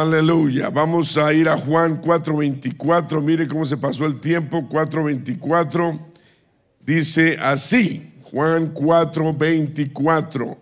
Aleluya. 0.00 0.70
Vamos 0.70 1.18
a 1.18 1.34
ir 1.34 1.50
a 1.50 1.56
Juan 1.58 2.00
4:24. 2.00 3.20
Mire 3.20 3.46
cómo 3.46 3.66
se 3.66 3.76
pasó 3.76 4.06
el 4.06 4.20
tiempo. 4.20 4.66
4:24 4.66 5.98
dice 6.80 7.36
así. 7.38 8.10
Juan 8.22 8.72
4:24. 8.72 10.56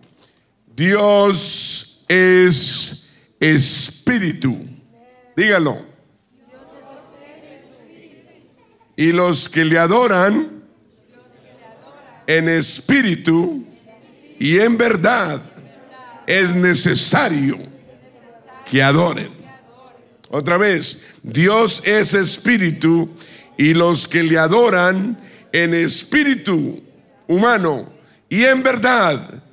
Dios 0.75 2.03
es 2.09 3.09
espíritu. 3.39 4.53
Dígalo. 5.37 5.77
Y 8.97 9.13
los 9.13 9.47
que 9.47 9.63
le 9.63 9.79
adoran 9.79 10.61
en 12.27 12.49
espíritu 12.49 13.63
y 14.37 14.59
en 14.59 14.77
verdad 14.77 15.41
es 16.27 16.53
necesario 16.53 17.71
que 18.71 18.81
adoren. 18.81 19.29
Otra 20.29 20.57
vez, 20.57 20.99
Dios 21.23 21.83
es 21.85 22.13
espíritu 22.13 23.09
y 23.57 23.73
los 23.73 24.07
que 24.07 24.23
le 24.23 24.37
adoran 24.37 25.19
en 25.51 25.73
espíritu 25.73 26.81
humano 27.27 27.91
y 28.29 28.45
en 28.45 28.63
verdad 28.63 29.43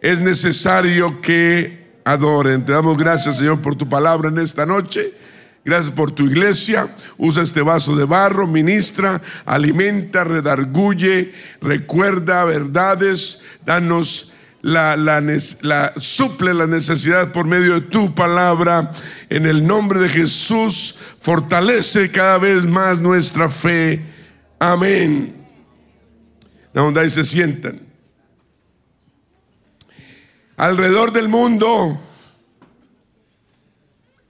es 0.00 0.20
necesario 0.20 1.20
que 1.20 2.00
adoren. 2.04 2.64
Te 2.64 2.70
damos 2.70 2.96
gracias, 2.96 3.38
Señor, 3.38 3.60
por 3.60 3.74
tu 3.74 3.88
palabra 3.88 4.28
en 4.28 4.38
esta 4.38 4.64
noche. 4.64 5.14
Gracias 5.64 5.92
por 5.92 6.12
tu 6.12 6.26
iglesia. 6.26 6.88
Usa 7.18 7.42
este 7.42 7.62
vaso 7.62 7.96
de 7.96 8.04
barro, 8.04 8.46
ministra, 8.46 9.20
alimenta, 9.46 10.22
redarguye, 10.22 11.34
recuerda 11.60 12.44
verdades, 12.44 13.42
danos 13.66 14.34
la, 14.62 14.96
la, 14.96 15.92
suple 15.98 16.52
la 16.54 16.66
necesidad 16.66 17.32
por 17.32 17.46
medio 17.46 17.74
de 17.74 17.80
tu 17.82 18.14
palabra. 18.14 18.92
En 19.28 19.46
el 19.46 19.66
nombre 19.66 20.00
de 20.00 20.08
Jesús, 20.08 20.96
fortalece 21.20 22.10
cada 22.10 22.38
vez 22.38 22.64
más 22.64 22.98
nuestra 22.98 23.48
fe. 23.48 24.04
Amén. 24.58 25.46
Donde 26.74 27.00
ahí 27.00 27.08
se 27.08 27.24
sientan. 27.24 27.80
Alrededor 30.56 31.12
del 31.12 31.28
mundo, 31.28 31.98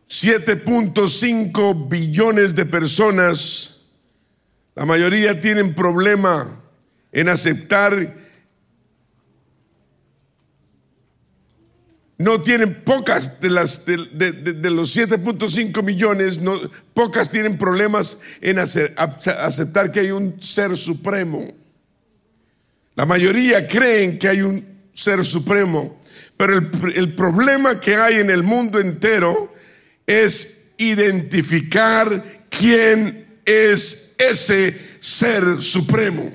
7.5 0.09 1.89
billones 1.89 2.55
de 2.55 2.67
personas, 2.67 3.81
la 4.77 4.85
mayoría 4.85 5.41
tienen 5.41 5.75
problema 5.75 6.61
en 7.11 7.29
aceptar 7.29 8.20
no 12.21 12.43
tienen 12.43 12.75
pocas 12.85 13.41
de 13.41 13.49
las 13.49 13.87
de, 13.87 14.71
los 14.71 14.95
7.5 14.95 15.83
millones, 15.83 16.39
no, 16.39 16.53
pocas 16.93 17.31
tienen 17.31 17.57
problemas 17.57 18.19
en 18.43 18.59
aceptar 18.59 19.91
que 19.91 20.01
hay 20.01 20.11
un 20.11 20.39
ser 20.39 20.77
supremo. 20.77 21.51
La 22.95 23.07
mayoría 23.07 23.67
creen 23.67 24.19
que 24.19 24.29
hay 24.29 24.43
un 24.43 24.63
ser 24.93 25.25
supremo, 25.25 25.99
pero 26.37 26.59
el, 26.59 26.71
el 26.95 27.15
problema 27.15 27.81
que 27.81 27.97
hay 27.97 28.17
en 28.17 28.31
el 28.31 28.43
mundo 28.43 28.79
entero 28.79 29.55
es 30.07 30.73
identificar 30.77 32.23
quién 32.51 33.41
es 33.47 34.15
ese 34.19 34.79
ser 35.01 35.63
supremo, 35.63 36.31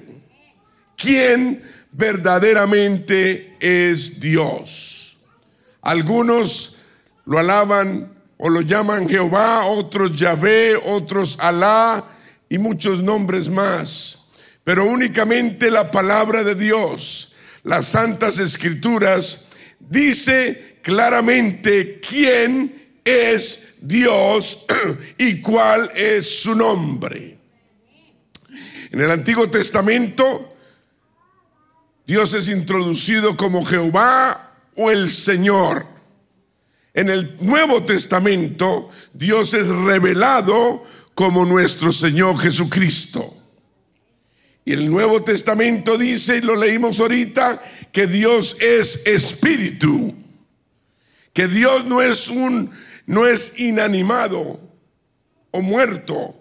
quién 0.98 1.62
verdaderamente 1.92 3.56
es 3.60 4.20
Dios. 4.20 5.15
Algunos 5.86 6.78
lo 7.26 7.38
alaban 7.38 8.12
o 8.38 8.50
lo 8.50 8.62
llaman 8.62 9.08
Jehová, 9.08 9.68
otros 9.68 10.16
Yahvé, 10.16 10.76
otros 10.76 11.38
Alá 11.40 12.04
y 12.50 12.58
muchos 12.58 13.04
nombres 13.04 13.50
más. 13.50 14.30
Pero 14.64 14.86
únicamente 14.86 15.70
la 15.70 15.92
palabra 15.92 16.44
de 16.44 16.56
Dios, 16.56 17.36
las 17.64 17.86
santas 17.86 18.40
escrituras, 18.40 19.50
dice 19.80 20.80
claramente 20.82 22.00
quién 22.00 23.00
es 23.04 23.76
Dios 23.82 24.66
y 25.20 25.40
cuál 25.40 25.92
es 25.96 26.40
su 26.42 26.56
nombre. 26.56 27.38
En 28.92 29.02
el 29.02 29.12
Antiguo 29.12 29.48
Testamento, 29.52 30.58
Dios 32.08 32.34
es 32.34 32.50
introducido 32.50 33.38
como 33.38 33.64
Jehová 33.64 34.45
o 34.76 34.92
el 34.92 35.10
Señor. 35.10 35.86
En 36.94 37.10
el 37.10 37.38
Nuevo 37.42 37.84
Testamento, 37.84 38.90
Dios 39.14 39.54
es 39.54 39.68
revelado 39.68 40.86
como 41.14 41.46
nuestro 41.46 41.92
Señor 41.92 42.38
Jesucristo. 42.38 43.36
Y 44.64 44.74
el 44.74 44.90
Nuevo 44.90 45.22
Testamento 45.22 45.98
dice, 45.98 46.38
y 46.38 46.42
lo 46.42 46.56
leímos 46.56 47.00
ahorita, 47.00 47.62
que 47.92 48.08
Dios 48.08 48.58
es 48.62 49.06
espíritu, 49.06 50.14
que 51.34 51.48
Dios 51.48 51.86
no 51.86 52.02
es 52.02 52.30
un 52.30 52.72
no 53.06 53.26
es 53.28 53.60
inanimado 53.60 54.60
o 55.52 55.62
muerto, 55.62 56.36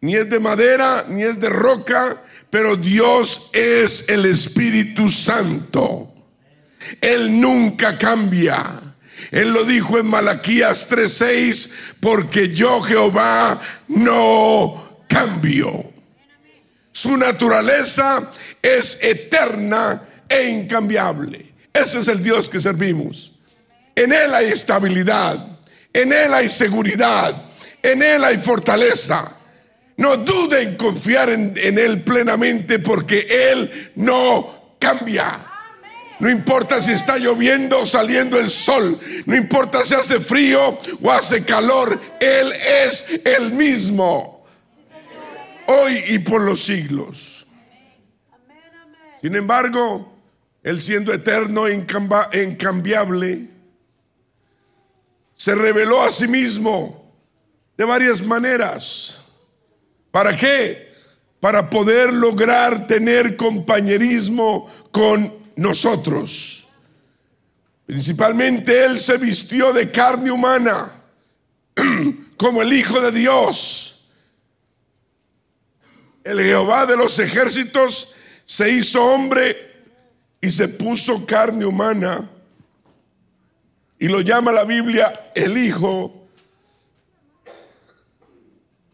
ni 0.00 0.14
es 0.14 0.28
de 0.28 0.40
madera, 0.40 1.04
ni 1.08 1.22
es 1.22 1.40
de 1.40 1.48
roca, 1.48 2.22
pero 2.50 2.76
Dios 2.76 3.50
es 3.52 4.08
el 4.08 4.26
Espíritu 4.26 5.08
Santo. 5.08 6.12
Él 7.00 7.40
nunca 7.40 7.98
cambia. 7.98 8.80
Él 9.30 9.52
lo 9.52 9.64
dijo 9.64 9.98
en 9.98 10.06
Malaquías 10.06 10.88
3:6, 10.88 11.70
porque 12.00 12.50
yo 12.50 12.80
Jehová 12.82 13.60
no 13.88 15.04
cambio. 15.08 15.92
Su 16.92 17.16
naturaleza 17.16 18.32
es 18.62 18.98
eterna 19.02 20.02
e 20.28 20.48
incambiable. 20.48 21.54
Ese 21.72 21.98
es 21.98 22.08
el 22.08 22.22
Dios 22.22 22.48
que 22.48 22.60
servimos. 22.60 23.32
En 23.94 24.12
Él 24.12 24.34
hay 24.34 24.46
estabilidad, 24.46 25.46
en 25.92 26.12
Él 26.12 26.32
hay 26.32 26.48
seguridad, 26.48 27.34
en 27.82 28.02
Él 28.02 28.24
hay 28.24 28.38
fortaleza. 28.38 29.32
No 29.96 30.16
duden 30.18 30.76
confiar 30.76 31.30
en, 31.30 31.54
en 31.56 31.78
Él 31.78 32.02
plenamente 32.02 32.78
porque 32.78 33.26
Él 33.52 33.92
no 33.96 34.76
cambia. 34.78 35.45
No 36.18 36.30
importa 36.30 36.80
si 36.80 36.92
está 36.92 37.18
lloviendo 37.18 37.80
o 37.80 37.86
saliendo 37.86 38.38
el 38.38 38.48
sol. 38.48 38.98
No 39.26 39.36
importa 39.36 39.84
si 39.84 39.94
hace 39.94 40.18
frío 40.18 40.78
o 41.02 41.10
hace 41.10 41.44
calor. 41.44 42.00
Él 42.20 42.52
es 42.84 43.06
el 43.24 43.52
mismo. 43.52 44.46
Hoy 45.66 46.04
y 46.08 46.18
por 46.20 46.40
los 46.40 46.64
siglos. 46.64 47.46
Sin 49.20 49.34
embargo, 49.34 50.16
Él 50.62 50.80
siendo 50.80 51.12
eterno 51.12 51.66
e 51.66 51.74
incambiable, 52.42 53.48
se 55.34 55.54
reveló 55.54 56.02
a 56.02 56.10
sí 56.10 56.28
mismo 56.28 57.12
de 57.76 57.84
varias 57.84 58.22
maneras. 58.22 59.20
¿Para 60.10 60.34
qué? 60.34 60.94
Para 61.40 61.68
poder 61.68 62.12
lograr 62.12 62.86
tener 62.86 63.36
compañerismo 63.36 64.70
con 64.90 65.45
nosotros. 65.56 66.68
Principalmente 67.86 68.84
Él 68.84 68.98
se 68.98 69.16
vistió 69.16 69.72
de 69.72 69.90
carne 69.90 70.30
humana 70.30 70.92
como 72.36 72.62
el 72.62 72.72
Hijo 72.72 73.00
de 73.00 73.12
Dios. 73.12 74.10
El 76.22 76.40
Jehová 76.40 76.86
de 76.86 76.96
los 76.96 77.18
ejércitos 77.18 78.14
se 78.44 78.70
hizo 78.70 79.04
hombre 79.04 79.84
y 80.40 80.50
se 80.50 80.68
puso 80.68 81.24
carne 81.24 81.64
humana. 81.64 82.28
Y 83.98 84.08
lo 84.08 84.20
llama 84.20 84.52
la 84.52 84.64
Biblia 84.64 85.12
el 85.34 85.56
Hijo 85.56 86.28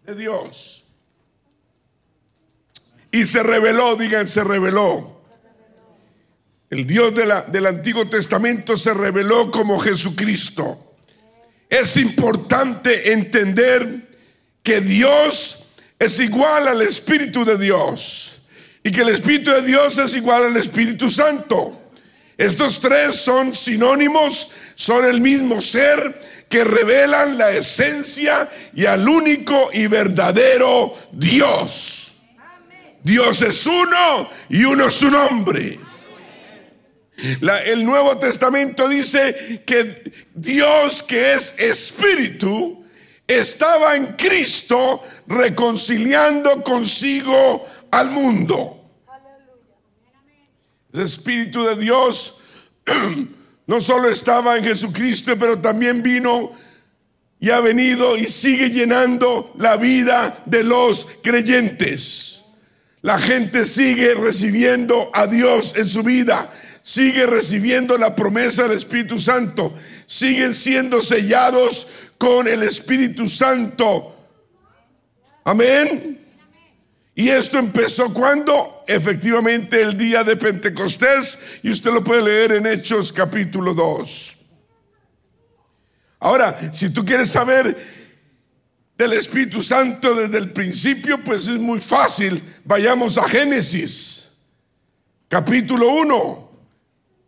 de 0.05 0.15
Dios. 0.15 0.85
Y 3.11 3.25
se 3.25 3.43
reveló, 3.43 3.97
digan, 3.97 4.29
se 4.29 4.45
reveló. 4.45 5.22
El 6.73 6.87
Dios 6.87 7.13
del 7.15 7.67
Antiguo 7.67 8.09
Testamento 8.09 8.79
se 8.79 8.95
reveló 8.95 9.51
como 9.51 9.79
Jesucristo. 9.79 10.95
Es 11.69 11.99
importante 11.99 13.13
entender 13.13 14.09
que 14.63 14.81
Dios 14.81 15.67
es 15.99 16.19
igual 16.19 16.69
al 16.69 16.81
Espíritu 16.81 17.45
de 17.45 17.59
Dios 17.59 18.45
y 18.83 18.91
que 18.91 19.03
el 19.03 19.11
Espíritu 19.11 19.51
de 19.51 19.61
Dios 19.61 19.99
es 19.99 20.17
igual 20.17 20.45
al 20.45 20.57
Espíritu 20.57 21.11
Santo. 21.11 21.79
Estos 22.39 22.81
tres 22.81 23.17
son 23.17 23.55
sinónimos, 23.55 24.53
son 24.75 25.05
el 25.05 25.21
mismo 25.21 25.61
ser 25.61 26.47
que 26.49 26.65
revelan 26.65 27.37
la 27.37 27.51
esencia 27.51 28.51
y 28.75 28.87
al 28.87 29.07
único 29.07 29.69
y 29.75 29.89
verdadero 29.89 30.97
Dios. 31.13 32.15
Dios 33.03 33.43
es 33.43 33.67
uno 33.67 34.31
y 34.49 34.65
uno 34.65 34.87
es 34.87 34.95
su 34.95 35.11
el 37.17 37.85
Nuevo 37.85 38.17
Testamento 38.19 38.89
dice 38.89 39.63
que 39.67 40.13
Dios 40.35 41.03
que 41.03 41.35
es 41.35 41.59
espíritu 41.59 42.85
estaba 43.27 43.97
en 43.97 44.07
Cristo 44.17 45.03
reconciliando 45.27 46.63
consigo 46.63 47.67
al 47.91 48.11
mundo. 48.11 48.79
El 50.93 51.03
Espíritu 51.03 51.65
de 51.65 51.77
Dios 51.77 52.41
no 53.67 53.81
solo 53.81 54.09
estaba 54.09 54.57
en 54.57 54.65
Jesucristo, 54.65 55.39
pero 55.39 55.59
también 55.59 56.03
vino 56.03 56.53
y 57.41 57.51
ha 57.51 57.61
venido 57.61 58.17
y 58.17 58.27
sigue 58.27 58.71
llenando 58.71 59.53
la 59.57 59.77
vida 59.77 60.43
de 60.45 60.63
los 60.63 61.07
creyentes. 61.23 62.43
La 63.01 63.19
gente 63.19 63.67
sigue 63.67 64.15
recibiendo 64.15 65.11
a 65.13 65.27
Dios 65.27 65.75
en 65.77 65.89
su 65.89 66.03
vida, 66.03 66.53
sigue 66.83 67.27
recibiendo 67.27 67.97
la 67.97 68.15
promesa 68.15 68.65
del 68.65 68.77
Espíritu 68.77 69.19
Santo, 69.19 69.73
siguen 70.07 70.55
siendo 70.55 71.01
sellados 71.01 71.89
con 72.19 72.49
el 72.49 72.63
Espíritu 72.65 73.27
Santo. 73.27 74.17
Amén. 75.45 76.19
Y 77.15 77.29
esto 77.29 77.59
empezó 77.59 78.13
cuando? 78.13 78.85
Efectivamente 78.87 79.81
el 79.81 79.97
día 79.97 80.25
de 80.25 80.37
Pentecostés, 80.37 81.61
y 81.63 81.71
usted 81.71 81.93
lo 81.93 82.03
puede 82.03 82.23
leer 82.23 82.53
en 82.53 82.67
Hechos 82.67 83.13
capítulo 83.13 83.75
2. 83.75 84.37
Ahora, 86.21 86.73
si 86.73 86.91
tú 86.91 87.05
quieres 87.05 87.31
saber 87.31 87.77
del 88.97 89.13
Espíritu 89.13 89.61
Santo 89.61 90.15
desde 90.15 90.39
el 90.39 90.53
principio, 90.53 91.19
pues 91.23 91.49
es 91.49 91.59
muy 91.59 91.81
fácil. 91.81 92.43
Vayamos 92.65 93.19
a 93.19 93.29
Génesis, 93.29 94.39
capítulo 95.29 95.89
1. 95.91 96.52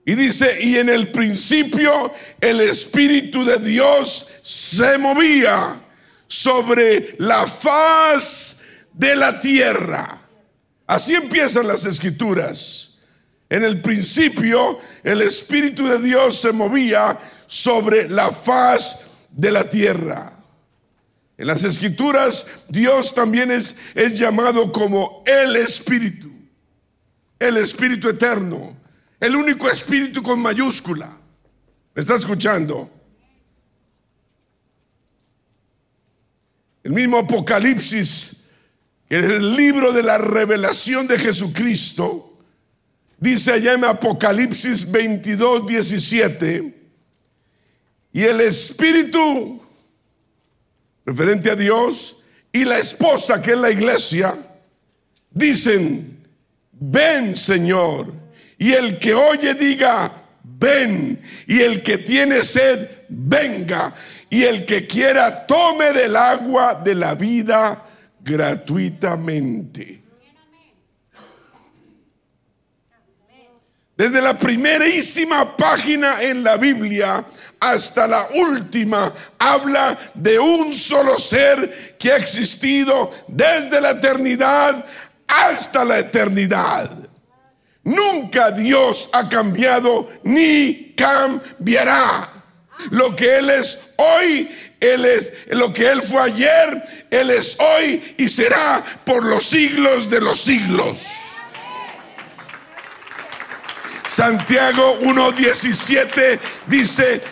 Y 0.07 0.15
dice, 0.15 0.59
y 0.61 0.77
en 0.77 0.91
el 0.91 1.11
principio 1.11 2.13
el 2.41 2.61
Espíritu 2.61 3.45
de 3.45 3.59
Dios 3.59 4.29
se 4.43 4.99
movía 4.99 5.81
sobre 6.27 7.17
la 7.19 7.47
faz 7.47 8.63
de 8.93 9.17
la 9.17 9.41
tierra. 9.41 10.21
Así 10.87 11.15
empiezan 11.15 11.67
las 11.67 11.87
escrituras. 11.87 12.99
En 13.49 13.65
el 13.65 13.81
principio 13.81 14.79
el 15.03 15.23
Espíritu 15.23 15.87
de 15.87 15.99
Dios 15.99 16.37
se 16.37 16.53
movía 16.53 17.19
sobre 17.47 18.09
la 18.09 18.31
faz 18.31 19.07
de 19.31 19.53
la 19.53 19.69
tierra. 19.69 20.33
En 21.39 21.47
las 21.47 21.65
escrituras 21.65 22.65
Dios 22.69 23.15
también 23.15 23.51
es, 23.51 23.77
es 23.95 24.19
llamado 24.19 24.71
como 24.71 25.23
el 25.27 25.57
Espíritu, 25.57 26.31
el 27.39 27.57
Espíritu 27.57 28.09
eterno, 28.09 28.77
el 29.27 29.37
único 29.37 29.71
Espíritu 29.71 30.23
con 30.23 30.41
mayúscula. 30.41 31.17
¿Me 31.95 32.01
está 32.01 32.17
escuchando? 32.17 32.91
El 36.83 36.93
mismo 36.93 37.19
Apocalipsis 37.19 38.45
el 39.09 39.55
libro 39.55 39.93
de 39.93 40.03
la 40.03 40.19
revelación 40.19 41.07
de 41.07 41.19
Jesucristo, 41.19 42.37
dice 43.19 43.53
allá 43.53 43.75
en 43.75 43.85
Apocalipsis 43.85 44.91
22, 44.91 45.67
17, 45.67 46.75
y 48.13 48.23
el 48.23 48.41
Espíritu, 48.41 49.63
referente 51.05 51.51
a 51.51 51.57
Dios, 51.57 52.23
y 52.53 52.65
la 52.65 52.79
esposa, 52.79 53.41
que 53.41 53.53
es 53.53 53.59
la 53.59 53.71
iglesia, 53.71 54.37
dicen, 55.31 56.27
ven 56.73 57.37
Señor, 57.37 58.24
y 58.59 58.73
el 58.73 58.99
que 58.99 59.15
oye 59.15 59.55
diga, 59.55 60.11
ven, 60.43 61.21
y 61.47 61.61
el 61.61 61.83
que 61.83 61.99
tiene 61.99 62.43
sed, 62.43 62.89
venga, 63.09 63.93
y 64.31 64.45
el 64.45 64.65
que 64.65 64.87
quiera 64.87 65.47
tome 65.47 65.93
del 65.93 66.17
agua 66.17 66.75
de 66.75 66.95
la 66.95 67.15
vida 67.15 67.83
gratuitamente. 68.21 70.03
Desde 73.97 74.21
la 74.21 74.37
primerísima 74.37 75.57
página 75.57 76.21
en 76.21 76.43
la 76.43 76.57
Biblia 76.57 77.25
hasta 77.61 78.09
la 78.09 78.29
última, 78.35 79.13
habla 79.39 79.97
de 80.15 80.39
un 80.39 80.75
solo 80.75 81.17
ser 81.17 81.97
que 81.97 82.13
ha 82.13 82.17
existido 82.17 83.13
desde 83.29 83.81
la 83.81 83.91
eternidad 83.91 84.85
hasta 85.29 85.85
la 85.85 86.01
eternidad. 86.01 87.04
Nunca 87.85 88.51
Dios 88.51 89.11
ha 89.13 89.29
cambiado 89.29 90.11
ni 90.23 90.95
cambiará. 90.97 92.29
Lo 92.91 93.15
que 93.15 93.39
Él 93.39 93.51
es 93.51 93.95
hoy, 93.97 94.51
Él 94.81 95.05
es 95.05 95.33
lo 95.49 95.73
que 95.73 95.89
Él 95.89 96.03
fue 96.03 96.23
ayer, 96.23 96.83
él 97.15 97.31
es 97.31 97.57
hoy 97.61 98.17
y 98.19 98.29
será 98.29 98.83
por 99.05 99.25
los 99.25 99.45
siglos 99.45 100.11
de 100.11 100.21
los 100.21 100.41
siglos. 100.41 101.07
Santiago 104.09 104.99
1.17 105.01 106.41
dice, 106.67 107.23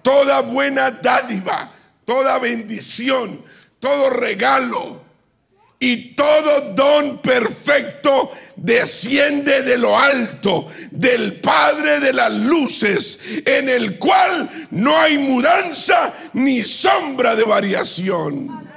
toda 0.00 0.40
buena 0.40 0.90
dádiva, 0.90 1.70
toda 2.06 2.38
bendición, 2.38 3.44
todo 3.78 4.08
regalo 4.08 5.04
y 5.86 6.14
todo 6.16 6.72
don 6.72 7.18
perfecto 7.18 8.32
desciende 8.56 9.62
de 9.62 9.78
lo 9.78 9.96
alto, 9.96 10.66
del 10.90 11.40
Padre 11.40 12.00
de 12.00 12.12
las 12.12 12.32
luces, 12.32 13.20
en 13.44 13.68
el 13.68 13.96
cual 13.96 14.66
no 14.72 14.98
hay 14.98 15.16
mudanza 15.16 16.12
ni 16.32 16.64
sombra 16.64 17.36
de 17.36 17.44
variación. 17.44 18.68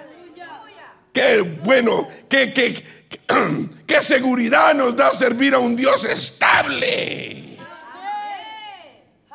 Qué 1.11 1.41
bueno, 1.63 2.07
qué, 2.29 2.53
qué, 2.53 2.79
qué 3.87 4.01
seguridad 4.01 4.75
nos 4.75 4.95
da 4.95 5.11
servir 5.11 5.55
a 5.55 5.59
un 5.59 5.75
Dios 5.75 6.05
estable. 6.05 7.57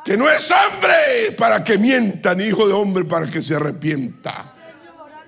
Que 0.05 0.15
no 0.15 0.29
es 0.29 0.49
hambre 0.49 1.33
para 1.37 1.61
que 1.61 1.77
mienta, 1.77 2.33
ni 2.35 2.45
hijo 2.45 2.65
de 2.65 2.73
hombre 2.73 3.03
para 3.03 3.27
que 3.27 3.41
se 3.41 3.55
arrepienta. 3.55 4.53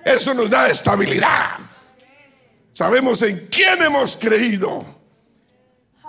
Eso 0.02 0.32
nos 0.32 0.48
da 0.48 0.68
estabilidad. 0.68 1.67
Sabemos 2.78 3.20
en 3.22 3.48
quién 3.50 3.82
hemos 3.82 4.16
creído. 4.16 4.84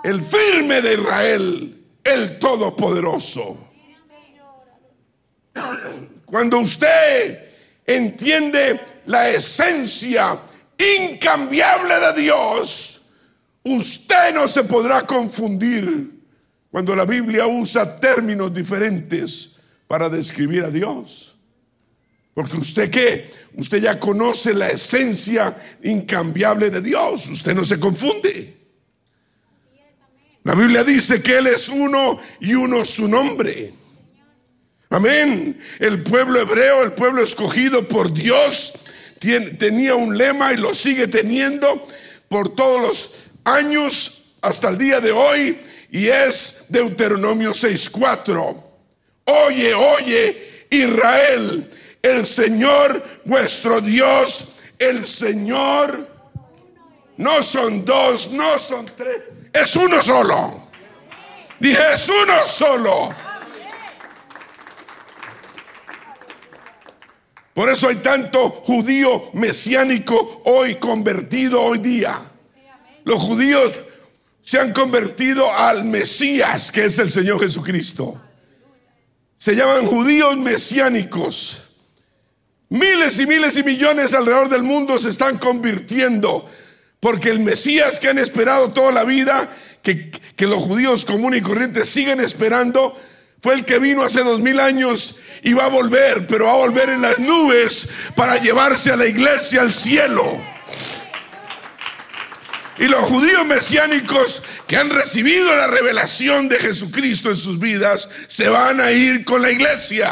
El 0.04 0.20
firme 0.20 0.80
de 0.80 0.94
Israel, 0.94 1.84
el 2.04 2.38
todopoderoso. 2.38 3.72
Cuando 6.26 6.60
usted 6.60 7.40
entiende 7.84 8.80
la 9.06 9.30
esencia 9.30 10.38
incambiable 10.78 11.92
de 11.92 12.22
Dios, 12.22 13.06
usted 13.64 14.32
no 14.32 14.46
se 14.46 14.62
podrá 14.62 15.04
confundir 15.04 16.22
cuando 16.70 16.94
la 16.94 17.04
Biblia 17.04 17.48
usa 17.48 17.98
términos 17.98 18.54
diferentes 18.54 19.56
para 19.88 20.08
describir 20.08 20.62
a 20.62 20.70
Dios. 20.70 21.29
Porque 22.40 22.56
usted 22.56 22.90
qué? 22.90 23.30
Usted 23.54 23.82
ya 23.82 24.00
conoce 24.00 24.54
la 24.54 24.68
esencia 24.70 25.54
incambiable 25.82 26.70
de 26.70 26.80
Dios. 26.80 27.28
Usted 27.28 27.54
no 27.54 27.66
se 27.66 27.78
confunde. 27.78 28.56
La 30.44 30.54
Biblia 30.54 30.82
dice 30.82 31.20
que 31.20 31.36
Él 31.36 31.48
es 31.48 31.68
uno 31.68 32.18
y 32.40 32.54
uno 32.54 32.82
su 32.86 33.08
nombre. 33.08 33.74
Amén. 34.88 35.60
El 35.80 36.02
pueblo 36.02 36.40
hebreo, 36.40 36.82
el 36.82 36.92
pueblo 36.92 37.22
escogido 37.22 37.86
por 37.86 38.10
Dios, 38.10 38.72
tenía 39.58 39.94
un 39.94 40.16
lema 40.16 40.54
y 40.54 40.56
lo 40.56 40.72
sigue 40.72 41.08
teniendo 41.08 41.86
por 42.28 42.54
todos 42.54 42.80
los 42.80 43.14
años 43.44 44.32
hasta 44.40 44.70
el 44.70 44.78
día 44.78 44.98
de 45.02 45.12
hoy 45.12 45.58
y 45.90 46.06
es 46.06 46.64
Deuteronomio 46.70 47.50
6.4. 47.50 48.56
Oye, 49.26 49.74
oye, 49.74 50.66
Israel, 50.70 51.68
el 52.02 52.26
Señor 52.26 53.02
vuestro 53.24 53.80
Dios, 53.80 54.56
el 54.78 55.06
Señor, 55.06 56.08
no 57.16 57.42
son 57.42 57.84
dos, 57.84 58.30
no 58.32 58.58
son 58.58 58.86
tres, 58.96 59.18
es 59.52 59.76
uno 59.76 60.02
solo. 60.02 60.70
Dije, 61.58 61.82
es 61.92 62.08
uno 62.08 62.46
solo. 62.46 63.14
Por 67.52 67.68
eso 67.68 67.88
hay 67.88 67.96
tanto 67.96 68.48
judío 68.48 69.30
mesiánico 69.34 70.40
hoy 70.46 70.76
convertido 70.76 71.60
hoy 71.60 71.78
día. 71.78 72.18
Los 73.04 73.22
judíos 73.22 73.78
se 74.42 74.58
han 74.58 74.72
convertido 74.72 75.52
al 75.52 75.84
Mesías, 75.84 76.72
que 76.72 76.86
es 76.86 76.98
el 76.98 77.10
Señor 77.10 77.38
Jesucristo. 77.40 78.18
Se 79.36 79.54
llaman 79.54 79.86
judíos 79.86 80.36
mesiánicos. 80.38 81.69
Miles 82.70 83.18
y 83.18 83.26
miles 83.26 83.56
y 83.56 83.64
millones 83.64 84.14
alrededor 84.14 84.48
del 84.48 84.62
mundo 84.62 84.96
se 84.96 85.08
están 85.08 85.38
convirtiendo 85.38 86.48
porque 87.00 87.28
el 87.30 87.40
Mesías 87.40 87.98
que 87.98 88.08
han 88.08 88.18
esperado 88.18 88.72
toda 88.72 88.92
la 88.92 89.02
vida, 89.02 89.48
que, 89.82 90.12
que 90.36 90.46
los 90.46 90.62
judíos 90.62 91.04
comunes 91.04 91.40
y 91.40 91.42
corrientes 91.42 91.88
siguen 91.88 92.20
esperando 92.20 92.96
fue 93.42 93.54
el 93.54 93.64
que 93.64 93.80
vino 93.80 94.02
hace 94.02 94.22
dos 94.22 94.38
mil 94.38 94.60
años 94.60 95.16
y 95.42 95.52
va 95.52 95.64
a 95.64 95.68
volver, 95.68 96.28
pero 96.28 96.46
va 96.46 96.52
a 96.52 96.56
volver 96.58 96.90
en 96.90 97.02
las 97.02 97.18
nubes 97.18 97.88
para 98.14 98.36
llevarse 98.36 98.92
a 98.92 98.96
la 98.96 99.06
iglesia 99.06 99.62
al 99.62 99.72
cielo. 99.72 100.40
Y 102.78 102.84
los 102.84 103.00
judíos 103.00 103.44
mesiánicos 103.46 104.44
que 104.68 104.76
han 104.76 104.90
recibido 104.90 105.54
la 105.56 105.66
revelación 105.66 106.48
de 106.48 106.58
Jesucristo 106.58 107.30
en 107.30 107.36
sus 107.36 107.58
vidas 107.58 108.08
se 108.28 108.48
van 108.48 108.80
a 108.80 108.92
ir 108.92 109.24
con 109.24 109.42
la 109.42 109.50
iglesia. 109.50 110.08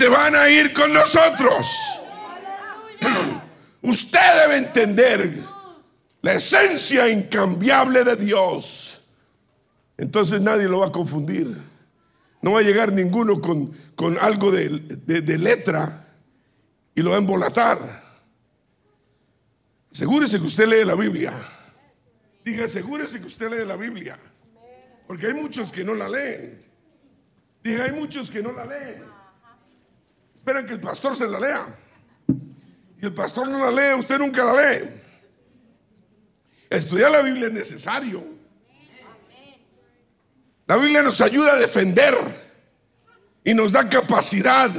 Se 0.00 0.08
van 0.08 0.34
a 0.34 0.48
ir 0.48 0.72
con 0.72 0.90
nosotros. 0.94 2.00
Usted 3.82 4.18
debe 4.44 4.56
entender 4.56 5.30
la 6.22 6.32
esencia 6.32 7.06
incambiable 7.10 8.02
de 8.02 8.16
Dios. 8.16 9.02
Entonces 9.98 10.40
nadie 10.40 10.68
lo 10.68 10.78
va 10.78 10.86
a 10.86 10.90
confundir. 10.90 11.54
No 12.40 12.52
va 12.52 12.60
a 12.60 12.62
llegar 12.62 12.94
ninguno 12.94 13.42
con, 13.42 13.72
con 13.94 14.16
algo 14.22 14.50
de, 14.50 14.70
de, 14.70 15.38
letra 15.38 16.08
y 16.94 17.02
lo 17.02 17.10
va 17.10 17.16
a 17.16 17.18
embolatar. 17.18 17.78
Asegúrese 19.92 20.38
que 20.38 20.46
usted 20.46 20.66
lee 20.66 20.86
la 20.86 20.94
Biblia. 20.94 21.34
Diga, 22.42 22.64
asegúrese 22.64 23.20
que 23.20 23.26
usted 23.26 23.50
lee 23.50 23.66
la 23.66 23.76
Biblia. 23.76 24.18
Porque 25.06 25.26
hay 25.26 25.34
muchos 25.34 25.70
que 25.70 25.84
no 25.84 25.94
la 25.94 26.08
leen. 26.08 26.58
Diga, 27.62 27.84
hay 27.84 27.92
muchos 27.92 28.30
que 28.30 28.42
no 28.42 28.52
la 28.52 28.64
leen. 28.64 29.09
Que 30.66 30.74
el 30.74 30.80
pastor 30.80 31.14
se 31.16 31.28
la 31.28 31.40
lea. 31.40 31.66
Y 33.00 33.06
el 33.06 33.14
pastor 33.14 33.48
no 33.48 33.58
la 33.58 33.70
lee, 33.70 33.98
usted 33.98 34.18
nunca 34.18 34.44
la 34.44 34.52
lee. 34.54 34.88
Estudiar 36.68 37.10
la 37.10 37.22
Biblia 37.22 37.46
es 37.46 37.52
necesario. 37.52 38.24
La 40.66 40.76
Biblia 40.76 41.02
nos 41.02 41.20
ayuda 41.20 41.54
a 41.54 41.56
defender 41.56 42.14
y 43.42 43.54
nos 43.54 43.72
da 43.72 43.88
capacidad 43.88 44.70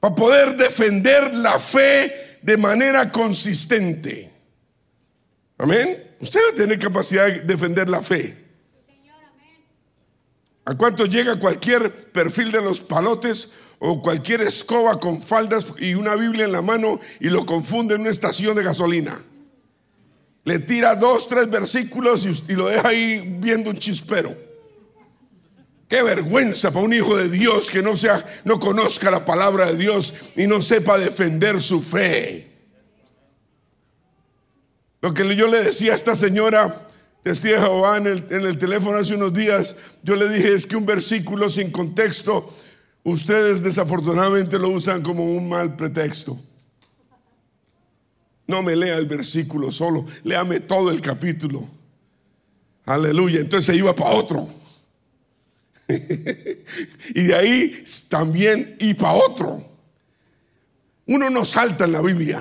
para 0.00 0.14
poder 0.14 0.56
defender 0.56 1.34
la 1.34 1.58
fe 1.58 2.38
de 2.40 2.56
manera 2.56 3.10
consistente. 3.10 4.32
Amén. 5.58 6.16
Usted 6.20 6.40
va 6.40 6.52
a 6.52 6.56
tener 6.56 6.78
capacidad 6.78 7.26
de 7.26 7.40
defender 7.40 7.88
la 7.88 8.02
fe. 8.02 8.47
¿A 10.68 10.76
cuánto 10.76 11.06
llega 11.06 11.40
cualquier 11.40 12.12
perfil 12.12 12.52
de 12.52 12.60
los 12.60 12.80
palotes 12.80 13.54
o 13.78 14.02
cualquier 14.02 14.42
escoba 14.42 15.00
con 15.00 15.22
faldas 15.22 15.66
y 15.78 15.94
una 15.94 16.14
Biblia 16.14 16.44
en 16.44 16.52
la 16.52 16.62
mano 16.62 17.00
y 17.20 17.30
lo 17.30 17.46
confunde 17.46 17.94
en 17.94 18.02
una 18.02 18.10
estación 18.10 18.54
de 18.54 18.62
gasolina? 18.62 19.18
le 20.48 20.58
tira 20.60 20.94
dos, 20.94 21.28
tres 21.28 21.50
versículos 21.50 22.26
y, 22.48 22.54
lo 22.54 22.68
deja 22.68 22.88
ahí 22.88 23.36
viendo 23.38 23.68
un 23.68 23.76
chispero. 23.76 24.34
Qué 25.86 26.02
vergüenza 26.02 26.70
para 26.70 26.86
un 26.86 26.94
hijo 26.94 27.18
de 27.18 27.28
Dios 27.28 27.70
que 27.70 27.82
no 27.82 27.96
sea, 27.96 28.24
no 28.44 28.58
conozca 28.58 29.10
la 29.10 29.26
palabra 29.26 29.66
de 29.66 29.76
Dios 29.76 30.14
y 30.36 30.46
no 30.46 30.62
sepa 30.62 30.96
defender 30.96 31.60
su 31.60 31.82
fe. 31.82 32.50
Lo 35.02 35.12
que 35.12 35.36
yo 35.36 35.48
le 35.48 35.62
decía 35.62 35.92
a 35.92 35.96
esta 35.96 36.14
señora 36.14 36.74
testigo 37.22 37.56
de 37.56 37.60
Jehová 37.60 37.96
en 37.98 38.06
el, 38.06 38.58
teléfono 38.58 38.98
hace 38.98 39.14
unos 39.14 39.34
días, 39.34 39.76
yo 40.02 40.16
le 40.16 40.28
dije 40.28 40.54
es 40.54 40.66
que 40.66 40.76
un 40.76 40.86
versículo 40.86 41.50
sin 41.50 41.70
contexto, 41.70 42.52
ustedes 43.04 43.62
desafortunadamente 43.62 44.58
lo 44.58 44.70
usan 44.70 45.02
como 45.02 45.24
un 45.24 45.48
mal 45.48 45.76
pretexto. 45.76 46.38
No 48.46 48.62
me 48.62 48.74
lea 48.74 48.96
el 48.96 49.06
versículo 49.06 49.70
solo, 49.70 50.06
léame 50.24 50.60
todo 50.60 50.90
el 50.90 51.00
capítulo. 51.00 51.68
Aleluya. 52.88 53.40
Entonces 53.40 53.66
se 53.66 53.76
iba 53.76 53.94
para 53.94 54.10
otro. 54.10 54.48
y 55.88 57.22
de 57.22 57.34
ahí 57.34 57.84
también 58.08 58.76
y 58.78 58.94
para 58.94 59.12
otro. 59.12 59.62
Uno 61.06 61.28
no 61.28 61.44
salta 61.44 61.84
en 61.84 61.92
la 61.92 62.00
Biblia. 62.00 62.40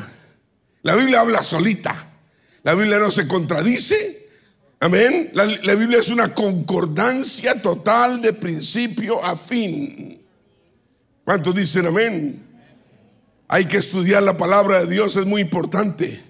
La 0.84 0.96
Biblia 0.96 1.20
habla 1.20 1.44
solita. 1.44 2.12
La 2.64 2.76
Biblia 2.76 3.00
no 3.00 3.12
se 3.12 3.28
contradice. 3.28 4.17
Amén. 4.80 5.32
La, 5.34 5.76
Biblia 5.76 6.00
es 6.00 6.10
una 6.10 6.34
concordancia 6.34 7.62
total 7.62 8.22
de 8.22 8.34
principio 8.34 9.24
a 9.24 9.36
fin. 9.36 10.22
¿Cuántos 11.26 11.56
dicen 11.56 11.88
amén? 11.88 12.44
Hay 13.48 13.66
que 13.66 13.78
estudiar 13.78 14.22
la 14.24 14.38
palabra 14.38 14.80
de 14.84 14.92
Dios, 14.92 15.16
es 15.16 15.26
muy 15.26 15.42
importante. 15.42 16.22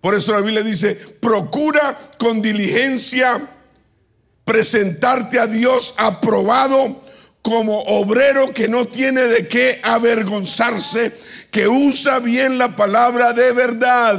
Por 0.00 0.14
eso 0.14 0.32
la 0.32 0.40
Biblia 0.40 0.62
dice, 0.62 0.94
procura 0.94 1.96
con 2.18 2.42
diligencia 2.42 3.48
presentarte 4.44 5.38
a 5.38 5.46
Dios 5.46 5.94
aprobado 5.96 7.04
como 7.42 7.78
obrero 7.82 8.52
que 8.52 8.68
no 8.68 8.86
tiene 8.86 9.20
de 9.22 9.46
qué 9.46 9.80
avergonzarse, 9.82 11.12
que 11.50 11.68
usa 11.68 12.18
bien 12.18 12.58
la 12.58 12.74
palabra 12.74 13.32
de 13.32 13.52
verdad. 13.52 14.18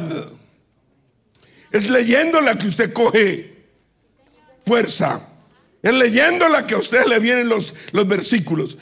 Es 1.71 1.89
leyéndola 1.89 2.57
que 2.57 2.67
usted 2.67 2.93
coge 2.93 3.65
fuerza. 4.65 5.21
Es 5.81 5.93
leyéndola 5.93 6.67
que 6.67 6.75
a 6.75 6.77
usted 6.77 7.05
le 7.05 7.19
vienen 7.19 7.49
los, 7.49 7.73
los 7.91 8.07
versículos. 8.07 8.77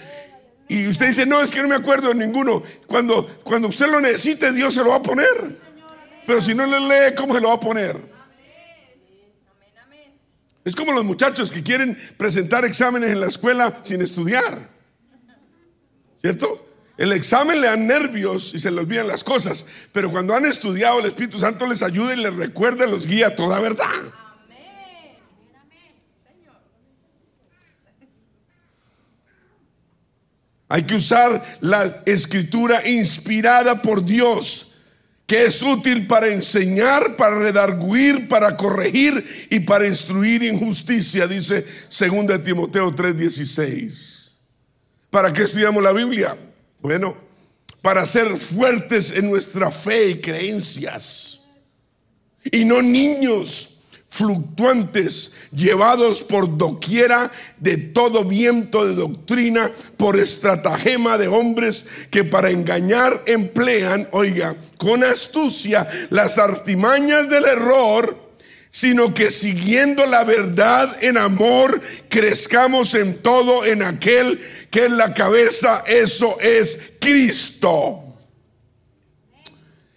Y 0.68 0.88
usted 0.88 1.08
dice, 1.08 1.26
no, 1.26 1.42
es 1.42 1.52
que 1.52 1.62
no 1.62 1.68
me 1.68 1.76
acuerdo 1.76 2.10
de 2.10 2.16
ninguno. 2.16 2.64
Cuando, 2.86 3.26
cuando 3.44 3.68
usted 3.68 3.88
lo 3.88 4.00
necesite, 4.02 4.52
Dios 4.52 4.74
se 4.74 4.84
lo 4.84 4.90
va 4.90 4.98
a 4.98 5.04
poner. 5.04 5.58
Pero 6.28 6.42
si 6.42 6.54
no 6.54 6.66
le 6.66 6.80
lee, 6.80 7.16
¿cómo 7.16 7.34
se 7.34 7.42
lo 7.42 7.48
va 7.48 7.56
a 7.56 7.60
poner? 7.60 7.98
Es 10.64 10.76
como 10.76 10.92
los 10.92 11.04
muchachos 11.04 11.52
que 11.52 11.64
quieren 11.64 11.98
presentar 12.18 12.66
exámenes 12.66 13.12
en 13.12 13.20
la 13.20 13.28
escuela 13.28 13.80
sin 13.84 14.02
estudiar. 14.02 14.70
¿Cierto? 16.22 16.69
El 17.00 17.14
examen 17.14 17.62
le 17.62 17.68
da 17.68 17.78
nervios 17.78 18.54
y 18.54 18.60
se 18.60 18.70
le 18.70 18.82
olvidan 18.82 19.08
las 19.08 19.24
cosas. 19.24 19.66
Pero 19.94 20.12
cuando 20.12 20.36
han 20.36 20.46
estudiado, 20.46 21.00
el 21.00 21.06
Espíritu 21.06 21.40
Santo 21.40 21.66
les 21.66 21.82
ayuda 21.82 22.14
y 22.14 22.18
les 22.18 22.36
recuerda, 22.36 22.86
los 22.88 23.08
guía 23.08 23.38
toda 23.38 23.58
verdad. 23.62 23.86
Hay 30.68 30.84
que 30.84 30.96
usar 30.96 31.58
la 31.62 32.04
escritura 32.06 32.86
inspirada 32.86 33.82
por 33.82 34.04
Dios, 34.04 34.74
que 35.26 35.46
es 35.46 35.64
útil 35.64 36.06
para 36.06 36.28
enseñar, 36.28 37.16
para 37.16 37.40
redarguir, 37.40 38.28
para 38.28 38.58
corregir 38.58 39.48
y 39.50 39.62
para 39.62 39.88
instruir 39.88 40.44
injusticia, 40.44 41.28
dice 41.28 41.66
2 41.88 42.44
Timoteo 42.44 42.94
3:16. 42.94 44.34
¿Para 45.10 45.32
qué 45.32 45.44
estudiamos 45.44 45.82
la 45.82 45.94
Biblia? 45.94 46.36
Bueno, 46.82 47.16
para 47.82 48.06
ser 48.06 48.38
fuertes 48.38 49.12
en 49.12 49.30
nuestra 49.30 49.72
fe 49.72 50.10
y 50.10 50.22
creencias. 50.22 51.42
Y 52.52 52.66
no 52.66 52.82
niños 52.82 53.80
fluctuantes, 54.10 55.34
llevados 55.52 56.24
por 56.24 56.58
doquiera 56.58 57.32
de 57.60 57.78
todo 57.78 58.26
viento 58.26 58.86
de 58.86 58.96
doctrina, 58.96 59.72
por 59.98 60.18
estratagema 60.18 61.18
de 61.18 61.28
hombres 61.28 61.86
que 62.10 62.24
para 62.24 62.50
engañar 62.50 63.22
emplean, 63.28 64.08
oiga, 64.12 64.56
con 64.78 65.04
astucia 65.04 65.88
las 66.10 66.40
artimañas 66.40 67.30
del 67.30 67.46
error, 67.46 68.29
sino 68.70 69.14
que 69.14 69.32
siguiendo 69.32 70.06
la 70.06 70.24
verdad 70.24 70.98
en 71.02 71.18
amor, 71.18 71.82
crezcamos 72.08 72.94
en 72.94 73.18
todo 73.18 73.66
en 73.66 73.82
aquel 73.82 74.40
que 74.70 74.86
es 74.86 74.92
la 74.92 75.14
cabeza, 75.14 75.84
eso 75.88 76.40
es 76.40 76.94
Cristo. 77.00 78.04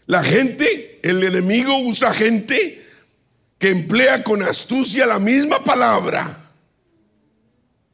La 0.06 0.24
gente, 0.24 1.00
el 1.02 1.22
enemigo 1.22 1.78
usa 1.80 2.12
gente 2.14 2.82
que 3.58 3.70
emplea 3.70 4.24
con 4.24 4.42
astucia 4.42 5.06
la 5.06 5.18
misma 5.18 5.62
palabra. 5.62 6.38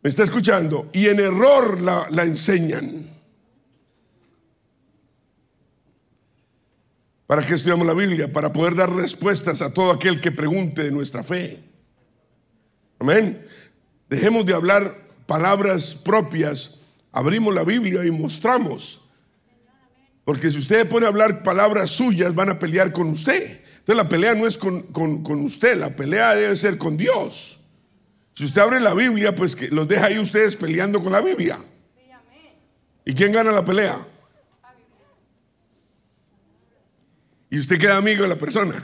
¿Me 0.03 0.11
está 0.11 0.23
escuchando? 0.23 0.89
Y 0.93 1.09
en 1.09 1.21
error 1.21 1.81
la, 1.81 2.07
la 2.11 2.23
enseñan. 2.23 3.18
¿Para 7.29 7.47
qué 7.47 7.53
estudiamos 7.53 7.87
la 7.87 7.93
Biblia? 7.93 8.33
Para 8.33 8.55
poder 8.55 8.75
dar 8.75 8.91
respuestas 8.91 9.61
a 9.61 9.71
todo 9.71 9.93
aquel 9.93 10.19
que 10.19 10.33
pregunte 10.33 10.83
de 10.83 10.91
nuestra 10.91 11.23
fe. 11.23 11.63
Amén. 12.99 13.47
Dejemos 14.09 14.47
de 14.47 14.55
hablar 14.55 14.95
palabras 15.27 15.95
propias, 15.95 16.81
abrimos 17.13 17.55
la 17.55 17.65
Biblia 17.65 18.03
y 18.07 18.11
mostramos. 18.11 19.05
Porque 20.25 20.51
si 20.51 20.59
usted 20.59 20.89
pone 20.89 21.05
a 21.05 21.11
hablar 21.11 21.43
palabras 21.43 21.91
suyas, 21.91 22.35
van 22.35 22.49
a 22.49 22.59
pelear 22.59 22.93
con 22.93 23.09
usted. 23.11 23.61
Entonces 23.81 23.97
la 23.97 24.09
pelea 24.09 24.35
no 24.35 24.47
es 24.47 24.57
con, 24.57 25.45
usted, 25.45 25.77
la 25.77 25.91
pelea 25.95 26.35
debe 26.35 26.57
ser 26.57 26.79
con 26.79 26.97
Dios. 26.97 27.61
Si 28.33 28.45
usted 28.45 28.63
abre 28.63 28.81
la 28.81 28.95
Biblia, 28.95 29.35
pues 29.35 29.55
que 29.55 29.69
los 29.69 29.87
deja 29.87 30.07
ahí 30.07 30.19
ustedes 30.19 30.57
peleando 30.57 31.03
con 31.03 31.13
la 31.13 31.21
Biblia. 31.21 31.59
¿Y 33.05 33.13
quién 33.13 33.33
gana 33.33 33.53
la 33.53 33.67
pelea? 33.67 33.99
Y 37.51 37.59
usted 37.59 37.79
queda 37.79 37.97
amigo 37.97 38.23
de 38.23 38.29
la 38.29 38.39
persona. 38.39 38.75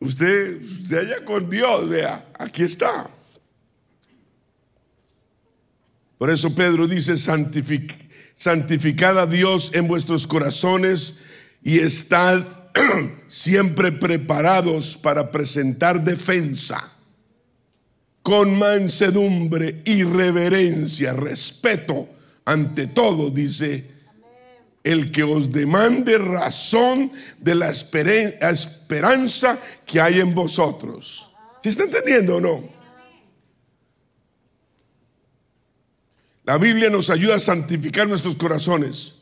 Usted, 0.00 0.62
usted 0.62 0.98
allá 0.98 1.24
con 1.24 1.50
Dios, 1.50 1.88
vea, 1.88 2.24
aquí 2.38 2.62
está. 2.62 3.10
Por 6.18 6.30
eso 6.30 6.54
Pedro 6.54 6.86
dice, 6.86 7.16
santificad 7.16 9.18
a 9.18 9.26
Dios 9.26 9.72
en 9.74 9.88
vuestros 9.88 10.26
corazones 10.26 11.20
y 11.62 11.78
estad 11.78 12.44
siempre 13.28 13.92
preparados 13.92 14.96
para 14.96 15.30
presentar 15.30 16.04
defensa 16.04 16.92
con 18.22 18.58
mansedumbre 18.58 19.80
y 19.84 20.02
reverencia, 20.02 21.14
respeto 21.14 22.08
ante 22.44 22.88
todo, 22.88 23.30
dice, 23.30 23.97
el 24.88 25.12
que 25.12 25.22
os 25.22 25.52
demande 25.52 26.16
razón 26.16 27.12
de 27.40 27.54
la 27.54 27.68
esperanza 27.68 29.58
que 29.84 30.00
hay 30.00 30.18
en 30.20 30.34
vosotros. 30.34 31.30
¿Se 31.62 31.68
está 31.68 31.84
entendiendo 31.84 32.36
o 32.36 32.40
no? 32.40 32.72
La 36.44 36.56
Biblia 36.56 36.88
nos 36.88 37.10
ayuda 37.10 37.36
a 37.36 37.38
santificar 37.38 38.08
nuestros 38.08 38.36
corazones 38.36 39.16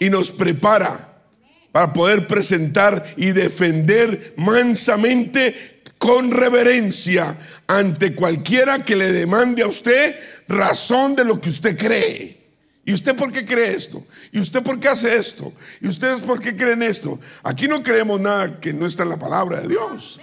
y 0.00 0.08
nos 0.08 0.30
prepara 0.30 1.22
para 1.70 1.92
poder 1.92 2.26
presentar 2.26 3.14
y 3.18 3.32
defender 3.32 4.32
mansamente 4.38 5.82
con 5.98 6.30
reverencia 6.30 7.36
ante 7.66 8.14
cualquiera 8.14 8.78
que 8.78 8.96
le 8.96 9.12
demande 9.12 9.62
a 9.64 9.66
usted 9.66 10.18
razón 10.48 11.14
de 11.14 11.26
lo 11.26 11.38
que 11.38 11.50
usted 11.50 11.76
cree. 11.76 12.43
¿Y 12.84 12.92
usted 12.92 13.16
por 13.16 13.32
qué 13.32 13.46
cree 13.46 13.74
esto? 13.74 14.04
¿Y 14.30 14.40
usted 14.40 14.62
por 14.62 14.78
qué 14.78 14.88
hace 14.88 15.16
esto? 15.16 15.52
¿Y 15.80 15.88
ustedes 15.88 16.20
por 16.20 16.40
qué 16.40 16.54
creen 16.54 16.82
esto? 16.82 17.18
Aquí 17.42 17.66
no 17.66 17.82
creemos 17.82 18.20
nada 18.20 18.60
que 18.60 18.72
no 18.72 18.84
está 18.84 19.04
en 19.04 19.08
la 19.08 19.16
palabra 19.16 19.60
de 19.60 19.68
Dios. 19.68 20.20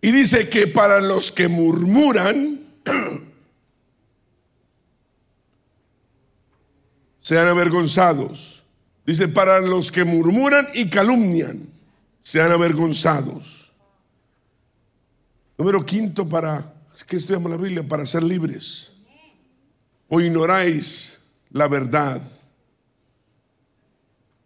Y 0.00 0.12
dice 0.12 0.48
que 0.48 0.68
para 0.68 1.00
los 1.00 1.32
que 1.32 1.48
murmuran, 1.48 2.60
sean 7.20 7.48
avergonzados. 7.48 8.62
Dice, 9.04 9.26
para 9.26 9.60
los 9.60 9.90
que 9.90 10.04
murmuran 10.04 10.68
y 10.74 10.88
calumnian, 10.88 11.68
sean 12.20 12.52
avergonzados. 12.52 13.72
Número 15.56 15.84
quinto, 15.84 16.28
para, 16.28 16.74
que 17.06 17.16
estudiamos 17.16 17.50
la 17.50 17.56
Biblia, 17.56 17.82
para 17.82 18.06
ser 18.06 18.22
libres. 18.22 18.97
O 20.08 20.20
ignoráis 20.20 21.30
la 21.50 21.68
verdad. 21.68 22.20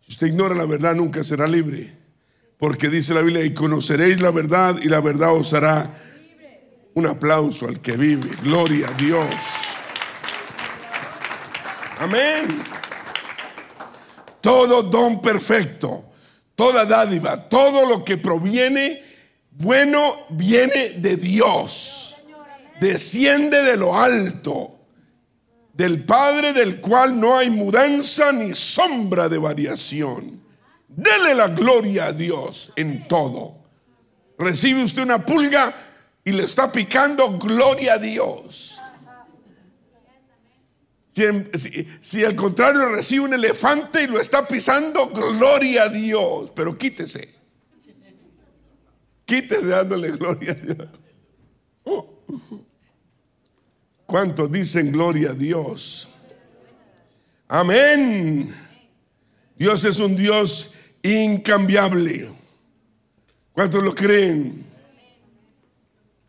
Si 0.01 0.13
usted 0.13 0.27
ignora 0.27 0.55
la 0.55 0.67
verdad, 0.67 0.95
nunca 0.95 1.23
será 1.25 1.47
libre. 1.47 1.93
Porque 2.59 2.89
dice 2.89 3.15
la 3.15 3.23
Biblia, 3.23 3.45
y 3.45 3.55
conoceréis 3.55 4.21
la 4.21 4.31
verdad 4.31 4.77
y 4.83 4.89
la 4.89 5.01
verdad 5.01 5.35
os 5.35 5.53
hará 5.53 5.91
un 6.95 7.07
aplauso 7.07 7.67
al 7.69 7.81
que 7.81 7.97
vive. 7.97 8.31
Gloria 8.43 8.89
a 8.89 8.93
Dios. 8.93 9.77
Amén. 11.99 12.63
Todo 14.41 14.83
don 14.83 15.23
perfecto, 15.23 16.05
toda 16.57 16.85
dádiva, 16.85 17.37
todo 17.49 17.87
lo 17.87 18.05
que 18.05 18.17
proviene 18.19 19.03
bueno 19.53 20.01
viene 20.31 20.95
de 20.97 21.17
Dios, 21.17 22.25
desciende 22.81 23.63
de 23.63 23.77
lo 23.77 23.97
alto, 23.97 24.81
del 25.73 26.05
Padre 26.05 26.53
del 26.53 26.81
cual 26.81 27.19
no 27.19 27.37
hay 27.37 27.51
mudanza 27.51 28.33
ni 28.33 28.55
sombra 28.55 29.29
de 29.29 29.39
variación. 29.39 30.43
Dele 30.89 31.35
la 31.35 31.49
gloria 31.49 32.07
a 32.07 32.13
Dios 32.13 32.73
en 32.77 33.09
todo. 33.09 33.55
Recibe 34.39 34.83
usted 34.85 35.03
una 35.03 35.25
pulga 35.25 35.75
y 36.25 36.33
le 36.33 36.45
está 36.45 36.71
picando 36.71 37.39
gloria 37.39 37.95
a 37.95 37.99
Dios. 37.99 38.79
Si, 42.01 42.25
al 42.25 42.35
contrario 42.35 42.89
recibe 42.89 43.27
un 43.27 43.35
elefante 43.35 44.03
y 44.03 44.07
lo 44.07 44.19
está 44.19 44.47
pisando, 44.47 45.09
gloria 45.09 45.85
a 45.85 45.89
Dios. 45.89 46.51
Pero 46.55 46.77
quítese. 46.77 47.35
Quítese 49.25 49.67
dándole 49.67 50.11
gloria 50.13 50.53
a 50.53 50.55
Dios. 50.55 50.89
¿Cuántos 54.13 54.53
dicen 54.53 54.93
gloria 54.93 55.31
a 55.31 55.33
Dios? 55.33 56.07
Amén. 57.49 58.55
Dios 59.57 59.87
es 59.87 60.01
un 60.01 60.15
Dios 60.15 60.75
incambiable. 61.03 62.29
¿Cuántos 63.53 63.83
lo 63.83 63.95
creen? 63.95 64.67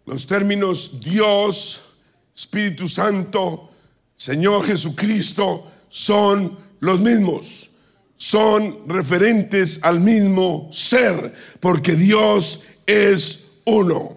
Los 0.06 0.26
términos 0.26 1.02
Dios, 1.02 1.98
Espíritu 2.34 2.88
Santo, 2.88 3.70
Señor 4.16 4.66
Jesucristo 4.66 5.70
son 5.90 6.58
los 6.80 7.02
mismos. 7.02 7.72
Son 8.16 8.88
referentes 8.88 9.82
al 9.82 10.00
mismo 10.00 10.70
ser, 10.72 11.36
porque 11.60 11.96
Dios 11.96 12.64
es 12.86 13.58
uno. 13.66 14.16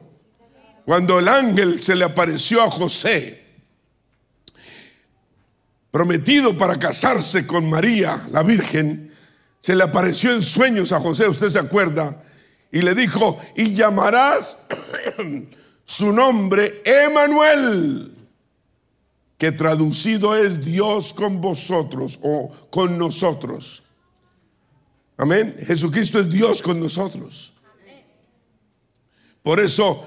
Cuando 0.85 1.19
el 1.19 1.27
ángel 1.27 1.83
se 1.83 1.97
le 1.97 2.05
apareció 2.05 2.63
a 2.63 2.71
José, 2.71 3.46
prometido 5.97 6.59
para 6.59 6.79
casarse 6.79 7.47
con 7.47 7.71
María, 7.71 8.29
la 8.31 8.43
Virgen, 8.43 9.11
se 9.61 9.75
le 9.75 9.83
apareció 9.83 10.35
en 10.35 10.43
sueños 10.43 10.93
a 10.93 11.01
José, 11.01 11.27
usted 11.27 11.49
se 11.49 11.59
acuerda, 11.59 12.23
y 12.71 12.83
le 12.83 12.95
dijo, 12.95 13.41
y 13.57 13.73
llamarás 13.73 14.59
su 15.87 16.13
nombre 16.13 16.83
Emanuel, 16.85 18.13
que 19.39 19.53
traducido 19.53 20.37
es 20.37 20.63
Dios 20.63 21.15
con 21.15 21.41
vosotros 21.41 22.19
o 22.23 22.53
con 22.69 22.99
nosotros. 22.99 23.83
Amén. 25.17 25.57
Jesucristo 25.67 26.21
es 26.21 26.29
Dios 26.29 26.61
con 26.61 26.79
nosotros. 26.79 27.55
Por 29.43 29.61
eso, 29.61 30.07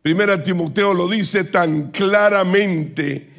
Primera 0.00 0.40
Timoteo 0.44 0.94
lo 0.94 1.08
dice 1.08 1.42
tan 1.42 1.90
claramente 1.90 3.33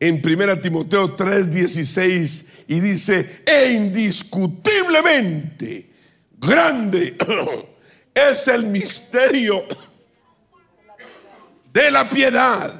en 0.00 0.20
Primera 0.22 0.58
Timoteo 0.60 1.14
3:16 1.14 2.64
y 2.68 2.80
dice, 2.80 3.42
e 3.44 3.72
indiscutiblemente 3.72 5.90
grande 6.38 7.18
es 8.14 8.48
el 8.48 8.66
misterio 8.66 9.62
de 11.70 11.90
la 11.90 12.08
piedad. 12.08 12.72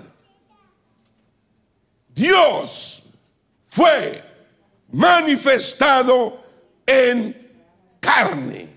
Dios 2.09 3.11
fue 3.68 4.24
manifestado 4.90 6.42
en 6.87 7.37
carne. 8.00 8.70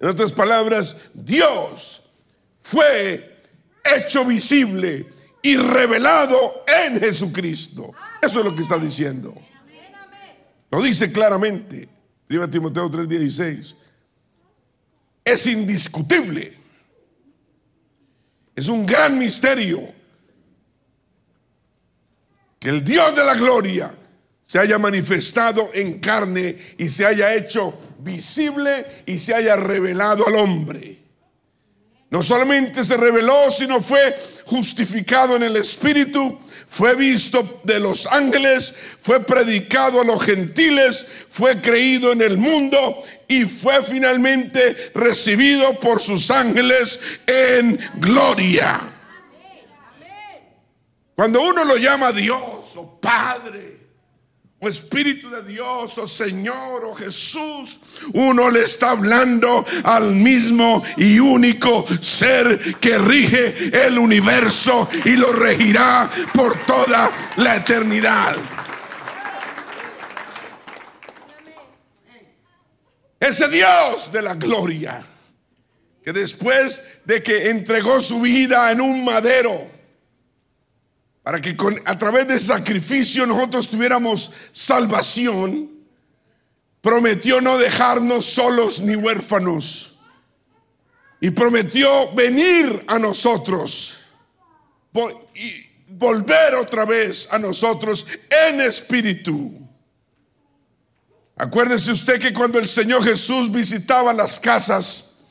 En 0.00 0.08
otras 0.08 0.32
palabras, 0.32 1.10
Dios 1.14 2.04
fue 2.56 3.38
hecho 3.84 4.24
visible 4.24 5.06
y 5.46 5.56
revelado 5.56 6.64
en 6.66 6.98
Jesucristo. 6.98 7.94
Eso 8.20 8.40
es 8.40 8.44
lo 8.44 8.52
que 8.52 8.62
está 8.62 8.78
diciendo. 8.78 9.32
Lo 10.72 10.82
dice 10.82 11.12
claramente. 11.12 11.88
1 12.28 12.50
Timoteo 12.50 12.90
3:16. 12.90 13.76
Es 15.24 15.46
indiscutible. 15.46 16.52
Es 18.56 18.68
un 18.68 18.84
gran 18.84 19.16
misterio 19.20 19.88
que 22.58 22.68
el 22.68 22.84
Dios 22.84 23.14
de 23.14 23.24
la 23.24 23.34
gloria 23.34 23.94
se 24.42 24.58
haya 24.58 24.80
manifestado 24.80 25.70
en 25.74 26.00
carne 26.00 26.58
y 26.76 26.88
se 26.88 27.06
haya 27.06 27.32
hecho 27.34 27.72
visible 28.00 29.04
y 29.06 29.18
se 29.18 29.32
haya 29.32 29.54
revelado 29.54 30.26
al 30.26 30.34
hombre. 30.34 31.05
No 32.10 32.22
solamente 32.22 32.84
se 32.84 32.96
reveló, 32.96 33.50
sino 33.50 33.82
fue 33.82 34.16
justificado 34.44 35.36
en 35.36 35.42
el 35.42 35.56
Espíritu, 35.56 36.38
fue 36.66 36.94
visto 36.94 37.60
de 37.64 37.80
los 37.80 38.06
ángeles, 38.06 38.74
fue 39.00 39.20
predicado 39.20 40.00
a 40.00 40.04
los 40.04 40.22
gentiles, 40.22 41.06
fue 41.28 41.60
creído 41.60 42.12
en 42.12 42.22
el 42.22 42.38
mundo 42.38 43.02
y 43.28 43.44
fue 43.44 43.82
finalmente 43.82 44.92
recibido 44.94 45.78
por 45.80 46.00
sus 46.00 46.30
ángeles 46.30 47.00
en 47.26 47.78
gloria. 47.96 48.80
Cuando 51.16 51.40
uno 51.40 51.64
lo 51.64 51.76
llama 51.76 52.12
Dios 52.12 52.76
o 52.76 53.00
Padre, 53.00 53.75
Espíritu 54.68 55.30
de 55.30 55.42
Dios, 55.42 55.98
o 55.98 56.06
Señor, 56.06 56.84
o 56.84 56.94
Jesús, 56.94 57.78
uno 58.14 58.50
le 58.50 58.62
está 58.62 58.90
hablando 58.90 59.64
al 59.84 60.12
mismo 60.12 60.82
y 60.96 61.18
único 61.18 61.86
ser 62.00 62.76
que 62.80 62.98
rige 62.98 63.86
el 63.86 63.98
universo 63.98 64.88
y 65.04 65.16
lo 65.16 65.32
regirá 65.32 66.10
por 66.32 66.56
toda 66.64 67.10
la 67.36 67.56
eternidad. 67.56 68.36
Ese 73.18 73.48
Dios 73.48 74.12
de 74.12 74.22
la 74.22 74.34
gloria 74.34 75.04
que 76.06 76.12
después 76.12 77.00
de 77.04 77.20
que 77.20 77.50
entregó 77.50 78.00
su 78.00 78.20
vida 78.20 78.70
en 78.70 78.80
un 78.80 79.04
madero, 79.04 79.75
para 81.26 81.40
que 81.40 81.56
a 81.86 81.98
través 81.98 82.28
de 82.28 82.38
sacrificio 82.38 83.26
nosotros 83.26 83.68
tuviéramos 83.68 84.30
salvación, 84.52 85.72
prometió 86.80 87.40
no 87.40 87.58
dejarnos 87.58 88.26
solos 88.26 88.78
ni 88.78 88.94
huérfanos. 88.94 89.96
Y 91.20 91.32
prometió 91.32 92.14
venir 92.14 92.84
a 92.86 93.00
nosotros 93.00 94.02
y 95.34 95.66
volver 95.88 96.54
otra 96.54 96.84
vez 96.84 97.26
a 97.32 97.40
nosotros 97.40 98.06
en 98.48 98.60
espíritu. 98.60 99.52
Acuérdese 101.34 101.90
usted 101.90 102.20
que 102.20 102.32
cuando 102.32 102.60
el 102.60 102.68
Señor 102.68 103.02
Jesús 103.02 103.50
visitaba 103.50 104.12
las 104.12 104.38
casas, 104.38 105.22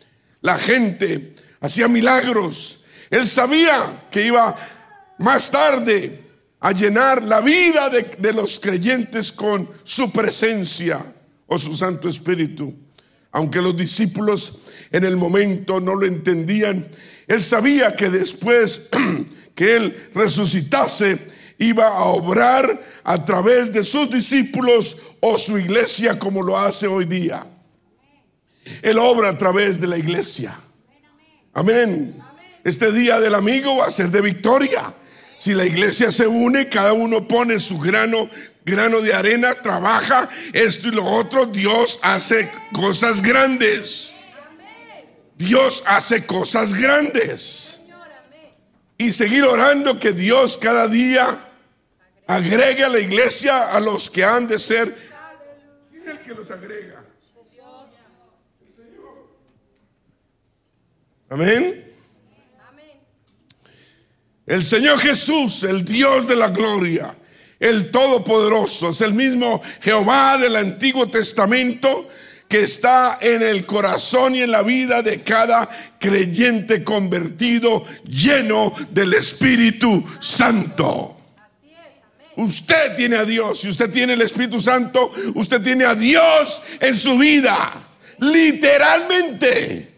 la 0.42 0.58
gente, 0.58 1.38
hacía 1.62 1.88
milagros. 1.88 2.82
Él 3.10 3.26
sabía 3.26 4.08
que 4.12 4.26
iba 4.26 4.58
más 5.18 5.50
tarde 5.52 6.20
a 6.60 6.72
llenar 6.72 7.22
la 7.24 7.42
vida 7.42 7.90
de, 7.90 8.34
los 8.34 8.60
creyentes 8.60 9.32
con 9.32 9.70
su 9.84 10.12
presencia 10.12 11.06
o 11.48 11.58
su 11.58 11.76
Santo 11.76 12.10
Espíritu. 12.10 12.74
Aunque 13.32 13.62
los 13.62 13.76
discípulos 13.76 14.60
en 14.92 15.06
el 15.06 15.16
momento 15.16 15.80
no 15.80 15.96
lo 15.96 16.06
entendían, 16.06 16.88
él 17.28 17.44
sabía 17.44 17.96
que 17.96 18.10
después 18.10 18.90
que 19.56 19.76
él 19.76 20.10
resucitase, 20.14 21.20
iba 21.58 21.88
a 21.88 22.06
obrar 22.06 22.84
a 23.04 23.24
través 23.24 23.72
de 23.72 23.84
sus 23.84 24.10
discípulos 24.10 24.98
o 25.22 25.38
su 25.38 25.58
iglesia 25.58 26.20
como 26.20 26.42
lo 26.42 26.58
hace 26.58 26.88
hoy 26.88 27.06
día. 27.06 27.46
Él 28.82 28.98
obra 28.98 29.30
a 29.30 29.38
través 29.38 29.80
de 29.80 29.88
la 29.88 29.98
iglesia. 29.98 30.58
Amén. 31.54 32.16
Este 32.64 32.92
día 32.92 33.20
del 33.20 33.36
amigo 33.36 33.78
va 33.78 33.86
a 33.86 33.92
ser 33.92 34.10
de 34.10 34.22
victoria. 34.22 34.94
Si 35.38 35.54
la 35.54 35.66
iglesia 35.66 36.12
se 36.12 36.28
une, 36.28 36.70
cada 36.70 36.94
uno 36.94 37.28
pone 37.28 37.60
su 37.60 37.78
grano, 37.80 38.30
grano 38.64 39.02
de 39.02 39.14
arena, 39.14 39.54
trabaja 39.54 40.30
esto 40.54 40.88
y 40.88 40.92
lo 40.92 41.04
otro, 41.06 41.46
Dios 41.46 42.00
hace 42.02 42.52
cosas 42.72 43.22
grandes. 43.22 44.12
Dios 45.38 45.84
hace 45.88 46.26
cosas 46.26 46.74
grandes. 46.74 47.82
Y 48.98 49.12
seguir 49.12 49.44
orando 49.44 50.00
que 50.00 50.14
Dios 50.14 50.58
cada 50.58 50.88
día 50.88 51.38
agregue 52.28 52.84
a 52.84 52.90
la 52.90 53.00
iglesia 53.00 53.72
a 53.72 53.80
los 53.80 54.10
que 54.10 54.24
han 54.24 54.48
de 54.48 54.58
ser. 54.58 54.96
¿Quién 55.92 56.04
es 56.04 56.10
el 56.10 56.20
que 56.20 56.34
los 56.34 56.50
agrega? 56.50 57.04
Amén. 61.30 61.85
El 64.46 64.62
Señor 64.64 65.00
Jesús, 65.00 65.64
el 65.64 65.84
Dios 65.84 66.28
de 66.28 66.36
la 66.36 66.50
gloria, 66.50 67.16
el 67.60 67.90
Todopoderoso, 67.90 68.92
es 68.92 69.02
el 69.02 69.14
mismo 69.14 69.62
Jehová 69.82 70.38
del 70.38 70.56
Antiguo 70.56 71.08
Testamento 71.08 72.08
que 72.48 72.62
está 72.62 73.18
en 73.22 73.42
el 73.42 73.66
corazón 73.66 74.36
y 74.36 74.44
en 74.44 74.52
la 74.52 74.62
vida 74.62 75.02
de 75.02 75.24
cada 75.24 75.68
creyente 76.00 76.84
convertido 76.84 77.84
lleno 78.04 78.72
del 78.92 79.16
Espíritu 79.16 80.04
Santo. 80.20 81.18
Usted 82.38 82.96
tiene 82.98 83.16
a 83.16 83.26
Dios, 83.26 83.62
si 83.62 83.70
usted 83.70 83.90
tiene 83.90 84.14
el 84.14 84.22
Espíritu 84.22 84.60
Santo, 84.60 85.12
usted 85.34 85.62
tiene 85.62 85.86
a 85.86 85.96
Dios 85.96 86.62
en 86.82 86.96
su 86.96 87.18
vida, 87.18 87.58
literalmente. 88.20 89.96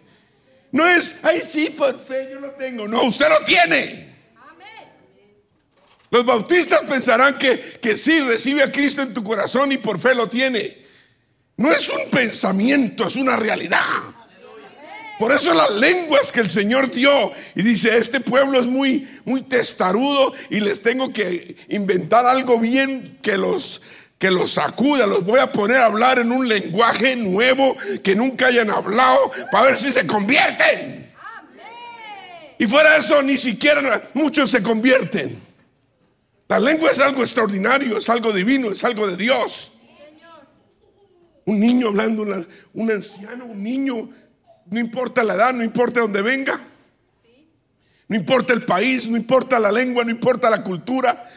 No 0.71 0.87
es, 0.87 1.21
ay, 1.23 1.41
sí, 1.43 1.73
por 1.75 1.99
fe 1.99 2.29
yo 2.31 2.39
lo 2.39 2.51
tengo. 2.51 2.87
No, 2.87 3.03
usted 3.03 3.27
lo 3.27 3.43
tiene. 3.43 4.06
Los 6.09 6.25
bautistas 6.25 6.81
pensarán 6.81 7.37
que, 7.37 7.79
que 7.81 7.97
sí, 7.97 8.19
recibe 8.21 8.63
a 8.63 8.71
Cristo 8.71 9.01
en 9.01 9.13
tu 9.13 9.23
corazón 9.23 9.71
y 9.71 9.77
por 9.77 9.99
fe 9.99 10.15
lo 10.15 10.27
tiene. 10.27 10.85
No 11.57 11.71
es 11.71 11.89
un 11.89 12.09
pensamiento, 12.09 13.07
es 13.07 13.15
una 13.15 13.35
realidad. 13.35 13.81
Por 15.19 15.31
eso 15.31 15.53
las 15.53 15.71
lenguas 15.71 16.31
que 16.31 16.41
el 16.41 16.49
Señor 16.49 16.91
dio 16.91 17.31
y 17.55 17.63
dice, 17.63 17.97
este 17.97 18.19
pueblo 18.19 18.59
es 18.59 18.67
muy 18.67 19.07
muy 19.25 19.41
testarudo 19.41 20.33
y 20.49 20.59
les 20.59 20.81
tengo 20.81 21.11
que 21.11 21.57
inventar 21.69 22.25
algo 22.25 22.59
bien 22.59 23.17
que 23.21 23.37
los 23.37 23.81
que 24.19 24.31
los 24.31 24.51
sacuda, 24.51 25.05
los 25.05 25.25
voy 25.25 25.39
a 25.39 25.51
poner 25.51 25.77
a 25.77 25.85
hablar 25.85 26.17
en 26.17 26.31
un 26.31 26.47
lenguaje 26.47 27.15
nuevo 27.15 27.75
que 28.03 28.15
nunca 28.15 28.47
hayan 28.47 28.71
hablado 28.71 29.31
para 29.51 29.65
ver 29.65 29.77
si 29.77 29.91
se 29.91 30.07
convierten. 30.07 31.13
Y 32.57 32.65
fuera 32.65 32.93
de 32.93 32.99
eso, 32.99 33.21
ni 33.21 33.37
siquiera 33.37 34.09
muchos 34.15 34.49
se 34.49 34.63
convierten. 34.63 35.46
La 36.47 36.59
lengua 36.59 36.91
es 36.91 36.99
algo 36.99 37.21
extraordinario, 37.21 37.97
es 37.97 38.09
algo 38.09 38.31
divino, 38.31 38.71
es 38.71 38.83
algo 38.83 39.07
de 39.07 39.17
Dios. 39.17 39.79
Un 41.45 41.59
niño 41.59 41.89
hablando, 41.89 42.23
un 42.73 42.91
anciano, 42.91 43.45
un 43.45 43.63
niño, 43.63 44.09
no 44.69 44.79
importa 44.79 45.23
la 45.23 45.35
edad, 45.35 45.53
no 45.53 45.63
importa 45.63 46.01
dónde 46.01 46.21
venga. 46.21 46.59
No 48.09 48.15
importa 48.15 48.53
el 48.53 48.63
país, 48.63 49.07
no 49.07 49.17
importa 49.17 49.59
la 49.59 49.71
lengua, 49.71 50.03
no 50.03 50.11
importa 50.11 50.49
la 50.49 50.63
cultura, 50.63 51.29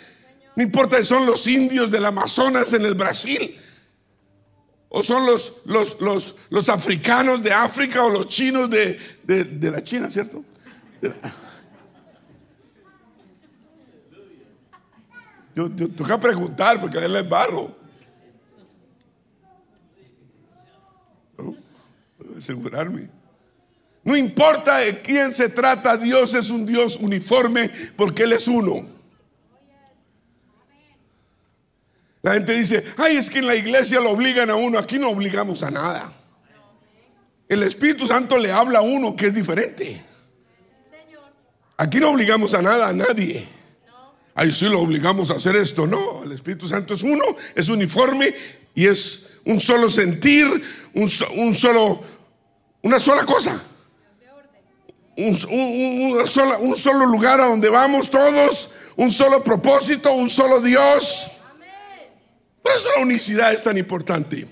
no 0.54 0.62
importa 0.62 0.98
si 0.98 1.04
son 1.04 1.26
los 1.26 1.46
indios 1.46 1.90
del 1.90 2.04
Amazonas 2.04 2.72
en 2.74 2.84
el 2.84 2.94
Brasil, 2.94 3.58
o 4.88 5.02
son 5.02 5.26
los, 5.26 5.62
los, 5.64 6.00
los, 6.00 6.36
los 6.50 6.68
africanos 6.68 7.42
de 7.42 7.52
África 7.52 8.04
o 8.04 8.10
los 8.10 8.26
chinos 8.26 8.70
de, 8.70 8.98
de, 9.24 9.70
la 9.70 9.82
China, 9.82 10.10
¿cierto? 10.10 10.44
Yo, 15.54 15.70
toca 15.70 16.18
preguntar 16.18 16.80
porque 16.80 16.98
él 16.98 17.16
es 17.16 17.28
barro. 17.28 17.74
¿No? 21.38 21.56
Asegurarme. 22.36 23.20
No 24.02 24.16
importa 24.16 24.78
de 24.78 25.02
quién 25.02 25.34
se 25.34 25.48
trata, 25.48 25.96
Dios 25.96 26.34
es 26.34 26.50
un 26.50 26.64
Dios 26.64 26.96
uniforme 26.96 27.70
porque 27.96 28.22
Él 28.22 28.32
es 28.32 28.48
uno. 28.48 28.86
La 32.22 32.34
gente 32.34 32.52
dice, 32.52 32.84
ay, 32.98 33.16
es 33.16 33.30
que 33.30 33.38
en 33.38 33.46
la 33.46 33.54
iglesia 33.54 34.00
lo 34.00 34.10
obligan 34.10 34.50
a 34.50 34.54
uno, 34.54 34.78
aquí 34.78 34.98
no 34.98 35.08
obligamos 35.08 35.62
a 35.62 35.70
nada. 35.70 36.12
El 37.48 37.62
Espíritu 37.62 38.06
Santo 38.06 38.38
le 38.38 38.52
habla 38.52 38.80
a 38.80 38.82
uno 38.82 39.16
que 39.16 39.26
es 39.26 39.34
diferente. 39.34 40.02
Aquí 41.76 41.98
no 41.98 42.10
obligamos 42.10 42.52
a 42.54 42.62
nada, 42.62 42.88
a 42.88 42.92
nadie. 42.92 43.46
Ahí 44.34 44.50
sí 44.52 44.66
lo 44.66 44.80
obligamos 44.80 45.30
a 45.30 45.34
hacer 45.34 45.56
esto. 45.56 45.86
No, 45.86 46.22
el 46.24 46.32
Espíritu 46.32 46.66
Santo 46.66 46.94
es 46.94 47.02
uno, 47.02 47.24
es 47.54 47.68
uniforme 47.68 48.34
y 48.74 48.86
es 48.86 49.26
un 49.44 49.60
solo 49.60 49.90
sentir, 49.90 50.46
un, 50.94 51.10
un 51.36 51.54
solo, 51.54 52.02
una 52.82 52.98
sola 52.98 53.24
cosa 53.24 53.60
un, 55.20 56.76
solo, 56.76 57.06
lugar 57.06 57.40
a 57.40 57.46
donde 57.46 57.68
vamos 57.68 58.10
todos, 58.10 58.72
un 58.96 59.10
solo 59.10 59.42
propósito, 59.42 60.12
un 60.12 60.30
solo 60.30 60.60
Dios. 60.60 61.32
Por 62.62 62.72
eso 62.72 62.88
la 62.96 63.02
unicidad 63.02 63.52
es 63.52 63.62
tan 63.62 63.76
importante. 63.76 64.46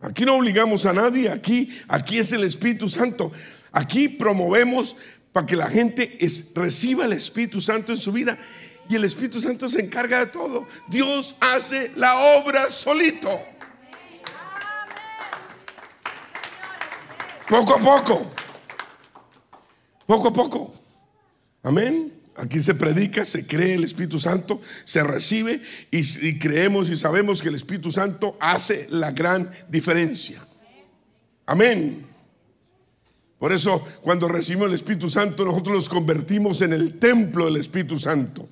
Aquí 0.00 0.24
no 0.24 0.36
obligamos 0.36 0.86
a 0.86 0.92
nadie, 0.92 1.28
aquí, 1.28 1.76
aquí 1.88 2.18
es 2.18 2.32
el 2.32 2.44
Espíritu 2.44 2.88
Santo. 2.88 3.32
Aquí 3.72 4.08
promovemos 4.08 4.96
para 5.38 5.46
que 5.46 5.54
la 5.54 5.68
gente 5.68 6.18
reciba 6.56 7.04
el 7.04 7.12
Espíritu 7.12 7.60
Santo 7.60 7.92
en 7.92 7.98
su 7.98 8.10
vida 8.10 8.36
y 8.88 8.96
el 8.96 9.04
Espíritu 9.04 9.40
Santo 9.40 9.68
se 9.68 9.80
encarga 9.80 10.18
de 10.18 10.26
todo. 10.26 10.66
Dios 10.88 11.36
hace 11.38 11.92
la 11.94 12.16
obra 12.40 12.68
solito. 12.68 13.40
Poco 17.48 17.72
a 17.72 17.78
poco. 17.78 18.32
Poco 20.06 20.26
a 20.26 20.32
poco. 20.32 20.74
Amén. 21.62 22.12
Aquí 22.34 22.60
se 22.60 22.74
predica, 22.74 23.24
se 23.24 23.46
cree 23.46 23.74
el 23.74 23.84
Espíritu 23.84 24.18
Santo, 24.18 24.60
se 24.82 25.04
recibe 25.04 25.62
y, 25.92 26.36
creemos 26.40 26.90
y 26.90 26.96
sabemos 26.96 27.42
que 27.42 27.50
el 27.50 27.54
Espíritu 27.54 27.92
Santo 27.92 28.36
hace 28.40 28.88
la 28.90 29.12
gran 29.12 29.48
diferencia. 29.68 30.44
Amén. 31.46 32.07
Por 33.38 33.52
eso 33.52 33.86
cuando 34.02 34.28
recibimos 34.28 34.68
el 34.68 34.74
Espíritu 34.74 35.08
Santo 35.08 35.44
nosotros 35.44 35.74
nos 35.74 35.88
convertimos 35.88 36.60
en 36.60 36.72
el 36.72 36.98
templo 36.98 37.44
del 37.44 37.56
Espíritu 37.56 37.96
Santo. 37.96 38.48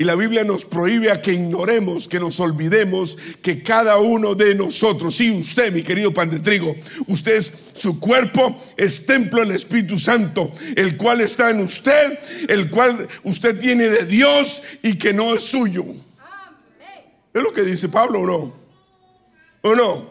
Y 0.00 0.04
la 0.04 0.16
Biblia 0.16 0.44
nos 0.44 0.64
prohíbe 0.64 1.10
a 1.10 1.20
que 1.20 1.34
ignoremos, 1.34 2.08
que 2.08 2.18
nos 2.18 2.40
olvidemos 2.40 3.18
que 3.42 3.62
cada 3.62 3.98
uno 3.98 4.34
de 4.34 4.54
nosotros, 4.54 5.14
sí, 5.14 5.30
usted, 5.30 5.70
mi 5.74 5.82
querido 5.82 6.10
pan 6.10 6.30
de 6.30 6.38
trigo, 6.38 6.74
usted 7.06 7.36
es 7.36 7.52
su 7.74 8.00
cuerpo, 8.00 8.62
es 8.78 9.04
templo 9.04 9.40
del 9.42 9.50
Espíritu 9.50 9.98
Santo, 9.98 10.52
el 10.74 10.96
cual 10.96 11.20
está 11.20 11.50
en 11.50 11.60
usted, 11.60 12.18
el 12.48 12.70
cual 12.70 13.06
usted 13.24 13.60
tiene 13.60 13.90
de 13.90 14.06
Dios 14.06 14.62
y 14.82 14.96
que 14.96 15.12
no 15.12 15.34
es 15.34 15.42
suyo. 15.42 15.84
¿Es 17.34 17.42
lo 17.42 17.52
que 17.52 17.60
dice 17.60 17.90
Pablo 17.90 18.20
o 18.20 18.26
no? 18.26 18.54
¿O 19.60 19.74
no? 19.74 20.10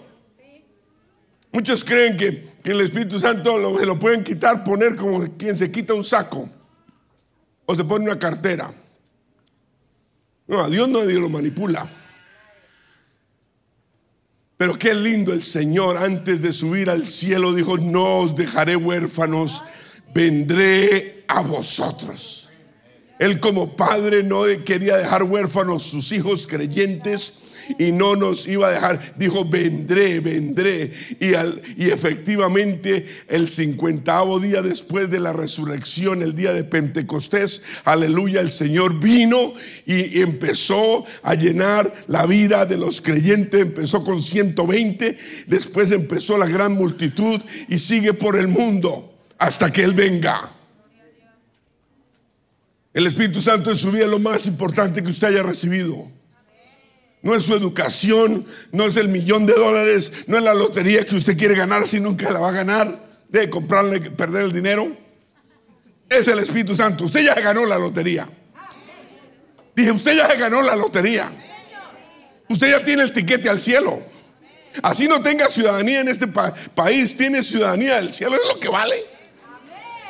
Muchos 1.52 1.84
creen 1.84 2.16
que, 2.16 2.48
el 2.64 2.82
Espíritu 2.82 3.20
Santo 3.20 3.58
lo, 3.58 3.80
se 3.80 3.86
lo 3.86 3.98
pueden 3.98 4.24
quitar, 4.24 4.64
poner 4.64 4.96
como 4.96 5.26
quien 5.38 5.58
se 5.58 5.72
quita 5.72 5.94
un 5.94 6.04
saco 6.04 6.50
o 7.66 7.76
se 7.76 7.84
pone 7.84 8.06
una 8.06 8.20
cartera. 8.20 8.72
No, 10.48 10.62
a 10.62 10.70
Dios 10.70 10.90
nadie 10.90 11.20
lo 11.20 11.30
manipula. 11.30 11.88
Pero 14.58 14.78
qué 14.78 14.94
lindo 14.94 15.32
el 15.32 15.44
Señor 15.44 15.98
antes 15.98 16.42
de 16.42 16.52
subir 16.52 16.90
al 16.90 17.08
cielo 17.08 17.54
dijo, 17.54 17.78
no 17.78 18.18
os 18.18 18.36
dejaré 18.36 18.76
huérfanos, 18.76 19.64
vendré 20.14 21.24
a 21.28 21.42
vosotros. 21.42 22.50
Él 23.20 23.40
como 23.40 23.76
padre 23.76 24.24
no 24.24 24.44
quería 24.66 24.98
dejar 24.98 25.24
huérfanos 25.24 25.84
sus 25.84 26.12
hijos 26.12 26.48
creyentes 26.48 27.49
y 27.78 27.92
no 27.92 28.16
nos 28.16 28.48
iba 28.48 28.68
a 28.68 28.72
dejar. 28.72 29.14
Dijo, 29.18 29.46
vendré, 29.46 30.20
vendré. 30.20 30.92
Y, 31.20 31.90
efectivamente 31.90 33.06
el 33.28 33.50
cincuentavo 33.50 34.40
día 34.40 34.62
después 34.62 35.10
de 35.10 35.20
la 35.20 35.34
resurrección, 35.34 36.22
el 36.22 36.36
día 36.36 36.54
de 36.54 36.64
Pentecostés, 36.64 37.64
aleluya, 37.86 38.42
el 38.42 38.52
Señor 38.52 39.00
vino 39.00 39.54
y, 39.86 40.22
empezó 40.22 41.06
a 41.24 41.36
llenar 41.36 41.94
la 42.08 42.26
vida 42.26 42.66
de 42.66 42.78
los 42.78 43.02
creyentes. 43.02 43.62
Empezó 43.62 44.04
con 44.04 44.22
120, 44.22 45.18
después 45.48 45.92
empezó 45.92 46.38
la 46.38 46.48
gran 46.48 46.74
multitud 46.74 47.40
y 47.68 47.78
sigue 47.78 48.14
por 48.14 48.38
el 48.38 48.48
mundo 48.48 49.14
hasta 49.38 49.72
que 49.72 49.84
Él 49.84 49.94
venga. 49.94 50.52
El 52.94 53.08
Espíritu 53.08 53.42
Santo 53.42 53.72
en 53.72 53.78
su 53.78 53.92
vida 53.92 54.06
es 54.06 54.10
lo 54.10 54.20
más 54.20 54.48
importante 54.48 55.04
que 55.04 55.10
usted 55.10 55.28
haya 55.28 55.44
recibido. 55.44 56.19
No 57.22 57.36
es 57.36 57.44
su 57.44 57.54
educación, 57.54 58.46
no 58.72 58.86
es 58.86 58.96
el 58.96 59.10
millón 59.10 59.46
de 59.46 59.54
dólares, 59.54 60.12
no 60.28 60.38
es 60.38 60.44
la 60.44 60.54
lotería 60.54 61.06
que 61.06 61.16
usted 61.16 61.38
quiere 61.38 61.56
ganar 61.56 61.88
si 61.88 62.00
nunca 62.00 62.32
la 62.32 62.40
va 62.40 62.50
a 62.50 62.54
ganar, 62.54 63.08
de 63.28 63.50
comprarle, 63.50 64.00
perder 64.00 64.44
el 64.44 64.52
dinero. 64.52 64.88
Es 66.10 66.28
el 66.28 66.40
Espíritu 66.40 66.76
Santo. 66.76 67.04
Usted 67.04 67.26
ya 67.26 67.36
ganó 67.36 67.66
la 67.66 67.78
lotería. 67.78 68.28
Dije, 69.76 69.92
usted 69.92 70.16
ya 70.16 70.34
ganó 70.36 70.62
la 70.62 70.76
lotería. 70.76 71.30
Usted 72.50 72.72
ya 72.72 72.84
tiene 72.84 73.04
el 73.04 73.14
tiquete 73.14 73.50
al 73.50 73.60
cielo. 73.60 74.02
Así 74.82 75.08
no 75.08 75.22
tenga 75.22 75.48
ciudadanía 75.48 76.02
en 76.02 76.08
este 76.08 76.28
país, 76.28 77.16
tiene 77.16 77.44
ciudadanía 77.44 77.96
del 77.98 78.14
cielo. 78.14 78.36
Es 78.36 78.54
lo 78.54 78.60
que 78.60 78.70
vale. 78.70 78.96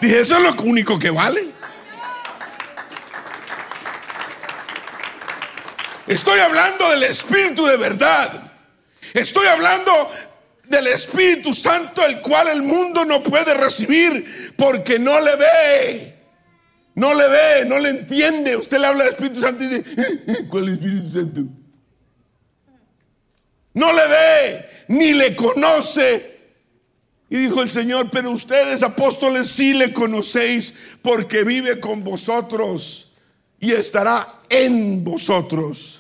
Dije, 0.02 0.20
eso 0.20 0.38
es 0.38 0.44
lo 0.44 0.64
único 0.64 0.98
que 0.98 1.10
vale. 1.10 1.48
Estoy 6.10 6.40
hablando 6.40 6.90
del 6.90 7.04
Espíritu 7.04 7.68
de 7.68 7.78
verdad. 7.78 8.52
Estoy 9.14 9.46
hablando 9.46 9.92
del 10.66 10.88
Espíritu 10.88 11.54
Santo, 11.54 12.04
el 12.04 12.20
cual 12.22 12.48
el 12.48 12.64
mundo 12.64 13.06
no 13.06 13.22
puede 13.22 13.54
recibir 13.54 14.56
porque 14.58 14.98
no 14.98 15.22
le 15.22 15.36
ve. 15.36 16.16
No 16.96 17.14
le 17.14 17.30
ve, 17.30 17.66
no 17.68 17.78
le 17.78 17.90
entiende. 17.90 18.58
Usted 18.58 18.80
le 18.80 18.88
habla 18.88 19.04
del 19.04 19.14
Espíritu 19.14 19.40
Santo 19.40 19.64
y 19.64 19.68
dice, 19.68 19.86
eh, 19.88 20.24
eh, 20.26 20.46
¿cuál 20.50 20.70
Espíritu 20.70 21.12
Santo? 21.12 21.42
No 23.76 23.94
le 23.94 24.08
ve, 24.08 24.70
ni 24.88 25.14
le 25.14 25.36
conoce. 25.36 26.40
Y 27.30 27.38
dijo 27.38 27.62
el 27.62 27.70
Señor, 27.70 28.10
pero 28.12 28.32
ustedes 28.32 28.82
apóstoles 28.82 29.48
sí 29.48 29.76
le 29.76 29.94
conocéis 29.94 30.74
porque 31.04 31.44
vive 31.44 31.80
con 31.80 32.04
vosotros 32.04 33.14
y 33.60 33.74
estará 33.74 34.40
en 34.50 35.04
vosotros 35.04 35.99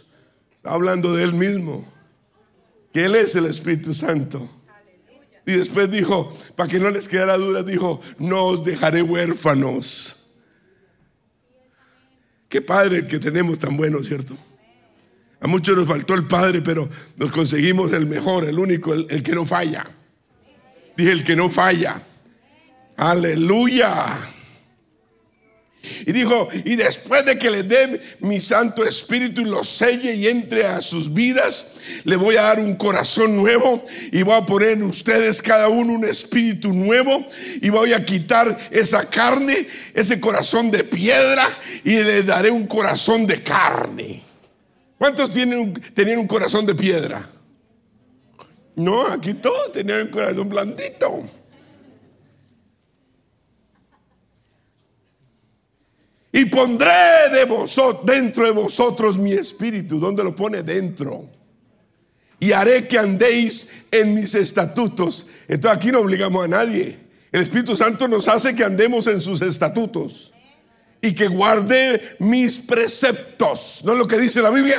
hablando 0.69 1.13
de 1.13 1.23
él 1.23 1.33
mismo, 1.33 1.85
que 2.93 3.05
él 3.05 3.15
es 3.15 3.35
el 3.35 3.45
Espíritu 3.45 3.93
Santo. 3.93 4.47
Y 5.45 5.53
después 5.53 5.89
dijo, 5.89 6.31
para 6.55 6.69
que 6.69 6.79
no 6.79 6.91
les 6.91 7.07
quedara 7.07 7.37
duda, 7.37 7.63
dijo, 7.63 7.99
no 8.19 8.43
os 8.45 8.63
dejaré 8.63 9.01
huérfanos. 9.01 10.35
Qué 12.47 12.61
padre 12.61 12.97
el 12.97 13.07
que 13.07 13.19
tenemos 13.19 13.57
tan 13.57 13.75
bueno, 13.75 14.03
¿cierto? 14.03 14.35
A 15.41 15.47
muchos 15.47 15.75
nos 15.75 15.87
faltó 15.87 16.13
el 16.13 16.25
padre, 16.25 16.61
pero 16.61 16.87
nos 17.15 17.31
conseguimos 17.31 17.91
el 17.93 18.05
mejor, 18.05 18.45
el 18.45 18.59
único, 18.59 18.93
el, 18.93 19.07
el 19.09 19.23
que 19.23 19.33
no 19.33 19.45
falla. 19.45 19.85
Dije, 20.95 21.11
el 21.11 21.23
que 21.23 21.35
no 21.35 21.49
falla. 21.49 22.01
Aleluya. 22.97 24.17
Y 26.05 26.11
dijo, 26.11 26.49
y 26.65 26.75
después 26.75 27.25
de 27.25 27.37
que 27.37 27.49
le 27.49 27.63
dé 27.63 28.01
mi 28.19 28.41
Santo 28.41 28.83
Espíritu 28.83 29.41
y 29.41 29.45
lo 29.45 29.63
selle 29.63 30.13
y 30.13 30.27
entre 30.27 30.65
a 30.65 30.81
sus 30.81 31.13
vidas, 31.13 31.73
le 32.03 32.17
voy 32.17 32.35
a 32.35 32.43
dar 32.43 32.59
un 32.59 32.75
corazón 32.75 33.37
nuevo 33.37 33.85
y 34.11 34.23
voy 34.23 34.35
a 34.35 34.45
poner 34.45 34.71
en 34.71 34.83
ustedes 34.83 35.41
cada 35.41 35.69
uno 35.69 35.93
un 35.93 36.03
espíritu 36.03 36.73
nuevo 36.73 37.25
y 37.61 37.69
voy 37.69 37.93
a 37.93 38.03
quitar 38.03 38.57
esa 38.71 39.09
carne, 39.09 39.67
ese 39.93 40.19
corazón 40.19 40.69
de 40.69 40.83
piedra 40.83 41.47
y 41.85 41.91
le 41.91 42.23
daré 42.23 42.51
un 42.51 42.67
corazón 42.67 43.25
de 43.25 43.41
carne. 43.41 44.21
¿Cuántos 44.97 45.31
tienen 45.31 45.73
tenían 45.93 46.19
un 46.19 46.27
corazón 46.27 46.65
de 46.65 46.75
piedra? 46.75 47.25
No, 48.75 49.07
aquí 49.07 49.33
todos 49.33 49.71
tenían 49.71 50.01
un 50.01 50.07
corazón 50.07 50.49
blandito. 50.49 51.23
Y 56.31 56.45
pondré 56.45 57.29
de 57.33 57.45
vosotros, 57.45 58.05
dentro 58.05 58.45
de 58.45 58.51
vosotros 58.51 59.17
mi 59.17 59.33
espíritu. 59.33 59.99
¿Dónde 59.99 60.23
lo 60.23 60.35
pone? 60.35 60.61
Dentro. 60.61 61.27
Y 62.39 62.51
haré 62.51 62.87
que 62.87 62.97
andéis 62.97 63.69
en 63.91 64.13
mis 64.13 64.35
estatutos. 64.35 65.27
Entonces 65.47 65.77
aquí 65.77 65.91
no 65.91 65.99
obligamos 65.99 66.45
a 66.45 66.47
nadie. 66.47 66.97
El 67.31 67.41
Espíritu 67.41 67.75
Santo 67.75 68.07
nos 68.07 68.27
hace 68.27 68.55
que 68.55 68.63
andemos 68.63 69.07
en 69.07 69.21
sus 69.21 69.41
estatutos. 69.41 70.31
Y 71.01 71.13
que 71.13 71.27
guarde 71.27 72.17
mis 72.19 72.59
preceptos. 72.59 73.81
¿No 73.83 73.93
es 73.93 73.97
lo 73.97 74.07
que 74.07 74.17
dice 74.17 74.41
la 74.41 74.51
Biblia? 74.51 74.77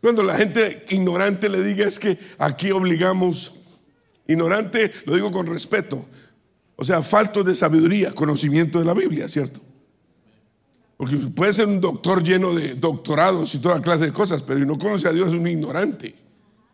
Cuando 0.00 0.22
la 0.22 0.34
gente 0.34 0.84
ignorante 0.88 1.48
le 1.48 1.62
diga 1.62 1.86
es 1.86 1.98
que 1.98 2.18
aquí 2.38 2.70
obligamos, 2.70 3.60
ignorante, 4.26 4.92
lo 5.04 5.14
digo 5.14 5.30
con 5.30 5.46
respeto, 5.46 6.06
o 6.80 6.84
sea, 6.84 7.02
falto 7.02 7.44
de 7.44 7.54
sabiduría, 7.54 8.10
conocimiento 8.10 8.78
de 8.78 8.86
la 8.86 8.94
Biblia, 8.94 9.28
¿cierto? 9.28 9.60
Porque 10.96 11.14
puede 11.18 11.52
ser 11.52 11.66
un 11.66 11.78
doctor 11.78 12.22
lleno 12.22 12.54
de 12.54 12.74
doctorados 12.74 13.54
y 13.54 13.58
toda 13.58 13.82
clase 13.82 14.06
de 14.06 14.12
cosas, 14.14 14.42
pero 14.42 14.58
no 14.60 14.78
conoce 14.78 15.06
a 15.06 15.12
Dios 15.12 15.28
es 15.28 15.38
un 15.38 15.46
ignorante, 15.46 16.14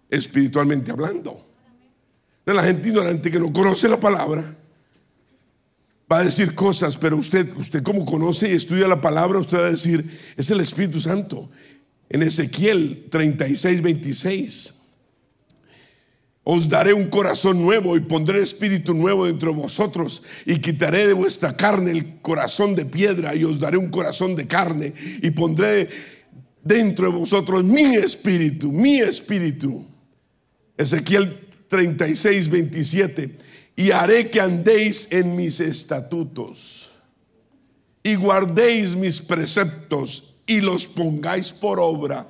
espiritualmente 0.08 0.92
hablando. 0.92 1.44
De 2.44 2.54
la 2.54 2.62
gente 2.62 2.88
ignorante 2.88 3.32
que 3.32 3.40
no 3.40 3.52
conoce 3.52 3.88
la 3.88 3.98
palabra 3.98 4.56
va 6.10 6.18
a 6.18 6.24
decir 6.24 6.54
cosas, 6.54 6.96
pero 6.96 7.16
usted, 7.16 7.52
usted 7.56 7.82
como 7.82 8.04
conoce 8.04 8.48
y 8.48 8.52
estudia 8.54 8.86
la 8.86 9.00
palabra, 9.00 9.40
usted 9.40 9.58
va 9.58 9.66
a 9.66 9.70
decir, 9.70 10.08
es 10.36 10.48
el 10.52 10.60
Espíritu 10.60 11.00
Santo. 11.00 11.50
En 12.08 12.22
Ezequiel 12.22 13.08
36, 13.10 13.82
26 13.82 14.85
os 16.48 16.68
daré 16.68 16.94
un 16.94 17.08
corazón 17.08 17.60
nuevo 17.60 17.96
y 17.96 18.00
pondré 18.00 18.40
espíritu 18.40 18.94
nuevo 18.94 19.26
dentro 19.26 19.50
de 19.50 19.58
vosotros 19.58 20.22
y 20.44 20.60
quitaré 20.60 21.04
de 21.08 21.12
vuestra 21.12 21.56
carne 21.56 21.90
el 21.90 22.20
corazón 22.22 22.76
de 22.76 22.86
piedra 22.86 23.34
y 23.34 23.42
os 23.42 23.58
daré 23.58 23.76
un 23.76 23.90
corazón 23.90 24.36
de 24.36 24.46
carne 24.46 24.94
y 25.22 25.30
pondré 25.32 25.88
dentro 26.62 27.10
de 27.10 27.18
vosotros 27.18 27.64
mi 27.64 27.96
espíritu, 27.96 28.70
mi 28.70 29.00
espíritu. 29.00 29.84
Ezequiel 30.78 31.48
36, 31.66 32.48
27. 32.48 33.36
Y 33.74 33.90
haré 33.90 34.30
que 34.30 34.40
andéis 34.40 35.08
en 35.10 35.34
mis 35.34 35.58
estatutos 35.58 36.90
y 38.04 38.14
guardéis 38.14 38.94
mis 38.94 39.20
preceptos 39.20 40.36
y 40.46 40.60
los 40.60 40.86
pongáis 40.86 41.52
por 41.52 41.80
obra. 41.80 42.24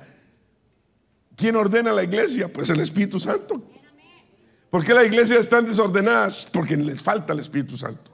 ¿Quién 1.35 1.55
ordena 1.55 1.91
la 1.91 2.03
iglesia? 2.03 2.51
Pues 2.51 2.71
el 2.71 2.79
Espíritu 2.79 3.19
Santo. 3.19 3.76
¿Por 4.69 4.83
qué 4.83 4.93
las 4.93 5.05
iglesias 5.05 5.39
están 5.39 5.65
desordenadas? 5.65 6.47
Porque 6.51 6.75
les 6.75 7.01
falta 7.01 7.33
el 7.33 7.39
Espíritu 7.39 7.77
Santo. 7.77 8.11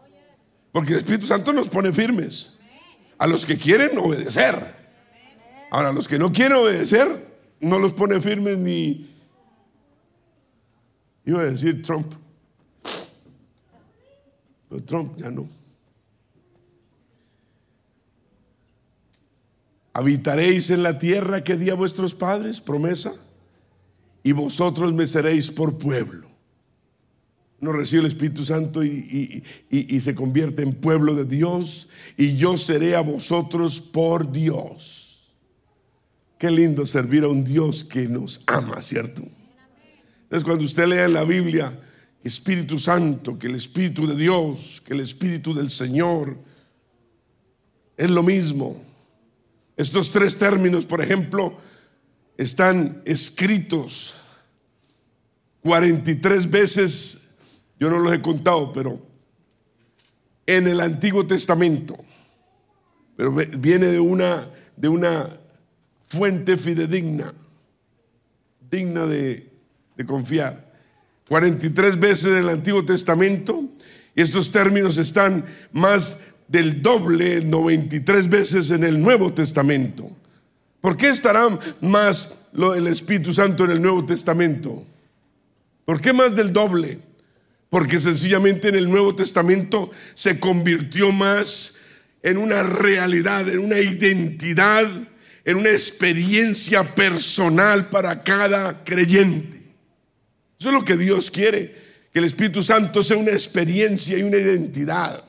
Porque 0.71 0.93
el 0.93 0.99
Espíritu 0.99 1.25
Santo 1.25 1.51
nos 1.51 1.67
pone 1.67 1.91
firmes. 1.91 2.53
A 3.17 3.27
los 3.27 3.45
que 3.45 3.57
quieren 3.57 3.97
obedecer. 3.97 4.55
Ahora, 5.71 5.89
a 5.89 5.93
los 5.93 6.07
que 6.07 6.19
no 6.19 6.31
quieren 6.31 6.57
obedecer, 6.57 7.07
no 7.59 7.79
los 7.79 7.93
pone 7.93 8.19
firmes 8.21 8.57
ni... 8.57 9.09
Iba 11.25 11.41
a 11.41 11.45
decir 11.45 11.81
Trump. 11.81 12.13
Pero 14.69 14.83
Trump 14.83 15.17
ya 15.17 15.31
no. 15.31 15.47
Habitaréis 19.93 20.69
en 20.69 20.83
la 20.83 20.99
tierra 20.99 21.43
que 21.43 21.55
di 21.55 21.69
a 21.69 21.75
vuestros 21.75 22.13
padres, 22.13 22.59
promesa, 22.59 23.13
y 24.23 24.31
vosotros 24.31 24.91
me 24.91 25.05
seréis 25.05 25.49
por 25.49 25.77
pueblo 25.77 26.22
no 27.63 27.71
recibe 27.71 28.01
el 28.01 28.07
Espíritu 28.07 28.43
Santo 28.43 28.83
y, 28.83 29.43
se 30.01 30.13
convierte 30.13 30.61
en 30.61 30.73
pueblo 30.73 31.15
de 31.15 31.25
Dios 31.25 31.89
y 32.17 32.35
yo 32.35 32.57
seré 32.57 32.95
a 32.95 33.01
vosotros 33.01 33.81
por 33.81 34.31
Dios. 34.31 35.31
Qué 36.37 36.51
lindo 36.51 36.85
servir 36.85 37.23
a 37.23 37.29
un 37.29 37.43
Dios 37.43 37.83
que 37.83 38.07
nos 38.07 38.41
ama, 38.47 38.81
¿cierto? 38.81 39.23
Entonces 40.23 40.43
cuando 40.43 40.65
usted 40.65 40.87
lea 40.87 41.05
en 41.05 41.13
la 41.13 41.23
Biblia 41.23 41.79
Espíritu 42.23 42.77
Santo, 42.77 43.39
que 43.39 43.47
el 43.47 43.55
Espíritu 43.55 44.05
de 44.07 44.15
Dios, 44.15 44.81
que 44.85 44.93
el 44.93 44.99
Espíritu 44.99 45.53
del 45.53 45.69
Señor, 45.69 46.37
es 47.95 48.09
lo 48.09 48.23
mismo. 48.23 48.81
Estos 49.77 50.11
tres 50.11 50.37
términos, 50.37 50.85
por 50.85 51.01
ejemplo, 51.01 51.57
están 52.37 53.01
escritos 53.05 54.15
43 55.63 56.49
veces, 56.49 57.22
yo 57.83 57.89
no 57.89 57.99
los 57.99 58.13
he 58.13 58.21
contado, 58.21 58.71
pero 58.71 58.97
en 60.45 60.69
el 60.69 60.79
Antiguo 60.79 61.27
Testamento. 61.27 61.97
Pero 63.17 63.33
viene 63.33 63.87
de 63.87 63.99
una, 63.99 64.47
de 64.77 64.87
una 64.87 65.27
fuente 66.03 66.55
fidedigna, 66.55 67.33
digna 68.71 69.05
de, 69.05 69.51
de 69.97 70.05
confiar. 70.05 70.71
43 71.27 71.99
veces 71.99 72.25
en 72.27 72.37
el 72.37 72.47
Antiguo 72.47 72.85
Testamento. 72.85 73.65
Y 74.15 74.21
estos 74.21 74.49
términos 74.49 74.97
están 74.97 75.43
más 75.73 76.21
del 76.47 76.81
doble, 76.81 77.43
93 77.43 78.29
veces 78.29 78.71
en 78.71 78.85
el 78.85 79.01
Nuevo 79.01 79.33
Testamento. 79.33 80.09
¿Por 80.79 80.95
qué 80.95 81.09
estará 81.09 81.49
más 81.81 82.47
el 82.77 82.87
Espíritu 82.87 83.33
Santo 83.33 83.65
en 83.65 83.71
el 83.71 83.81
Nuevo 83.81 84.05
Testamento? 84.05 84.85
¿Por 85.83 85.99
qué 85.99 86.13
más 86.13 86.33
del 86.33 86.53
doble? 86.53 87.11
Porque 87.73 87.99
sencillamente 87.99 88.67
en 88.67 88.75
el 88.75 88.87
Nuevo 88.87 89.15
Testamento 89.15 89.89
se 90.13 90.39
convirtió 90.39 91.11
más 91.11 91.77
en 92.21 92.37
una 92.37 92.61
realidad, 92.61 93.49
en 93.49 93.57
una 93.57 93.79
identidad, 93.79 94.87
en 95.43 95.57
una 95.57 95.71
experiencia 95.71 96.83
personal 96.93 97.89
para 97.89 98.21
cada 98.21 98.83
creyente. 98.83 99.59
Eso 100.59 100.69
es 100.69 100.75
lo 100.75 100.85
que 100.85 100.97
Dios 100.97 101.31
quiere, 101.31 101.75
que 102.13 102.19
el 102.19 102.25
Espíritu 102.25 102.61
Santo 102.61 103.01
sea 103.01 103.17
una 103.17 103.31
experiencia 103.31 104.19
y 104.19 104.21
una 104.21 104.37
identidad. 104.37 105.23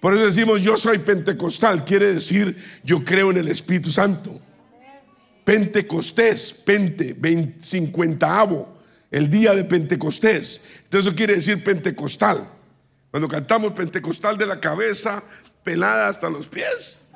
Por 0.00 0.14
eso 0.14 0.24
decimos, 0.24 0.62
yo 0.62 0.78
soy 0.78 1.00
pentecostal, 1.00 1.84
quiere 1.84 2.14
decir, 2.14 2.56
yo 2.82 3.04
creo 3.04 3.30
en 3.30 3.36
el 3.36 3.48
Espíritu 3.48 3.90
Santo. 3.90 4.40
Pentecostés, 5.44 6.50
pente, 6.64 7.14
cincuentaavo, 7.60 8.79
el 9.10 9.28
día 9.30 9.52
de 9.54 9.64
Pentecostés. 9.64 10.62
Entonces 10.84 11.08
eso 11.08 11.16
quiere 11.16 11.34
decir 11.34 11.62
pentecostal. 11.64 12.48
Cuando 13.10 13.28
cantamos 13.28 13.72
pentecostal 13.72 14.38
de 14.38 14.46
la 14.46 14.60
cabeza 14.60 15.22
pelada 15.64 16.08
hasta 16.08 16.30
los 16.30 16.48
pies. 16.48 17.06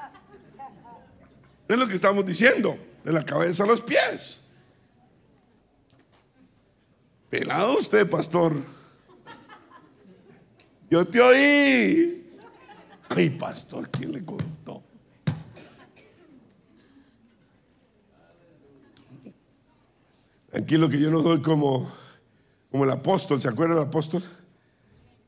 Es 1.68 1.78
lo 1.78 1.86
que 1.86 1.94
estamos 1.94 2.26
diciendo, 2.26 2.76
de 3.04 3.12
la 3.12 3.24
cabeza 3.24 3.62
a 3.64 3.66
los 3.66 3.80
pies. 3.80 4.40
Pelado 7.30 7.78
usted, 7.78 8.08
pastor. 8.08 8.54
Yo 10.90 11.04
te 11.06 11.20
oí. 11.20 12.38
Ay, 13.08 13.30
pastor, 13.30 13.88
¿quién 13.90 14.12
le 14.12 14.24
contó? 14.24 14.73
Tranquilo 20.74 20.90
que 20.90 20.98
yo 21.04 21.08
no 21.12 21.22
soy 21.22 21.40
como, 21.40 21.88
como 22.68 22.82
el 22.82 22.90
apóstol. 22.90 23.40
¿Se 23.40 23.46
acuerdan 23.46 23.76
del 23.76 23.86
apóstol? 23.86 24.24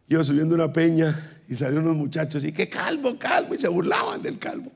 Iba 0.09 0.25
subiendo 0.25 0.57
una 0.57 0.73
peña 0.73 1.41
y 1.49 1.55
salieron 1.55 1.85
unos 1.85 1.97
muchachos 1.97 2.43
y 2.43 2.51
que 2.51 2.69
calvo, 2.69 3.17
calvo, 3.17 3.55
y 3.55 3.59
se 3.59 3.69
burlaban 3.69 4.21
del 4.25 4.41
calvo. 4.41 4.73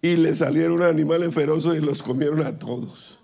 Y 0.00 0.16
le 0.16 0.34
salieron 0.34 0.82
animales 0.82 1.34
feroces 1.34 1.76
y 1.76 1.84
los 1.84 2.02
comieron 2.02 2.40
a 2.46 2.58
todos. 2.58 3.20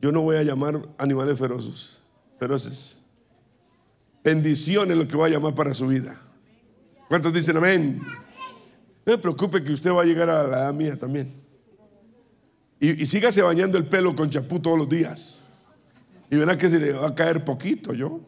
Yo 0.00 0.12
no 0.12 0.22
voy 0.22 0.36
a 0.36 0.44
llamar 0.44 0.80
animales 0.96 1.38
feroces, 1.38 2.00
feroces. 2.38 3.02
Bendición 4.24 4.90
es 4.90 4.96
lo 4.96 5.06
que 5.06 5.14
voy 5.14 5.28
a 5.28 5.34
llamar 5.34 5.54
para 5.54 5.74
su 5.74 5.88
vida. 5.88 6.18
¿Cuántos 7.06 7.34
dicen 7.34 7.58
amén? 7.58 8.00
No 9.04 9.12
me 9.12 9.18
preocupe 9.18 9.62
que 9.62 9.72
usted 9.72 9.90
va 9.90 10.00
a 10.00 10.06
llegar 10.06 10.30
a 10.30 10.44
la 10.44 10.56
edad 10.60 10.72
mía 10.72 10.98
también. 10.98 11.39
Y, 12.80 13.04
sígase 13.04 13.42
bañando 13.42 13.76
el 13.76 13.84
pelo 13.84 14.14
con 14.14 14.30
champú 14.30 14.58
todos 14.58 14.78
los 14.78 14.88
días. 14.88 15.40
Y 16.30 16.36
verá 16.36 16.56
que 16.56 16.68
se 16.68 16.80
le 16.80 16.92
va 16.92 17.08
a 17.08 17.14
caer 17.14 17.44
poquito 17.44 17.92
yo. 17.92 18.20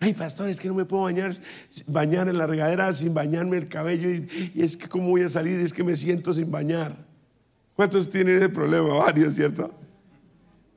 Ay, 0.00 0.14
pastor, 0.14 0.48
es 0.48 0.58
que 0.58 0.68
no 0.68 0.74
me 0.74 0.84
puedo 0.84 1.02
bañar, 1.02 1.36
bañar 1.86 2.28
en 2.28 2.38
la 2.38 2.46
regadera 2.46 2.92
sin 2.92 3.12
bañarme 3.12 3.58
el 3.58 3.68
cabello. 3.68 4.08
Y, 4.10 4.52
y 4.54 4.62
es 4.62 4.76
que 4.76 4.88
cómo 4.88 5.08
voy 5.08 5.22
a 5.22 5.28
salir, 5.28 5.60
es 5.60 5.72
que 5.72 5.84
me 5.84 5.96
siento 5.96 6.32
sin 6.32 6.50
bañar. 6.50 6.96
¿Cuántos 7.74 8.08
tienen 8.08 8.38
ese 8.38 8.48
problema? 8.48 8.88
Varios, 8.94 9.34
¿cierto? 9.34 9.74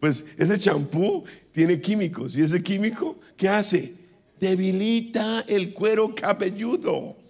Pues 0.01 0.33
ese 0.37 0.59
champú 0.59 1.23
tiene 1.51 1.79
químicos 1.79 2.35
y 2.35 2.41
ese 2.41 2.61
químico, 2.61 3.19
¿qué 3.37 3.47
hace? 3.47 3.95
Debilita 4.39 5.41
el 5.47 5.73
cuero 5.73 6.13
cabelludo. 6.13 7.20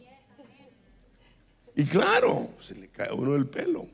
Y 1.75 1.85
claro, 1.85 2.49
se 2.59 2.75
le 2.75 2.87
cae 2.89 3.09
a 3.09 3.13
uno 3.13 3.35
el 3.35 3.47
pelo. 3.47 3.87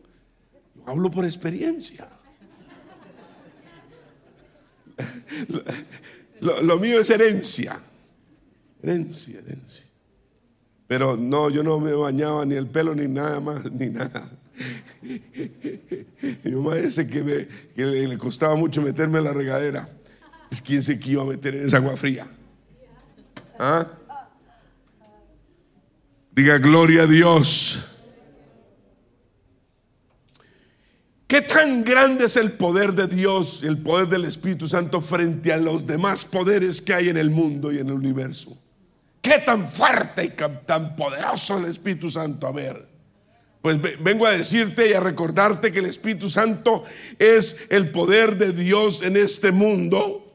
Lo 0.75 0.89
hablo 0.89 1.11
por 1.11 1.25
experiencia. 1.25 2.07
Lo, 6.41 6.79
mío 6.79 7.01
es 7.01 7.09
herencia. 7.09 7.79
Herencia, 8.81 9.39
herencia. 9.39 9.87
Pero 10.87 11.17
no, 11.17 11.49
yo 11.49 11.63
no 11.63 11.79
me 11.79 11.91
bañaba 11.93 12.45
ni 12.45 12.55
el 12.55 12.67
pelo 12.67 12.95
ni 12.95 13.07
nada 13.07 13.39
más, 13.39 13.71
ni 13.71 13.89
nada. 13.89 14.29
Mi 16.43 16.51
mamá 16.51 16.75
dice 16.75 17.07
que, 17.07 17.47
le, 17.75 18.17
costaba 18.17 18.55
mucho 18.55 18.81
meterme 18.81 19.19
en 19.19 19.25
la 19.25 19.33
regadera. 19.33 19.87
Pues 20.49 20.61
quién 20.61 20.81
se 20.81 20.99
que 20.99 21.11
iba 21.11 21.23
a 21.23 21.25
meter 21.25 21.55
en 21.55 21.65
esa 21.65 21.77
agua 21.77 21.97
fría. 21.97 22.27
¿Ah? 23.59 23.85
Diga 26.37 26.59
gloria 26.59 27.01
a 27.01 27.07
Dios. 27.07 27.79
¿Qué 31.25 31.41
tan 31.41 31.83
grande 31.83 32.25
es 32.25 32.35
el 32.35 32.51
poder 32.51 32.93
de 32.93 33.07
Dios, 33.07 33.63
el 33.63 33.79
poder 33.79 34.07
del 34.07 34.25
Espíritu 34.25 34.67
Santo 34.67 35.01
frente 35.01 35.51
a 35.51 35.57
los 35.57 35.87
demás 35.87 36.25
poderes 36.25 36.79
que 36.79 36.93
hay 36.93 37.09
en 37.09 37.17
el 37.17 37.31
mundo 37.31 37.71
y 37.71 37.79
en 37.79 37.87
el 37.87 37.93
universo? 37.93 38.55
¿Qué 39.19 39.39
tan 39.39 39.67
fuerte 39.67 40.25
y 40.25 40.29
tan 40.63 40.95
poderoso 40.95 41.57
el 41.57 41.71
Espíritu 41.71 42.07
Santo? 42.07 42.45
A 42.45 42.51
ver. 42.51 42.87
Pues 43.63 43.79
vengo 43.99 44.27
a 44.27 44.31
decirte 44.33 44.91
y 44.91 44.93
a 44.93 44.99
recordarte 44.99 45.71
que 45.71 45.79
el 45.79 45.87
Espíritu 45.87 46.29
Santo 46.29 46.83
es 47.17 47.65
el 47.69 47.89
poder 47.89 48.37
de 48.37 48.53
Dios 48.53 49.01
en 49.01 49.17
este 49.17 49.51
mundo 49.51 50.27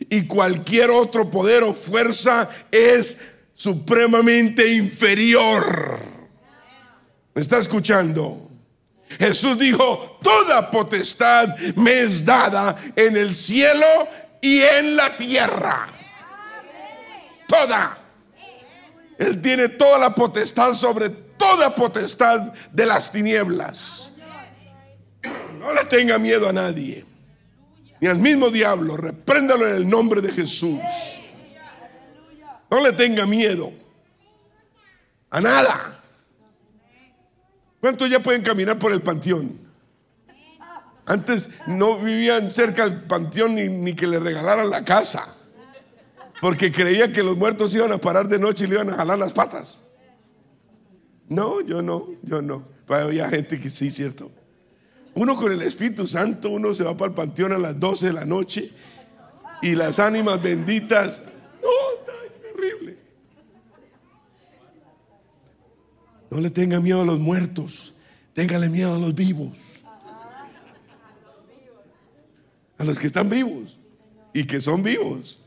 y 0.00 0.26
cualquier 0.26 0.90
otro 0.90 1.30
poder 1.30 1.62
o 1.62 1.72
fuerza 1.72 2.50
es 2.70 3.22
supremamente 3.60 4.72
inferior. 4.72 5.98
¿Me 7.34 7.42
está 7.42 7.58
escuchando? 7.58 8.48
Jesús 9.18 9.58
dijo, 9.58 10.18
toda 10.22 10.70
potestad 10.70 11.54
me 11.76 12.00
es 12.00 12.24
dada 12.24 12.74
en 12.96 13.18
el 13.18 13.34
cielo 13.34 13.84
y 14.40 14.62
en 14.62 14.96
la 14.96 15.14
tierra. 15.14 15.88
Toda. 17.46 17.98
Él 19.18 19.42
tiene 19.42 19.68
toda 19.68 19.98
la 19.98 20.14
potestad 20.14 20.72
sobre 20.72 21.10
toda 21.10 21.74
potestad 21.74 22.54
de 22.72 22.86
las 22.86 23.12
tinieblas. 23.12 24.12
No 25.58 25.74
le 25.74 25.84
tenga 25.84 26.18
miedo 26.18 26.48
a 26.48 26.54
nadie, 26.54 27.04
ni 28.00 28.08
al 28.08 28.18
mismo 28.18 28.48
diablo. 28.48 28.96
Repréndalo 28.96 29.68
en 29.68 29.74
el 29.74 29.86
nombre 29.86 30.22
de 30.22 30.32
Jesús. 30.32 30.80
No 32.70 32.80
le 32.82 32.92
tenga 32.92 33.26
miedo 33.26 33.72
a 35.30 35.40
nada. 35.40 36.02
¿Cuántos 37.80 38.10
ya 38.10 38.20
pueden 38.20 38.42
caminar 38.42 38.78
por 38.78 38.92
el 38.92 39.00
panteón? 39.00 39.58
Antes 41.06 41.48
no 41.66 41.98
vivían 41.98 42.50
cerca 42.50 42.88
del 42.88 43.02
panteón 43.02 43.54
ni, 43.54 43.68
ni, 43.68 43.94
que 43.94 44.06
le 44.06 44.20
regalaran 44.20 44.70
la 44.70 44.84
casa, 44.84 45.34
porque 46.40 46.70
creía 46.70 47.12
que 47.12 47.22
los 47.22 47.36
muertos 47.36 47.74
iban 47.74 47.90
a 47.92 47.98
parar 47.98 48.28
de 48.28 48.38
noche 48.38 48.64
y 48.64 48.68
le 48.68 48.74
iban 48.76 48.90
a 48.90 48.96
jalar 48.96 49.18
las 49.18 49.32
patas. 49.32 49.82
No, 51.28 51.60
yo 51.62 51.80
no, 51.82 52.08
yo 52.22 52.42
no. 52.42 52.64
Pero 52.86 53.06
había 53.06 53.28
gente 53.28 53.58
que 53.58 53.70
sí, 53.70 53.90
cierto. 53.90 54.30
Uno 55.14 55.36
con 55.36 55.50
el 55.50 55.62
Espíritu 55.62 56.06
Santo, 56.06 56.50
uno 56.50 56.74
se 56.74 56.84
va 56.84 56.96
para 56.96 57.10
el 57.10 57.14
panteón 57.14 57.52
a 57.52 57.58
las 57.58 57.78
12 57.78 58.06
de 58.08 58.12
la 58.12 58.24
noche 58.24 58.70
y 59.62 59.74
las 59.74 59.98
ánimas 59.98 60.40
benditas. 60.42 61.22
No, 61.62 62.04
terrible. 62.52 62.96
No 66.30 66.40
le 66.40 66.50
tenga 66.50 66.80
miedo 66.80 67.02
a 67.02 67.04
los 67.04 67.18
muertos, 67.18 67.94
téngale 68.34 68.68
miedo 68.68 68.94
a 68.94 68.98
los 68.98 69.14
vivos. 69.14 69.82
A 72.78 72.84
los 72.84 72.98
que 72.98 73.08
están 73.08 73.28
vivos 73.28 73.76
y 74.32 74.44
que 74.44 74.60
son 74.60 74.82
vivos. 74.82 75.38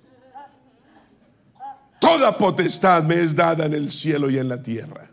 Toda 1.99 2.37
potestad 2.37 3.03
me 3.03 3.15
es 3.15 3.33
dada 3.33 3.65
en 3.65 3.73
el 3.73 3.89
cielo 3.89 4.29
y 4.29 4.37
en 4.37 4.49
la 4.49 4.61
tierra. 4.61 5.09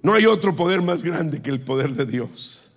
No 0.00 0.14
hay 0.14 0.26
otro 0.26 0.54
poder 0.54 0.80
más 0.80 1.02
grande 1.02 1.42
que 1.42 1.50
el 1.50 1.60
poder 1.60 1.90
de 1.90 2.06
Dios. 2.06 2.70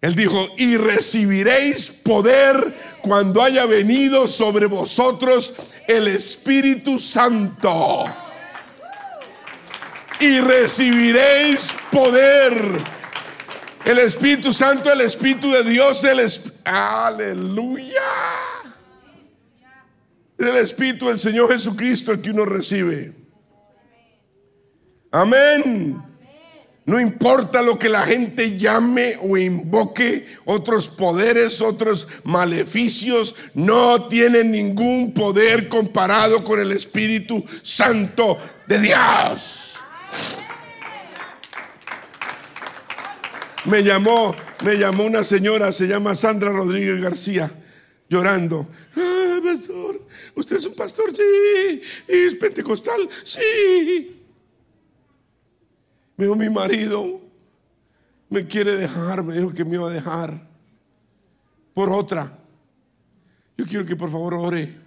Él 0.00 0.14
dijo, 0.14 0.48
y 0.56 0.76
recibiréis 0.76 1.90
poder 1.90 2.74
cuando 3.02 3.42
haya 3.42 3.66
venido 3.66 4.26
sobre 4.26 4.66
vosotros 4.66 5.54
el 5.86 6.08
Espíritu 6.08 6.98
Santo. 6.98 8.04
Y 10.24 10.40
recibiréis 10.40 11.74
poder. 11.92 12.54
El 13.84 13.98
Espíritu 13.98 14.54
Santo, 14.54 14.90
el 14.90 15.02
Espíritu 15.02 15.50
de 15.50 15.62
Dios, 15.64 16.02
el 16.04 16.18
aleluya. 16.64 18.00
El 20.38 20.56
Espíritu 20.56 21.08
del 21.08 21.18
Señor 21.18 21.52
Jesucristo 21.52 22.10
el 22.10 22.22
que 22.22 22.30
uno 22.30 22.46
recibe. 22.46 23.12
Amén. 25.12 26.02
No 26.86 26.98
importa 26.98 27.60
lo 27.60 27.78
que 27.78 27.90
la 27.90 28.00
gente 28.00 28.56
llame 28.56 29.18
o 29.20 29.36
invoque, 29.36 30.26
otros 30.46 30.88
poderes, 30.88 31.60
otros 31.60 32.08
maleficios, 32.24 33.36
no 33.52 34.08
tienen 34.08 34.52
ningún 34.52 35.12
poder 35.12 35.68
comparado 35.68 36.42
con 36.44 36.60
el 36.60 36.72
Espíritu 36.72 37.44
Santo 37.62 38.38
de 38.66 38.78
Dios. 38.78 39.80
Me 43.66 43.82
llamó, 43.82 44.34
me 44.62 44.76
llamó 44.76 45.04
una 45.04 45.24
señora, 45.24 45.72
se 45.72 45.86
llama 45.86 46.14
Sandra 46.14 46.52
Rodríguez 46.52 47.00
García, 47.00 47.50
llorando. 48.08 48.68
Ah, 48.96 49.40
pastor, 49.42 50.06
¿usted 50.34 50.56
es 50.56 50.66
un 50.66 50.74
pastor? 50.74 51.16
Sí. 51.16 51.80
¿Es 52.06 52.34
pentecostal? 52.34 53.08
Sí. 53.22 54.20
Me 56.16 56.26
dijo, 56.26 56.36
mi 56.36 56.50
marido 56.50 57.20
me 58.28 58.46
quiere 58.46 58.76
dejar, 58.76 59.24
me 59.24 59.34
dijo 59.34 59.52
que 59.52 59.64
me 59.64 59.76
iba 59.76 59.88
a 59.88 59.92
dejar 59.92 60.46
por 61.72 61.90
otra. 61.90 62.38
Yo 63.56 63.64
quiero 63.66 63.86
que 63.86 63.96
por 63.96 64.10
favor 64.10 64.34
ore 64.34 64.83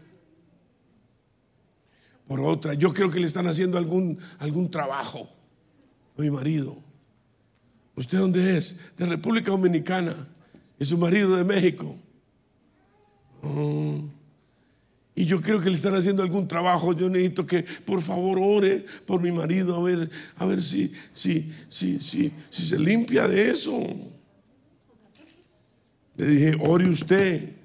por 2.27 2.41
otra. 2.41 2.73
Yo 2.73 2.93
creo 2.93 3.09
que 3.09 3.19
le 3.19 3.25
están 3.25 3.47
haciendo 3.47 3.77
algún, 3.77 4.19
algún 4.39 4.69
trabajo 4.69 5.29
a 6.17 6.21
mi 6.21 6.29
marido. 6.29 6.77
¿Usted 7.95 8.19
dónde 8.19 8.57
es? 8.57 8.77
De 8.97 9.05
República 9.05 9.51
Dominicana. 9.51 10.15
Y 10.79 10.85
su 10.85 10.97
marido 10.97 11.35
de 11.35 11.43
México. 11.43 11.95
Oh. 13.41 14.01
Y 15.15 15.25
yo 15.25 15.41
creo 15.41 15.59
que 15.59 15.69
le 15.69 15.75
están 15.75 15.95
haciendo 15.95 16.21
algún 16.21 16.47
trabajo. 16.47 16.93
Yo 16.93 17.09
necesito 17.09 17.47
que 17.47 17.63
por 17.63 18.03
favor 18.03 18.37
ore 18.39 18.85
por 19.07 19.19
mi 19.19 19.31
marido 19.31 19.75
a 19.75 19.81
ver, 19.81 20.11
a 20.35 20.45
ver 20.45 20.61
si, 20.61 20.93
si, 21.11 21.51
si, 21.67 21.99
si, 21.99 22.31
si 22.51 22.65
se 22.65 22.77
limpia 22.77 23.27
de 23.27 23.49
eso. 23.49 23.81
Le 26.17 26.25
dije, 26.25 26.57
ore 26.59 26.87
usted. 26.87 27.56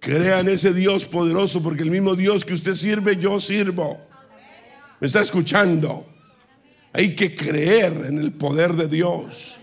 Crea 0.00 0.40
en 0.40 0.48
ese 0.48 0.72
Dios 0.72 1.06
poderoso, 1.06 1.62
porque 1.62 1.82
el 1.82 1.90
mismo 1.90 2.14
Dios 2.14 2.44
que 2.44 2.54
usted 2.54 2.74
sirve, 2.74 3.16
yo 3.16 3.40
sirvo. 3.40 3.98
¿Me 5.00 5.06
está 5.06 5.20
escuchando? 5.20 6.06
Hay 6.92 7.14
que 7.14 7.34
creer 7.34 8.06
en 8.08 8.18
el 8.18 8.32
poder 8.32 8.74
de 8.74 8.88
Dios. 8.88 9.58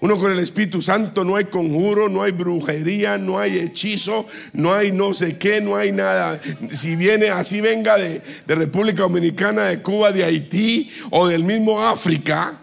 Uno 0.00 0.18
con 0.18 0.30
el 0.30 0.38
Espíritu 0.38 0.82
Santo 0.82 1.24
no 1.24 1.36
hay 1.36 1.46
conjuro, 1.46 2.08
no 2.08 2.22
hay 2.22 2.32
brujería, 2.32 3.16
no 3.16 3.38
hay 3.38 3.58
hechizo, 3.58 4.26
no 4.52 4.74
hay 4.74 4.92
no 4.92 5.14
sé 5.14 5.38
qué, 5.38 5.60
no 5.60 5.74
hay 5.74 5.90
nada. 5.90 6.38
Si 6.70 6.96
viene 6.96 7.28
así 7.30 7.62
venga 7.62 7.96
de, 7.96 8.22
República 8.46 9.02
Dominicana, 9.02 9.64
de 9.64 9.80
Cuba, 9.80 10.12
de 10.12 10.24
Haití 10.24 10.90
o 11.10 11.26
del 11.26 11.44
mismo 11.44 11.80
África, 11.80 12.60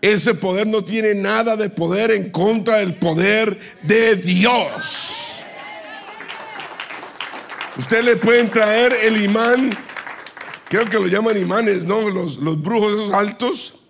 ese 0.00 0.34
poder 0.34 0.68
no 0.68 0.84
tiene 0.84 1.14
nada 1.14 1.56
de 1.56 1.70
poder 1.70 2.12
en 2.12 2.30
contra 2.30 2.78
del 2.78 2.94
poder 2.94 3.58
de 3.82 4.14
Dios. 4.14 5.40
Usted 7.78 8.02
le 8.02 8.16
pueden 8.16 8.50
traer 8.50 8.92
el 9.02 9.22
imán, 9.22 9.76
creo 10.68 10.86
que 10.86 10.98
lo 10.98 11.06
llaman 11.06 11.36
imanes, 11.36 11.84
¿no? 11.84 12.08
Los, 12.10 12.38
los 12.38 12.60
brujos 12.60 12.92
esos 12.92 13.12
altos 13.12 13.86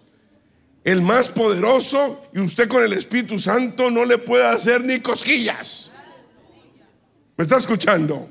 el 0.86 1.02
más 1.02 1.28
poderoso, 1.30 2.28
y 2.32 2.38
usted 2.38 2.68
con 2.68 2.84
el 2.84 2.92
Espíritu 2.92 3.40
Santo 3.40 3.90
no 3.90 4.04
le 4.04 4.18
puede 4.18 4.46
hacer 4.46 4.84
ni 4.84 5.00
cosquillas. 5.00 5.90
¿Me 7.36 7.42
está 7.42 7.56
escuchando? 7.56 8.28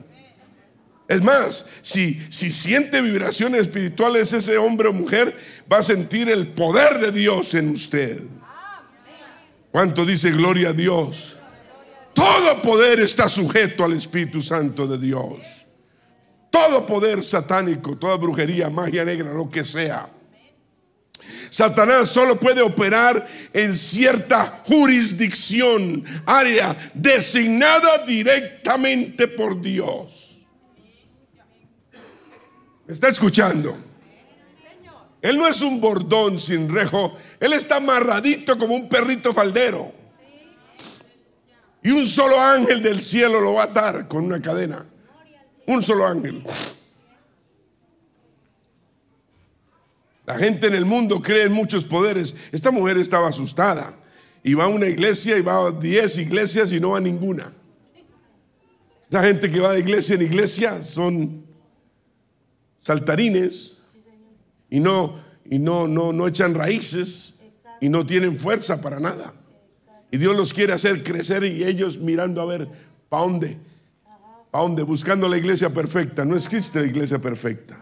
Es 1.10 1.22
más, 1.22 1.66
si, 1.82 2.26
si 2.30 2.54
siente 2.54 3.02
vibraciones 3.02 3.60
espirituales 3.60 4.32
ese 4.32 4.58
hombre 4.58 4.88
o 4.88 4.94
mujer, 4.94 5.38
va 5.72 5.80
a 5.80 5.84
sentir 5.84 6.30
el 6.30 6.48
poder 6.48 7.00
de 7.00 7.12
Dios 7.12 7.54
en 7.56 7.72
usted. 7.72 8.22
¿Cuánto 9.74 10.06
dice 10.06 10.32
gloria 10.32 10.70
a 10.70 10.74
Dios? 10.74 11.36
Todo 12.16 12.62
poder 12.64 13.02
está 13.02 13.30
sujeto 13.30 13.86
al 13.86 13.94
Espíritu 13.94 14.42
Santo 14.42 14.88
de 14.88 14.98
Dios. 14.98 15.68
Todo 16.50 16.88
poder 16.88 17.22
satánico, 17.22 17.96
toda 17.96 18.16
brujería, 18.16 18.72
magia 18.72 19.06
negra, 19.06 19.32
lo 19.32 19.48
que 19.50 19.64
sea 19.64 20.10
Satanás 21.50 22.10
solo 22.10 22.40
puede 22.40 22.62
operar 22.62 23.28
en 23.54 23.74
cierta 23.76 24.62
jurisdicción, 24.66 26.04
área 26.26 26.76
designada 26.94 28.00
directamente 28.06 29.28
por 29.28 29.62
Dios. 29.62 30.46
¿Me 32.86 32.94
está 32.94 33.08
escuchando? 33.08 33.78
Él 35.22 35.38
no 35.38 35.48
es 35.48 35.62
un 35.62 35.82
bordón 35.82 36.40
sin 36.40 36.70
rejo, 36.70 37.18
él 37.40 37.54
está 37.54 37.78
amarradito 37.78 38.58
como 38.58 38.76
un 38.76 38.88
perrito 38.90 39.34
faldero. 39.34 40.05
Y 41.86 41.92
un 41.92 42.08
solo 42.08 42.42
ángel 42.42 42.82
del 42.82 43.00
cielo 43.00 43.40
lo 43.40 43.54
va 43.54 43.62
a 43.62 43.66
atar 43.66 44.08
con 44.08 44.26
una 44.26 44.42
cadena. 44.42 44.84
Un 45.68 45.84
solo 45.84 46.08
ángel. 46.08 46.44
La 50.26 50.34
gente 50.34 50.66
en 50.66 50.74
el 50.74 50.84
mundo 50.84 51.22
cree 51.22 51.44
en 51.44 51.52
muchos 51.52 51.86
poderes. 51.86 52.36
Esta 52.52 52.72
mujer 52.72 52.98
estaba 52.98 53.28
asustada. 53.28 53.94
Y 54.42 54.56
va 54.56 54.64
a 54.64 54.68
una 54.68 54.88
iglesia 54.88 55.38
y 55.38 55.44
va 55.44 55.68
a 55.68 55.72
10 55.72 56.18
iglesias 56.18 56.72
y 56.72 56.80
no 56.80 56.96
a 56.96 57.00
ninguna. 57.00 57.54
La 59.12 59.22
gente 59.22 59.52
que 59.52 59.60
va 59.60 59.74
de 59.74 59.82
iglesia 59.82 60.16
en 60.16 60.24
iglesia 60.24 60.82
son 60.82 61.46
saltarines 62.82 63.78
y 64.72 64.80
no, 64.80 65.20
y 65.48 65.60
no, 65.60 65.88
no, 65.88 66.12
no 66.12 66.28
echan 66.28 66.56
raíces 66.56 67.42
y 67.80 67.90
no 67.90 68.08
tienen 68.08 68.40
fuerza 68.40 68.82
para 68.82 69.00
nada. 69.00 69.36
Y 70.12 70.18
Dios 70.18 70.36
los 70.36 70.54
quiere 70.54 70.74
hacer 70.74 71.04
crecer 71.04 71.44
y 71.44 71.64
ellos 71.64 72.00
mirando 72.00 72.42
a 72.42 72.46
ver, 72.46 72.70
¿para 73.10 73.24
dónde? 73.24 73.58
¿Para 74.52 74.64
dónde? 74.64 74.84
Buscando 74.84 75.28
la 75.28 75.38
iglesia 75.38 75.70
perfecta. 75.70 76.24
No 76.24 76.36
existe 76.36 76.80
la 76.80 76.88
iglesia 76.88 77.20
perfecta. 77.20 77.78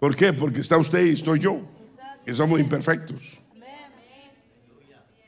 ¿Por 0.00 0.16
qué? 0.16 0.32
Porque 0.32 0.60
está 0.60 0.78
usted 0.78 1.04
y 1.04 1.10
estoy 1.10 1.38
yo, 1.38 1.60
que 2.24 2.32
somos 2.32 2.58
imperfectos. 2.58 3.40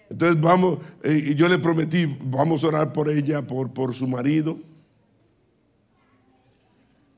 Entonces 0.09 0.40
vamos, 0.40 0.78
eh, 1.03 1.28
y 1.28 1.34
yo 1.34 1.49
le 1.49 1.59
prometí, 1.59 2.18
vamos 2.24 2.64
a 2.64 2.68
orar 2.68 2.93
por 2.93 3.09
ella, 3.09 3.47
por, 3.47 3.72
por 3.72 3.95
su 3.95 4.07
marido. 4.07 4.59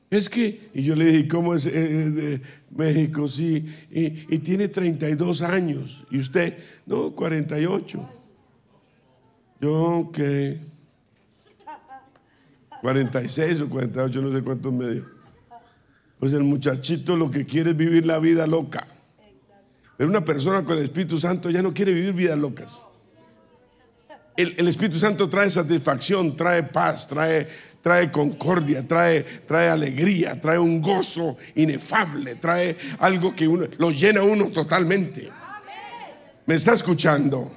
Es 0.09 0.29
que, 0.29 0.69
y 0.73 0.83
yo 0.83 0.95
le 0.95 1.05
dije, 1.05 1.27
¿cómo 1.27 1.55
es 1.55 1.65
eh, 1.65 1.71
eh, 1.73 2.09
de 2.09 2.41
México? 2.71 3.27
Sí, 3.27 3.65
y, 3.91 4.33
y, 4.33 4.39
tiene 4.39 4.69
32 4.69 5.41
años. 5.41 6.05
Y 6.09 6.19
usted, 6.19 6.57
no, 6.85 7.11
48. 7.11 8.09
Yo, 9.59 10.11
que 10.13 10.59
46 12.81 13.61
o 13.61 13.69
48, 13.69 14.21
no 14.21 14.31
sé 14.31 14.43
cuántos 14.43 14.71
me 14.71 14.91
dio. 14.91 15.05
Pues 16.19 16.33
el 16.33 16.43
muchachito 16.43 17.15
lo 17.15 17.31
que 17.31 17.45
quiere 17.45 17.71
es 17.71 17.77
vivir 17.77 18.05
la 18.05 18.19
vida 18.19 18.45
loca. 18.45 18.85
Pero 19.97 20.09
una 20.09 20.21
persona 20.21 20.63
con 20.63 20.77
el 20.77 20.83
Espíritu 20.83 21.17
Santo 21.17 21.49
ya 21.49 21.61
no 21.61 21.73
quiere 21.73 21.93
vivir 21.93 22.13
vidas 22.13 22.37
locas. 22.37 22.83
El, 24.37 24.67
Espíritu 24.67 24.97
Santo 24.97 25.29
trae 25.29 25.49
satisfacción, 25.49 26.35
trae 26.35 26.63
paz, 26.63 27.07
trae, 27.07 27.47
trae 27.81 28.11
concordia, 28.11 28.85
trae, 28.85 29.23
trae 29.23 29.69
alegría, 29.69 30.39
trae 30.39 30.59
un 30.59 30.81
gozo 30.81 31.37
inefable, 31.55 32.35
trae 32.35 32.77
algo 32.99 33.33
que 33.33 33.47
uno, 33.47 33.65
lo 33.77 33.91
llena 33.91 34.21
uno 34.23 34.49
totalmente. 34.49 35.29
¿Me 36.45 36.55
está 36.55 36.73
escuchando? 36.73 37.51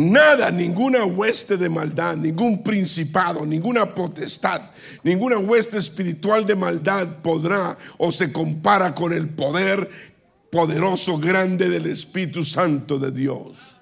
Nada, 0.00 0.50
ninguna 0.50 1.04
hueste 1.04 1.58
de 1.58 1.68
maldad, 1.68 2.16
ningún 2.16 2.62
principado, 2.62 3.44
ninguna 3.44 3.84
potestad, 3.84 4.62
ninguna 5.02 5.36
hueste 5.36 5.76
espiritual 5.76 6.46
de 6.46 6.56
maldad 6.56 7.06
podrá 7.22 7.76
o 7.98 8.10
se 8.10 8.32
compara 8.32 8.94
con 8.94 9.12
el 9.12 9.28
poder 9.28 9.90
poderoso, 10.50 11.18
grande 11.18 11.68
del 11.68 11.84
Espíritu 11.84 12.42
Santo 12.42 12.98
de 12.98 13.10
Dios. 13.10 13.76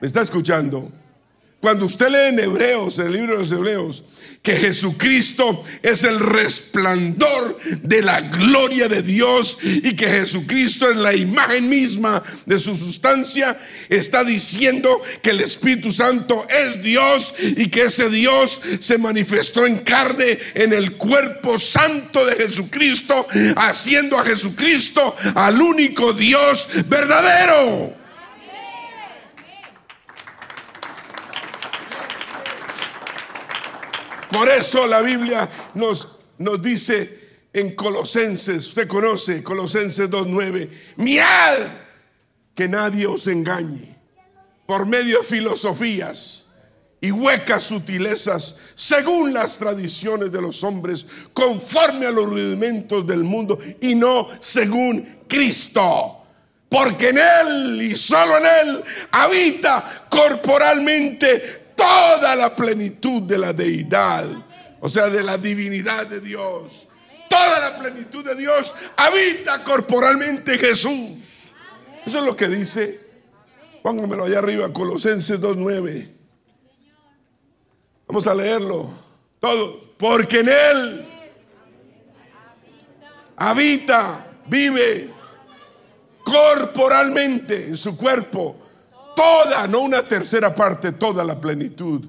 ¿Me 0.00 0.06
está 0.06 0.22
escuchando? 0.22 0.90
Cuando 1.66 1.86
usted 1.86 2.10
lee 2.10 2.28
en 2.28 2.38
Hebreos, 2.38 3.00
el 3.00 3.10
libro 3.10 3.32
de 3.32 3.40
los 3.40 3.50
Hebreos, 3.50 4.04
que 4.40 4.54
Jesucristo 4.54 5.64
es 5.82 6.04
el 6.04 6.20
resplandor 6.20 7.58
de 7.82 8.02
la 8.02 8.20
gloria 8.20 8.88
de 8.88 9.02
Dios 9.02 9.58
y 9.64 9.96
que 9.96 10.08
Jesucristo 10.08 10.88
es 10.88 10.96
la 10.96 11.12
imagen 11.12 11.68
misma 11.68 12.22
de 12.44 12.60
su 12.60 12.76
sustancia, 12.76 13.58
está 13.88 14.22
diciendo 14.22 15.02
que 15.20 15.30
el 15.30 15.40
Espíritu 15.40 15.90
Santo 15.90 16.46
es 16.48 16.80
Dios 16.84 17.34
y 17.40 17.66
que 17.68 17.86
ese 17.86 18.10
Dios 18.10 18.60
se 18.78 18.98
manifestó 18.98 19.66
en 19.66 19.78
carne 19.78 20.38
en 20.54 20.72
el 20.72 20.92
cuerpo 20.92 21.58
santo 21.58 22.24
de 22.26 22.36
Jesucristo, 22.36 23.26
haciendo 23.56 24.16
a 24.16 24.24
Jesucristo 24.24 25.16
al 25.34 25.60
único 25.60 26.12
Dios 26.12 26.68
verdadero. 26.86 28.05
Por 34.36 34.50
eso 34.50 34.86
la 34.86 35.00
Biblia 35.00 35.48
nos, 35.72 36.18
nos 36.36 36.60
dice 36.60 37.38
en 37.54 37.74
Colosenses, 37.74 38.66
usted 38.66 38.86
conoce 38.86 39.42
Colosenses 39.42 40.10
2.9, 40.10 40.68
mirad 40.96 41.56
que 42.54 42.68
nadie 42.68 43.06
os 43.06 43.28
engañe 43.28 43.96
por 44.66 44.84
medio 44.84 45.20
de 45.20 45.24
filosofías 45.24 46.48
y 47.00 47.12
huecas 47.12 47.62
sutilezas 47.62 48.58
según 48.74 49.32
las 49.32 49.56
tradiciones 49.56 50.30
de 50.30 50.42
los 50.42 50.62
hombres, 50.64 51.06
conforme 51.32 52.04
a 52.04 52.10
los 52.10 52.26
rudimentos 52.26 53.06
del 53.06 53.24
mundo 53.24 53.58
y 53.80 53.94
no 53.94 54.28
según 54.38 55.20
Cristo. 55.26 56.26
Porque 56.68 57.08
en 57.08 57.18
Él 57.18 57.80
y 57.80 57.96
solo 57.96 58.36
en 58.36 58.44
Él 58.44 58.84
habita 59.12 60.06
corporalmente 60.10 61.65
toda 61.76 62.34
la 62.34 62.56
plenitud 62.56 63.22
de 63.22 63.38
la 63.38 63.52
deidad, 63.52 64.26
o 64.80 64.88
sea, 64.88 65.08
de 65.08 65.22
la 65.22 65.38
divinidad 65.38 66.06
de 66.06 66.20
Dios. 66.20 66.88
Toda 67.28 67.60
la 67.60 67.78
plenitud 67.78 68.24
de 68.24 68.34
Dios 68.34 68.74
habita 68.96 69.62
corporalmente 69.62 70.58
Jesús. 70.58 71.54
Eso 72.04 72.18
es 72.18 72.24
lo 72.24 72.34
que 72.34 72.48
dice. 72.48 73.00
Póngamelo 73.82 74.24
allá 74.24 74.38
arriba, 74.38 74.72
Colosenses 74.72 75.40
2.9. 75.40 76.08
Vamos 78.08 78.26
a 78.26 78.34
leerlo. 78.34 78.90
Todo. 79.40 79.80
Porque 79.98 80.40
en 80.40 80.48
Él 80.48 81.08
habita, 83.36 84.26
vive 84.46 85.10
corporalmente 86.24 87.66
en 87.66 87.76
su 87.76 87.96
cuerpo 87.96 88.65
toda, 89.16 89.66
no 89.66 89.80
una 89.80 90.02
tercera 90.02 90.54
parte, 90.54 90.92
toda 90.92 91.24
la 91.24 91.40
plenitud 91.40 92.06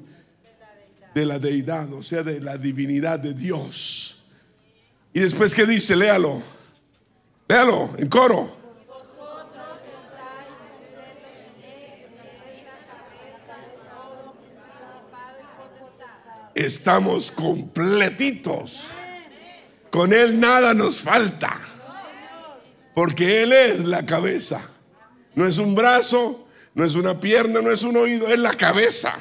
de 1.15 1.25
la 1.25 1.39
deidad, 1.39 1.91
o 1.93 2.03
sea, 2.03 2.21
de 2.21 2.39
la 2.41 2.57
divinidad 2.57 3.17
de 3.17 3.33
Dios. 3.33 4.27
Y 5.13 5.21
después, 5.21 5.55
¿qué 5.55 5.65
dice? 5.65 5.95
Léalo. 5.95 6.39
Léalo 7.47 7.89
en 7.97 8.07
coro. 8.07 8.55
Estamos 16.53 17.31
completitos. 17.31 18.91
Con 19.89 20.11
Él 20.11 20.39
nada 20.39 20.73
nos 20.73 21.01
falta. 21.01 21.55
Porque 22.93 23.43
Él 23.43 23.53
es 23.53 23.85
la 23.85 24.05
cabeza. 24.05 24.61
No 25.35 25.45
es 25.45 25.59
un 25.59 25.75
brazo, 25.75 26.46
no 26.77 26.85
es 26.85 26.93
una 26.93 27.19
pierna, 27.19 27.59
no 27.59 27.71
es 27.71 27.81
un 27.81 27.97
oído, 27.97 28.27
es 28.27 28.37
la 28.37 28.53
cabeza 28.53 29.11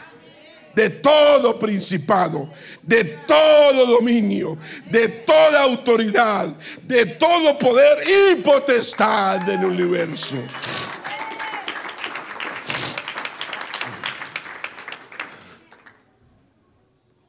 de 0.74 0.90
todo 0.90 1.58
principado, 1.58 2.50
de 2.82 3.02
todo 3.02 3.86
dominio, 3.86 4.58
de 4.90 5.08
toda 5.08 5.62
autoridad, 5.62 6.54
de 6.82 7.06
todo 7.06 7.58
poder 7.58 8.06
y 8.06 8.42
potestad 8.42 9.40
del 9.40 9.64
universo. 9.64 10.36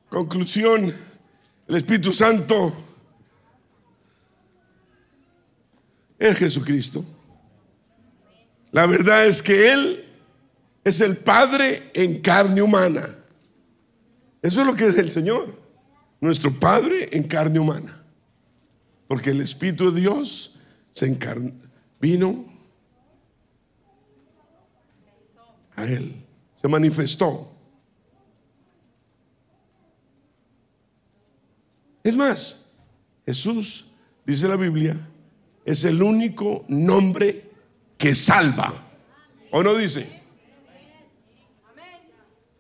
Conclusión, 0.10 0.94
el 1.70 1.76
Espíritu 1.78 2.12
Santo 2.12 2.74
es 6.20 6.38
Jesucristo. 6.38 7.06
La 8.74 8.86
verdad 8.86 9.26
es 9.26 9.42
que 9.42 9.72
Él 9.72 10.04
es 10.88 11.02
el 11.02 11.18
Padre 11.18 11.92
en 11.94 12.22
carne 12.22 12.62
humana. 12.62 13.08
Eso 14.42 14.62
es 14.62 14.68
lo 14.68 14.76
que 14.76 14.88
es 14.88 14.98
el 14.98 15.12
Señor, 15.12 15.54
nuestro 16.22 16.58
Padre 16.58 17.10
en 17.12 17.24
carne 17.24 17.60
humana. 17.60 18.04
Porque 19.08 19.32
el 19.32 19.42
Espíritu 19.42 19.92
de 19.92 20.02
Dios 20.02 20.60
se 20.92 21.06
encarnó, 21.06 21.52
vino 22.00 22.46
a 25.76 25.86
Él, 25.86 26.26
se 26.56 26.68
manifestó. 26.68 27.52
Es 32.04 32.16
más, 32.16 32.74
Jesús, 33.26 33.92
dice 34.26 34.48
la 34.48 34.56
Biblia, 34.56 34.98
es 35.66 35.84
el 35.84 36.02
único 36.02 36.64
nombre 36.70 37.52
que 37.98 38.16
salva. 38.16 38.74
¿O 39.52 39.62
no 39.62 39.74
dice? 39.76 40.18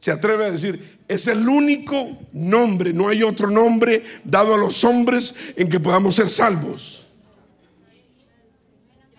Se 0.07 0.13
atreve 0.13 0.45
a 0.45 0.51
decir, 0.51 1.01
es 1.05 1.27
el 1.27 1.45
único 1.49 2.17
nombre, 2.31 2.93
no 2.93 3.09
hay 3.09 3.23
otro 3.23 3.49
nombre 3.49 4.01
dado 4.23 4.55
a 4.55 4.57
los 4.57 4.85
hombres 4.85 5.35
en 5.57 5.67
que 5.67 5.81
podamos 5.81 6.15
ser 6.15 6.29
salvos. 6.29 7.07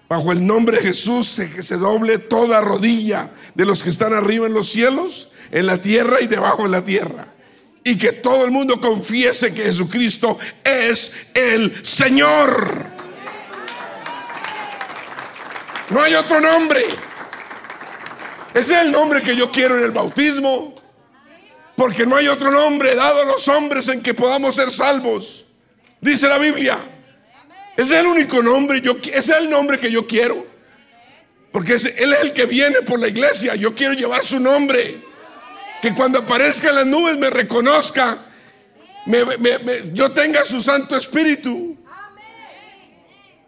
Bajo 0.09 0.32
el 0.32 0.47
nombre 0.47 0.78
de 0.78 0.84
Jesús 0.84 1.26
se, 1.26 1.62
se 1.62 1.76
doble 1.76 2.16
toda 2.16 2.62
rodilla 2.62 3.30
de 3.55 3.66
los 3.66 3.82
que 3.82 3.91
están 3.91 4.14
arriba 4.14 4.47
en 4.47 4.55
los 4.55 4.70
cielos, 4.70 5.32
en 5.51 5.66
la 5.66 5.78
tierra 5.78 6.22
y 6.22 6.26
debajo 6.26 6.62
de 6.62 6.70
la 6.70 6.82
tierra. 6.82 7.34
Y 7.84 7.99
que 7.99 8.12
todo 8.12 8.47
el 8.47 8.51
mundo 8.51 8.80
confiese 8.80 9.53
que 9.53 9.64
Jesucristo 9.64 10.39
es 10.64 11.12
el 11.34 11.84
Señor. 11.84 12.86
No 15.91 16.01
hay 16.01 16.14
otro 16.14 16.41
nombre. 16.41 16.82
Ese 18.55 18.72
es 18.72 18.80
el 18.80 18.91
nombre 18.91 19.20
que 19.20 19.36
yo 19.36 19.51
quiero 19.53 19.76
en 19.76 19.84
el 19.84 19.91
bautismo. 19.91 20.78
Porque 21.79 22.05
no 22.05 22.16
hay 22.16 22.26
otro 22.26 22.51
nombre 22.51 22.97
dado 22.97 23.22
a 23.22 23.24
los 23.24 23.47
hombres 23.47 23.87
en 23.87 24.03
que 24.03 24.12
podamos 24.12 24.57
ser 24.57 24.68
salvos. 24.68 25.47
Dice 26.01 26.26
la 26.26 26.37
Biblia. 26.37 26.76
Ese 27.76 27.95
es 27.95 28.01
el 28.01 28.07
único 28.09 28.43
nombre. 28.43 28.81
Yo, 28.81 28.97
es 29.12 29.29
el 29.29 29.49
nombre 29.49 29.79
que 29.79 29.89
yo 29.89 30.05
quiero. 30.05 30.45
Porque 31.53 31.74
Él 31.74 32.12
es 32.12 32.20
el 32.20 32.33
que 32.33 32.47
viene 32.47 32.83
por 32.83 32.99
la 32.99 33.07
iglesia. 33.07 33.55
Yo 33.55 33.76
quiero 33.76 33.95
llevar 33.95 34.24
su 34.24 34.41
nombre. 34.41 35.01
Que 35.81 35.95
cuando 35.95 36.18
aparezca 36.18 36.70
en 36.70 36.74
las 36.74 36.87
nubes 36.87 37.16
me 37.16 37.31
reconozca. 37.31 38.26
yo 39.93 40.11
tenga 40.11 40.45
su 40.45 40.61
Santo 40.61 40.97
Espíritu. 40.97 41.79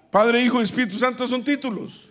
Padre, 0.09 0.41
Hijo 0.41 0.61
y 0.61 0.63
Espíritu 0.63 0.97
Santo 0.97 1.27
son 1.27 1.43
títulos. 1.43 2.11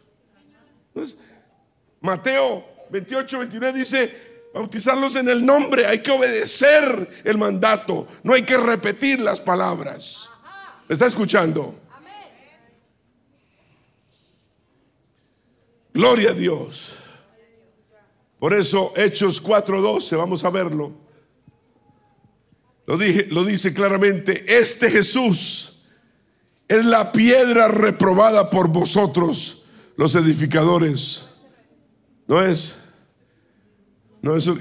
Mateo 2.01 2.67
28, 2.89 3.39
29 3.39 3.79
dice, 3.79 4.28
bautizarlos 4.53 5.15
en 5.15 5.29
el 5.29 5.45
nombre, 5.45 5.85
hay 5.85 6.01
que 6.01 6.11
obedecer 6.11 7.21
el 7.23 7.37
mandato, 7.37 8.07
no 8.23 8.33
hay 8.33 8.43
que 8.43 8.57
repetir 8.57 9.19
las 9.19 9.39
palabras. 9.39 10.29
está 10.87 11.05
escuchando? 11.05 11.79
Gloria 15.93 16.31
a 16.31 16.33
Dios. 16.33 16.93
Por 18.39 18.53
eso 18.53 18.93
Hechos 18.95 19.41
4:12, 19.43 20.17
vamos 20.17 20.43
a 20.45 20.49
verlo. 20.49 20.93
Lo, 22.85 22.97
dije, 22.97 23.27
lo 23.29 23.43
dice 23.43 23.73
claramente, 23.73 24.45
este 24.47 24.89
Jesús 24.89 25.83
es 26.67 26.85
la 26.85 27.11
piedra 27.11 27.67
reprobada 27.67 28.49
por 28.49 28.69
vosotros, 28.69 29.65
los 29.95 30.15
edificadores. 30.15 31.27
¿No 32.27 32.41
es? 32.41 32.88
No, 34.21 34.35
eso. 34.35 34.57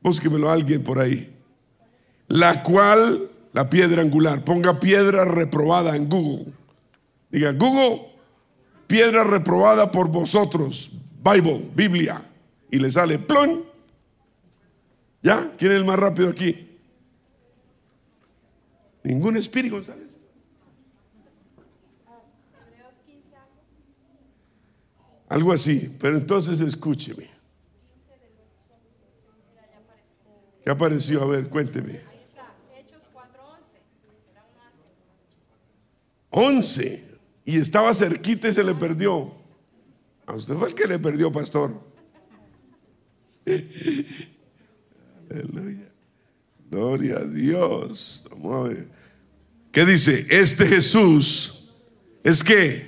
Búsquemelo 0.00 0.48
a 0.48 0.52
alguien 0.54 0.82
por 0.82 0.98
ahí. 0.98 1.34
La 2.28 2.62
cual, 2.62 3.30
la 3.52 3.68
piedra 3.68 4.02
angular, 4.02 4.44
ponga 4.44 4.80
piedra 4.80 5.24
reprobada 5.24 5.96
en 5.96 6.08
Google. 6.08 6.52
Diga, 7.30 7.52
Google, 7.52 8.06
piedra 8.86 9.24
reprobada 9.24 9.90
por 9.90 10.08
vosotros, 10.08 10.92
Bible, 11.22 11.70
Biblia. 11.74 12.22
Y 12.70 12.78
le 12.78 12.90
sale 12.90 13.18
plon. 13.18 13.64
¿Ya? 15.22 15.52
¿Quién 15.58 15.72
es 15.72 15.78
el 15.78 15.84
más 15.84 15.98
rápido 15.98 16.28
aquí? 16.28 16.78
Ningún 19.02 19.36
espíritu. 19.36 19.82
Algo 25.28 25.52
así. 25.52 25.94
Pero 26.00 26.16
entonces 26.16 26.60
escúcheme. 26.60 27.28
¿Qué 30.64 30.70
apareció? 30.70 31.22
A 31.22 31.26
ver, 31.26 31.48
cuénteme. 31.48 32.00
11. 36.30 37.04
Y 37.44 37.56
estaba 37.58 37.92
cerquita 37.94 38.48
y 38.48 38.52
se 38.52 38.62
le 38.62 38.74
perdió. 38.74 39.32
A 40.26 40.34
usted 40.34 40.54
fue 40.56 40.68
el 40.68 40.74
que 40.74 40.86
le 40.86 40.98
perdió, 40.98 41.32
pastor. 41.32 41.72
Aleluya. 45.30 45.88
Gloria 46.70 47.16
a 47.16 47.24
Dios. 47.24 48.24
¿Qué 49.72 49.86
dice? 49.86 50.26
Este 50.28 50.66
Jesús 50.66 51.72
es 52.22 52.44
que 52.44 52.87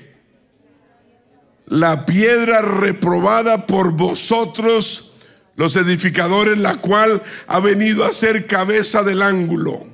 la 1.71 2.05
piedra 2.05 2.63
reprobada 2.63 3.65
por 3.65 3.93
vosotros, 3.93 5.15
los 5.55 5.77
edificadores, 5.77 6.59
la 6.59 6.77
cual 6.77 7.23
ha 7.47 7.61
venido 7.61 8.05
a 8.05 8.13
ser 8.13 8.49
cabeza 8.49 9.05
del 9.05 9.23
ángulo. 9.23 9.87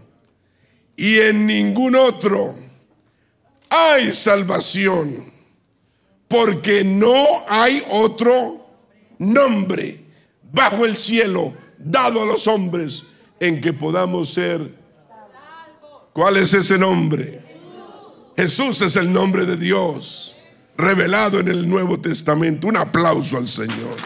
Y 0.97 1.19
en 1.19 1.47
ningún 1.47 1.95
otro 1.95 2.55
hay 3.69 4.15
salvación, 4.15 5.31
porque 6.29 6.83
no 6.83 7.15
hay 7.47 7.85
otro 7.91 8.67
nombre 9.19 10.03
bajo 10.51 10.87
el 10.87 10.97
cielo 10.97 11.53
dado 11.77 12.23
a 12.23 12.27
los 12.27 12.49
hombres 12.49 13.05
en 13.39 13.61
que 13.61 13.75
podamos 13.75 14.31
ser. 14.31 14.75
¿Cuál 16.15 16.39
es 16.39 16.55
ese 16.55 16.79
nombre? 16.79 17.43
Jesús 18.35 18.81
es 18.81 18.97
el 18.97 19.13
nombre 19.13 19.45
de 19.45 19.59
Dios, 19.59 20.36
revelado 20.77 21.41
en 21.41 21.49
el 21.49 21.69
Nuevo 21.69 22.01
Testamento. 22.01 22.69
Un 22.69 22.77
aplauso 22.77 23.37
al 23.37 23.49
Señor. 23.49 23.97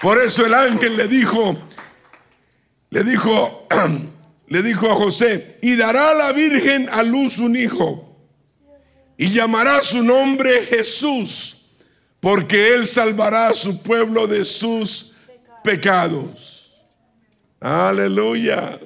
Por 0.00 0.18
eso 0.18 0.44
el 0.44 0.54
ángel 0.54 0.96
le 0.96 1.06
dijo, 1.06 1.56
le 2.90 3.04
dijo, 3.04 3.68
le 4.48 4.62
dijo 4.62 4.90
a 4.90 4.94
José, 4.94 5.58
y 5.62 5.76
dará 5.76 6.12
la 6.14 6.32
Virgen 6.32 6.88
a 6.90 7.04
luz 7.04 7.38
un 7.38 7.54
hijo, 7.56 8.18
y 9.16 9.30
llamará 9.30 9.80
su 9.80 10.02
nombre 10.02 10.66
Jesús, 10.66 11.76
porque 12.18 12.74
él 12.74 12.86
salvará 12.86 13.48
a 13.48 13.54
su 13.54 13.80
pueblo 13.82 14.26
de 14.26 14.44
sus 14.44 15.14
pecados. 15.62 16.72
Aleluya. 17.60 18.80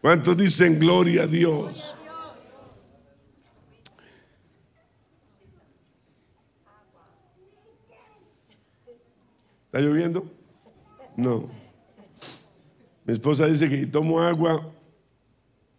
¿Cuántos 0.00 0.38
dicen 0.38 0.78
gloria 0.78 1.24
a 1.24 1.26
Dios? 1.26 1.94
¿Está 9.70 9.78
lloviendo? 9.78 10.28
No. 11.16 11.48
Mi 13.04 13.12
esposa 13.12 13.46
dice 13.46 13.68
que 13.68 13.78
si 13.78 13.86
tomo 13.86 14.20
agua 14.20 14.60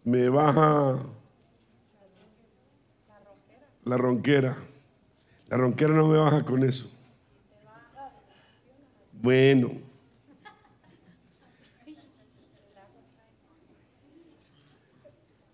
me 0.02 0.30
baja 0.30 0.98
la 3.84 3.98
ronquera. 3.98 4.56
La 5.48 5.58
ronquera 5.58 5.92
no 5.92 6.06
me 6.08 6.16
baja 6.16 6.42
con 6.42 6.64
eso. 6.64 6.90
Bueno. 9.20 9.72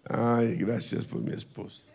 Ay, 0.05 0.55
gracias 0.59 1.07
por 1.07 1.20
mi 1.20 1.32
esposa. 1.32 1.88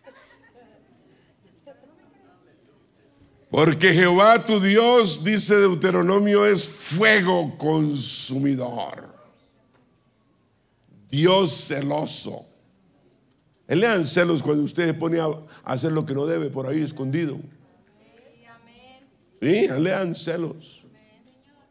Porque 3.53 3.93
Jehová 3.93 4.43
tu 4.43 4.59
Dios, 4.59 5.23
dice 5.23 5.55
Deuteronomio, 5.55 6.43
es 6.43 6.65
fuego 6.67 7.55
consumidor. 7.55 9.13
Dios 11.11 11.51
celoso. 11.51 12.47
Él 13.67 13.81
le 13.81 13.87
dan 13.89 14.05
celos 14.05 14.41
cuando 14.41 14.63
usted 14.63 14.97
pone 14.97 15.19
a 15.19 15.27
hacer 15.65 15.91
lo 15.91 16.03
que 16.03 16.15
no 16.15 16.25
debe 16.25 16.49
por 16.49 16.65
ahí 16.65 16.81
escondido. 16.81 17.39
Sí, 19.39 19.67
le 19.67 19.91
dan 19.91 20.15
celos. 20.15 20.87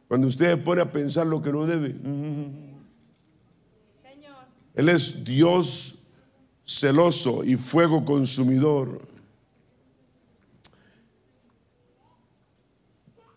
Cuando 0.06 0.28
usted 0.28 0.62
pone 0.62 0.82
a 0.82 0.92
pensar 0.92 1.26
lo 1.26 1.42
que 1.42 1.50
no 1.50 1.66
debe. 1.66 1.96
Él 4.76 4.88
es 4.88 5.24
Dios 5.24 6.04
celoso 6.64 7.42
y 7.42 7.56
fuego 7.56 8.04
consumidor. 8.04 9.11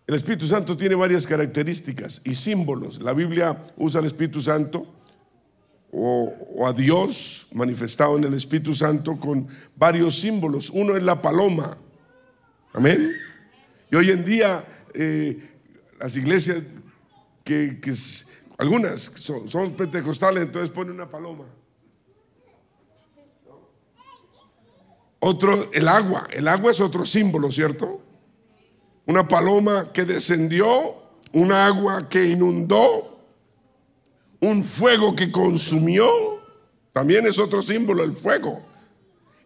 El 0.07 0.13
Espíritu 0.13 0.45
Santo 0.45 0.77
tiene 0.77 0.93
varias 0.93 1.25
características 1.25 2.21
y 2.25 2.35
símbolos. 2.35 3.01
La 3.01 3.13
Biblia 3.13 3.57
usa 3.77 3.99
al 3.99 4.05
Espíritu 4.05 4.39
Santo 4.39 4.85
o, 5.91 6.67
a 6.67 6.73
Dios 6.73 7.47
manifestado 7.53 8.17
en 8.17 8.25
el 8.25 8.35
Espíritu 8.35 8.75
Santo 8.75 9.19
con 9.19 9.47
varios 9.75 10.19
símbolos. 10.19 10.69
Uno 10.69 10.95
es 10.95 11.01
la 11.01 11.19
paloma. 11.19 11.75
Amén. 12.73 13.13
Y 13.91 13.95
hoy 13.95 14.11
en 14.11 14.23
día 14.23 14.63
eh, 14.93 15.39
las 15.99 16.15
iglesias 16.15 16.61
que, 17.43 17.79
algunas 18.59 19.01
son, 19.01 19.73
pentecostales, 19.73 20.43
entonces 20.43 20.69
ponen 20.69 20.93
una 20.93 21.09
paloma. 21.09 21.45
Otro, 25.19 25.71
el 25.73 25.87
agua. 25.87 26.27
El 26.31 26.47
agua 26.47 26.69
es 26.69 26.79
otro 26.79 27.05
símbolo, 27.07 27.51
¿cierto? 27.51 28.04
Una 29.07 29.27
paloma 29.27 29.91
que 29.93 30.05
descendió, 30.05 30.67
un 31.33 31.51
agua 31.51 32.09
que 32.09 32.25
inundó, 32.25 33.19
un 34.39 34.63
fuego 34.63 35.15
que 35.15 35.31
consumió, 35.31 36.07
también 36.93 37.27
es 37.27 37.39
otro 37.39 37.61
símbolo, 37.61 38.03
el 38.03 38.13
fuego. 38.13 38.65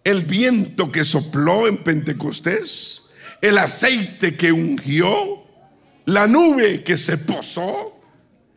El 0.03 0.23
viento 0.25 0.91
que 0.91 1.03
sopló 1.03 1.67
en 1.67 1.77
Pentecostés, 1.77 3.09
el 3.41 3.57
aceite 3.57 4.37
que 4.37 4.51
ungió, 4.51 5.43
la 6.05 6.27
nube 6.27 6.83
que 6.83 6.97
se 6.97 7.17
posó, 7.17 7.99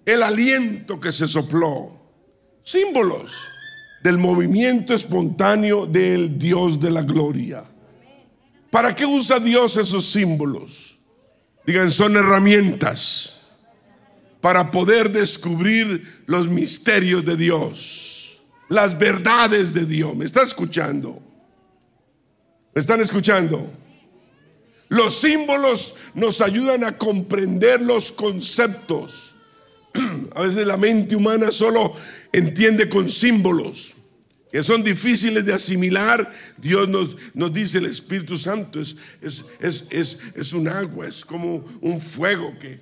el 0.05 0.23
aliento 0.23 1.01
que 1.01 1.13
se 1.13 1.27
sopló. 1.27 2.01
Símbolos 2.63 3.33
del 4.03 4.19
movimiento 4.19 4.95
espontáneo 4.95 5.87
del 5.87 6.39
Dios 6.39 6.81
de 6.81 6.91
la 6.91 7.03
gloria. 7.03 7.65
¿Para 8.71 8.95
qué 8.95 9.07
usa 9.07 9.39
Dios 9.39 9.77
esos 9.77 10.07
símbolos? 10.07 10.92
Digan, 11.67 11.91
son 11.91 12.17
herramientas 12.17 13.41
para 14.41 14.71
poder 14.71 15.11
descubrir 15.11 16.25
los 16.27 16.49
misterios 16.49 17.25
de 17.25 17.37
Dios, 17.37 18.41
las 18.69 18.99
verdades 18.99 19.73
de 19.73 19.87
Dios. 19.87 20.17
¿Me 20.17 20.25
está 20.25 20.43
escuchando? 20.43 21.23
¿Me 22.75 22.81
están 22.81 23.01
escuchando? 23.01 23.73
Los 24.89 25.15
símbolos 25.15 25.95
nos 26.15 26.41
ayudan 26.41 26.85
a 26.85 26.99
comprender 26.99 27.81
los 27.81 28.13
conceptos. 28.13 29.37
A 30.35 30.43
veces 30.43 30.67
la 30.67 30.77
mente 30.77 31.15
humana 31.15 31.51
solo 31.51 31.95
entiende 32.33 32.89
con 32.89 33.09
símbolos 33.09 33.95
que 34.53 34.63
son 34.63 34.85
difíciles 34.85 35.47
de 35.47 35.55
asimilar. 35.55 36.31
Dios 36.59 36.87
nos, 36.87 37.17
nos 37.33 37.53
dice, 37.55 37.79
el 37.79 37.87
Espíritu 37.87 38.37
Santo 38.37 38.81
es, 38.81 38.97
es, 39.23 39.47
es, 39.91 40.21
es 40.35 40.53
un 40.53 40.69
agua, 40.69 41.09
es 41.09 41.25
como 41.25 41.65
un 41.81 41.99
fuego 41.99 42.55
que, 42.59 42.79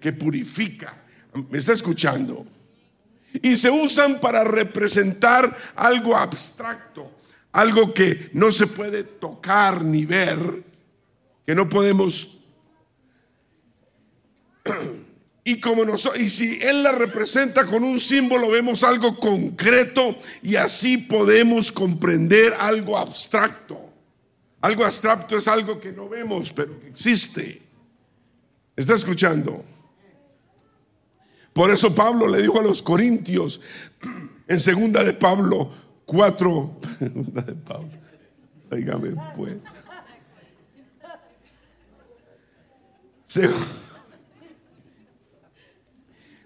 que, 0.00 0.12
purifica. 0.14 1.04
¿Me 1.50 1.58
está 1.58 1.74
escuchando? 1.74 2.46
Y 3.42 3.56
se 3.58 3.70
usan 3.70 4.20
para 4.20 4.42
representar 4.42 5.54
algo 5.76 6.16
abstracto, 6.16 7.18
algo 7.52 7.92
que 7.92 8.30
no 8.32 8.50
se 8.50 8.66
puede 8.66 9.04
tocar 9.04 9.84
ni 9.84 10.06
ver, 10.06 10.64
que 11.44 11.54
no 11.54 11.68
podemos... 11.68 12.38
Y 15.44 15.58
como 15.60 15.84
nosotros, 15.84 16.22
y 16.22 16.30
si 16.30 16.60
él 16.62 16.84
la 16.84 16.92
representa 16.92 17.66
con 17.66 17.82
un 17.82 17.98
símbolo, 17.98 18.48
vemos 18.50 18.84
algo 18.84 19.18
concreto 19.18 20.16
y 20.40 20.54
así 20.54 20.98
podemos 20.98 21.72
comprender 21.72 22.54
algo 22.58 22.96
abstracto. 22.96 23.90
Algo 24.60 24.84
abstracto 24.84 25.36
es 25.36 25.48
algo 25.48 25.80
que 25.80 25.90
no 25.90 26.08
vemos, 26.08 26.52
pero 26.52 26.78
que 26.80 26.88
existe. 26.88 27.60
¿Está 28.76 28.94
escuchando? 28.94 29.64
Por 31.52 31.72
eso 31.72 31.92
Pablo 31.92 32.28
le 32.28 32.40
dijo 32.40 32.60
a 32.60 32.62
los 32.62 32.80
corintios 32.80 33.60
en 34.46 34.60
segunda 34.60 35.02
de 35.02 35.12
Pablo 35.12 35.70
4, 36.04 36.80
segunda 37.00 37.42
de 37.42 37.54
Pablo, 37.54 37.90
dígame 38.70 39.14
pues. 39.36 39.56
Segunda 43.24 43.81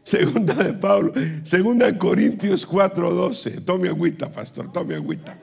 Segunda 0.06 0.54
de 0.54 0.72
Pablo. 0.74 1.12
Segunda 1.42 1.86
de 1.86 1.98
Corintios 1.98 2.64
4:12. 2.64 3.64
Tome 3.64 3.88
agüita, 3.88 4.32
pastor, 4.32 4.72
tome 4.72 4.94
agüita. 4.94 5.36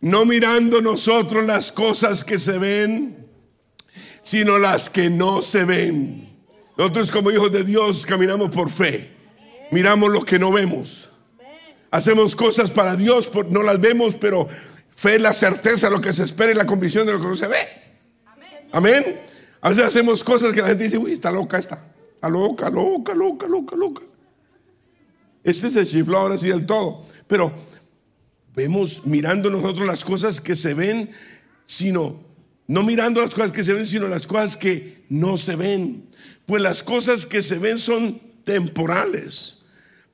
No 0.00 0.24
mirando 0.24 0.80
nosotros 0.80 1.44
las 1.44 1.70
cosas 1.70 2.24
que 2.24 2.40
se 2.40 2.58
ven, 2.58 3.24
sino 4.20 4.58
las 4.58 4.90
que 4.90 5.10
no 5.10 5.40
se 5.40 5.64
ven. 5.64 6.36
Nosotros 6.76 7.12
como 7.12 7.30
hijos 7.30 7.52
de 7.52 7.62
Dios 7.62 8.04
caminamos 8.04 8.50
por 8.50 8.68
fe. 8.68 9.12
Miramos 9.70 10.10
lo 10.10 10.24
que 10.24 10.40
no 10.40 10.50
vemos. 10.50 11.10
Hacemos 11.92 12.34
cosas 12.34 12.72
para 12.72 12.96
Dios, 12.96 13.30
no 13.50 13.62
las 13.62 13.80
vemos, 13.80 14.16
pero 14.16 14.48
fe 14.90 15.14
es 15.14 15.22
la 15.22 15.32
certeza, 15.32 15.88
lo 15.88 16.00
que 16.00 16.12
se 16.12 16.24
espera 16.24 16.50
y 16.50 16.56
la 16.56 16.66
convicción 16.66 17.06
de 17.06 17.12
lo 17.12 17.20
que 17.20 17.28
no 17.28 17.36
se 17.36 17.46
ve. 17.46 17.83
Amén. 18.74 19.20
A 19.60 19.68
veces 19.68 19.84
hacemos 19.84 20.24
cosas 20.24 20.52
que 20.52 20.60
la 20.60 20.66
gente 20.66 20.84
dice, 20.84 20.98
uy, 20.98 21.12
está 21.12 21.30
loca 21.30 21.58
esta. 21.58 21.80
Está 22.16 22.28
loca, 22.28 22.68
loca, 22.68 23.14
loca, 23.14 23.46
loca, 23.46 23.76
loca. 23.76 24.02
Este 25.44 25.70
se 25.70 25.86
chifló 25.86 26.18
ahora 26.18 26.36
sí 26.36 26.48
del 26.48 26.66
todo. 26.66 27.06
Pero 27.28 27.52
vemos 28.52 29.06
mirando 29.06 29.48
nosotros 29.48 29.86
las 29.86 30.04
cosas 30.04 30.40
que 30.40 30.56
se 30.56 30.74
ven, 30.74 31.08
sino, 31.64 32.20
no 32.66 32.82
mirando 32.82 33.20
las 33.20 33.32
cosas 33.32 33.52
que 33.52 33.62
se 33.62 33.74
ven, 33.74 33.86
sino 33.86 34.08
las 34.08 34.26
cosas 34.26 34.56
que 34.56 35.04
no 35.08 35.36
se 35.36 35.54
ven. 35.54 36.08
Pues 36.44 36.60
las 36.60 36.82
cosas 36.82 37.26
que 37.26 37.42
se 37.42 37.60
ven 37.60 37.78
son 37.78 38.20
temporales, 38.42 39.66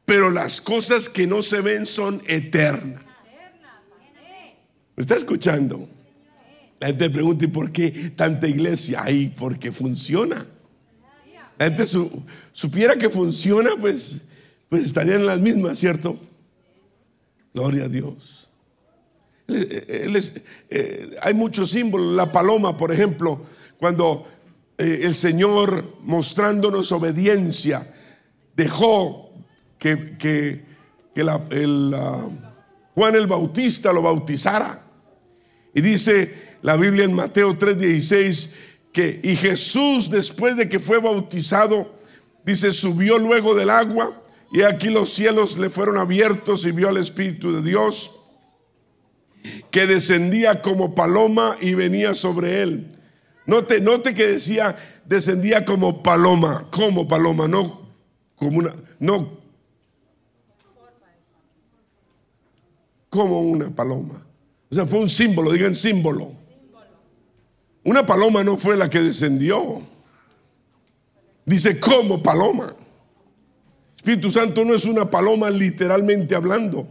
pero 0.05 0.31
las 0.31 0.61
cosas 0.61 1.09
que 1.09 1.27
no 1.27 1.43
se 1.43 1.63
ven 1.63 1.87
son 1.87 2.23
eternas. 2.27 3.03
¿Me 4.97 5.01
está 5.01 5.17
escuchando? 5.17 5.89
La 6.81 6.87
gente 6.87 7.11
pregunta, 7.11 7.45
¿y 7.45 7.49
por 7.49 7.71
qué 7.71 7.91
tanta 8.17 8.49
iglesia? 8.49 9.03
Ay, 9.05 9.35
porque 9.37 9.71
funciona. 9.71 10.47
La 11.59 11.67
gente 11.67 11.85
supiera 12.53 12.97
que 12.97 13.11
funciona, 13.11 13.73
pues, 13.79 14.23
pues 14.71 14.85
estarían 14.85 15.27
las 15.27 15.41
mismas, 15.41 15.79
¿cierto? 15.79 16.19
Gloria 17.53 17.85
a 17.85 17.89
Dios. 17.89 18.49
Eh, 19.47 21.17
hay 21.21 21.35
muchos 21.35 21.71
símbolos. 21.71 22.15
La 22.15 22.33
paloma, 22.33 22.75
por 22.79 22.93
ejemplo, 22.93 23.45
cuando 23.79 24.27
eh, 24.79 25.01
el 25.03 25.15
Señor 25.15 25.99
mostrándonos 26.03 26.93
obediencia, 26.93 27.93
dejó 28.57 29.35
que, 29.79 30.17
que, 30.17 30.65
el, 31.15 31.95
Juan 32.95 33.15
el 33.17 33.27
Bautista 33.27 33.93
lo 33.93 34.01
bautizara. 34.01 34.83
Y 35.75 35.83
dice 35.83 36.50
la 36.63 36.77
Biblia 36.77 37.05
en 37.05 37.15
Mateo 37.15 37.59
3:16 37.59 38.55
que 38.93 39.21
y 39.23 39.37
Jesús 39.37 40.11
después 40.11 40.57
de 40.57 40.69
que 40.69 40.81
fue 40.81 40.99
bautizado, 40.99 41.95
dice, 42.45 42.73
subió 42.73 43.19
luego 43.19 43.55
del 43.55 43.71
agua 43.71 44.21
y 44.53 44.63
aquí 44.63 44.89
los 44.89 45.11
cielos 45.11 45.59
le 45.59 45.71
fueron 45.71 45.97
abiertos 45.97 46.65
y 46.67 46.73
vio 46.73 46.89
al 46.89 46.97
Espíritu 46.97 47.53
de 47.53 47.63
Dios 47.63 48.21
que 49.71 49.87
descendía 49.87 50.61
como 50.61 50.95
paloma 50.95 51.57
y 51.61 51.75
venía 51.75 52.15
sobre 52.15 52.63
él. 52.63 52.97
Note, 53.47 53.81
note 53.81 54.15
que 54.15 54.27
decía, 54.27 54.77
descendía 55.07 55.65
como 55.65 56.03
paloma, 56.03 56.67
como 56.71 57.09
paloma, 57.09 57.49
no 57.49 57.81
como 58.37 58.59
una, 58.59 58.75
no 58.99 59.41
como 63.09 63.41
una 63.41 63.71
paloma. 63.71 64.27
O 64.71 64.75
sea, 64.75 64.87
fue 64.87 65.01
un 65.01 65.09
símbolo, 65.09 65.53
digan 65.53 65.75
símbolo. 65.75 66.40
Una 67.91 68.07
paloma 68.07 68.45
no 68.45 68.57
fue 68.57 68.77
la 68.77 68.89
que 68.89 69.01
descendió. 69.01 69.83
Dice 71.45 71.81
como 71.81 72.23
paloma. 72.23 72.73
Espíritu 73.97 74.31
Santo 74.31 74.65
no 74.65 74.77
es 74.77 74.85
una 74.85 75.11
paloma 75.11 75.51
literalmente 75.51 76.37
hablando. 76.37 76.87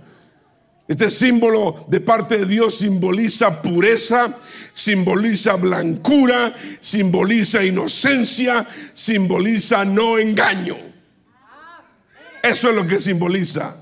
Este 0.89 1.09
símbolo 1.09 1.85
de 1.87 2.01
parte 2.01 2.39
de 2.39 2.45
Dios 2.45 2.79
simboliza 2.79 3.61
pureza, 3.61 4.35
simboliza 4.73 5.55
blancura, 5.55 6.53
simboliza 6.81 7.63
inocencia, 7.63 8.67
simboliza 8.93 9.85
no 9.85 10.19
engaño. 10.19 10.75
Eso 12.43 12.71
es 12.71 12.75
lo 12.75 12.85
que 12.85 12.99
simboliza. 12.99 13.73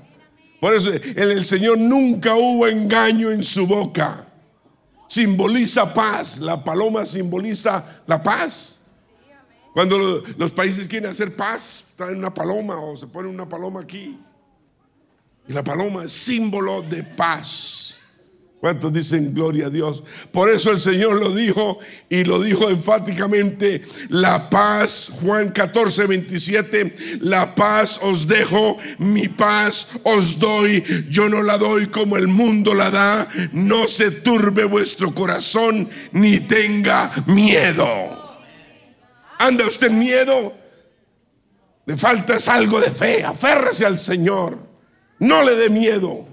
Por 0.60 0.72
eso 0.72 0.92
en 0.92 1.18
el 1.18 1.44
Señor 1.44 1.78
nunca 1.78 2.36
hubo 2.36 2.68
engaño 2.68 3.32
en 3.32 3.42
su 3.42 3.66
boca. 3.66 4.27
Simboliza 5.08 5.92
paz. 5.92 6.38
La 6.40 6.62
paloma 6.62 7.04
simboliza 7.04 8.02
la 8.06 8.22
paz. 8.22 8.82
Cuando 9.72 9.96
los 10.36 10.52
países 10.52 10.86
quieren 10.86 11.10
hacer 11.10 11.34
paz, 11.34 11.94
traen 11.96 12.18
una 12.18 12.32
paloma 12.32 12.78
o 12.78 12.96
se 12.96 13.06
ponen 13.06 13.32
una 13.32 13.48
paloma 13.48 13.80
aquí. 13.80 14.18
Y 15.46 15.52
la 15.52 15.64
paloma 15.64 16.04
es 16.04 16.12
símbolo 16.12 16.82
de 16.82 17.02
paz. 17.02 17.77
¿Cuántos 18.60 18.92
dicen 18.92 19.32
gloria 19.34 19.66
a 19.66 19.70
Dios? 19.70 20.02
Por 20.32 20.50
eso 20.50 20.72
el 20.72 20.80
Señor 20.80 21.20
lo 21.20 21.30
dijo 21.30 21.78
y 22.08 22.24
lo 22.24 22.40
dijo 22.40 22.68
enfáticamente, 22.68 23.82
la 24.08 24.50
paz, 24.50 25.10
Juan 25.22 25.50
14, 25.50 26.06
27, 26.06 27.18
la 27.20 27.54
paz 27.54 28.00
os 28.02 28.26
dejo, 28.26 28.76
mi 28.98 29.28
paz 29.28 29.90
os 30.02 30.40
doy, 30.40 30.84
yo 31.08 31.28
no 31.28 31.42
la 31.44 31.56
doy 31.56 31.86
como 31.86 32.16
el 32.16 32.26
mundo 32.26 32.74
la 32.74 32.90
da, 32.90 33.28
no 33.52 33.86
se 33.86 34.10
turbe 34.10 34.64
vuestro 34.64 35.14
corazón 35.14 35.88
ni 36.10 36.40
tenga 36.40 37.12
miedo. 37.26 37.86
¿Anda 39.38 39.66
usted 39.66 39.92
miedo? 39.92 40.52
Le 41.86 41.96
falta 41.96 42.36
algo 42.52 42.80
de 42.80 42.90
fe, 42.90 43.22
aférrese 43.22 43.86
al 43.86 44.00
Señor, 44.00 44.58
no 45.20 45.44
le 45.44 45.54
dé 45.54 45.70
miedo. 45.70 46.27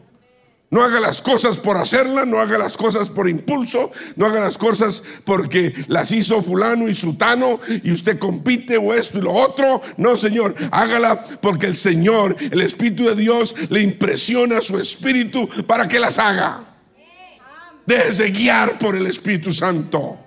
No 0.72 0.82
haga 0.82 1.00
las 1.00 1.22
cosas 1.22 1.58
por 1.58 1.78
hacerlas, 1.78 2.26
no 2.26 2.40
haga 2.40 2.58
las 2.58 2.76
cosas 2.76 3.10
por 3.10 3.30
impulso, 3.30 3.92
no 4.16 4.26
haga 4.26 4.40
las 4.40 4.58
cosas 4.58 5.02
porque 5.24 5.74
las 5.88 6.12
hizo 6.12 6.42
fulano 6.42 6.90
y 6.90 6.94
sutano 6.94 7.60
y 7.84 7.92
usted 7.92 8.18
compite 8.18 8.78
o 8.78 8.94
esto 8.94 9.20
y 9.20 9.22
lo 9.22 9.32
otro. 9.32 9.82
No, 9.98 10.18
Señor, 10.18 10.56
hágala 10.72 11.22
porque 11.40 11.68
el 11.68 11.76
Señor, 11.76 12.36
el 12.40 12.62
Espíritu 12.62 13.04
de 13.04 13.16
Dios, 13.16 13.56
le 13.70 13.82
impresiona 13.82 14.60
su 14.62 14.78
espíritu 14.78 15.48
para 15.68 15.88
que 15.88 16.00
las 16.00 16.18
haga. 16.18 16.62
Déjese 17.86 18.32
guiar 18.32 18.80
por 18.80 18.96
el 18.96 19.06
Espíritu 19.06 19.52
Santo. 19.52 20.18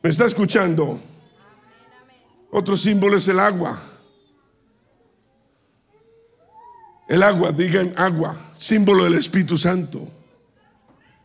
¿Me 0.00 0.10
está 0.10 0.26
escuchando? 0.26 1.00
Otro 2.52 2.76
símbolo 2.76 3.16
es 3.16 3.26
el 3.26 3.40
agua. 3.40 3.78
El 7.08 7.22
agua, 7.22 7.50
digan 7.50 7.92
agua 7.96 8.36
símbolo 8.64 9.04
del 9.04 9.14
Espíritu 9.14 9.58
Santo. 9.58 10.10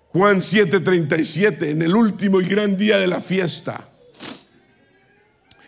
Juan 0.09 0.41
7:37, 0.41 1.69
en 1.69 1.81
el 1.81 1.95
último 1.95 2.41
y 2.41 2.45
gran 2.45 2.75
día 2.75 2.97
de 2.97 3.07
la 3.07 3.21
fiesta, 3.21 3.87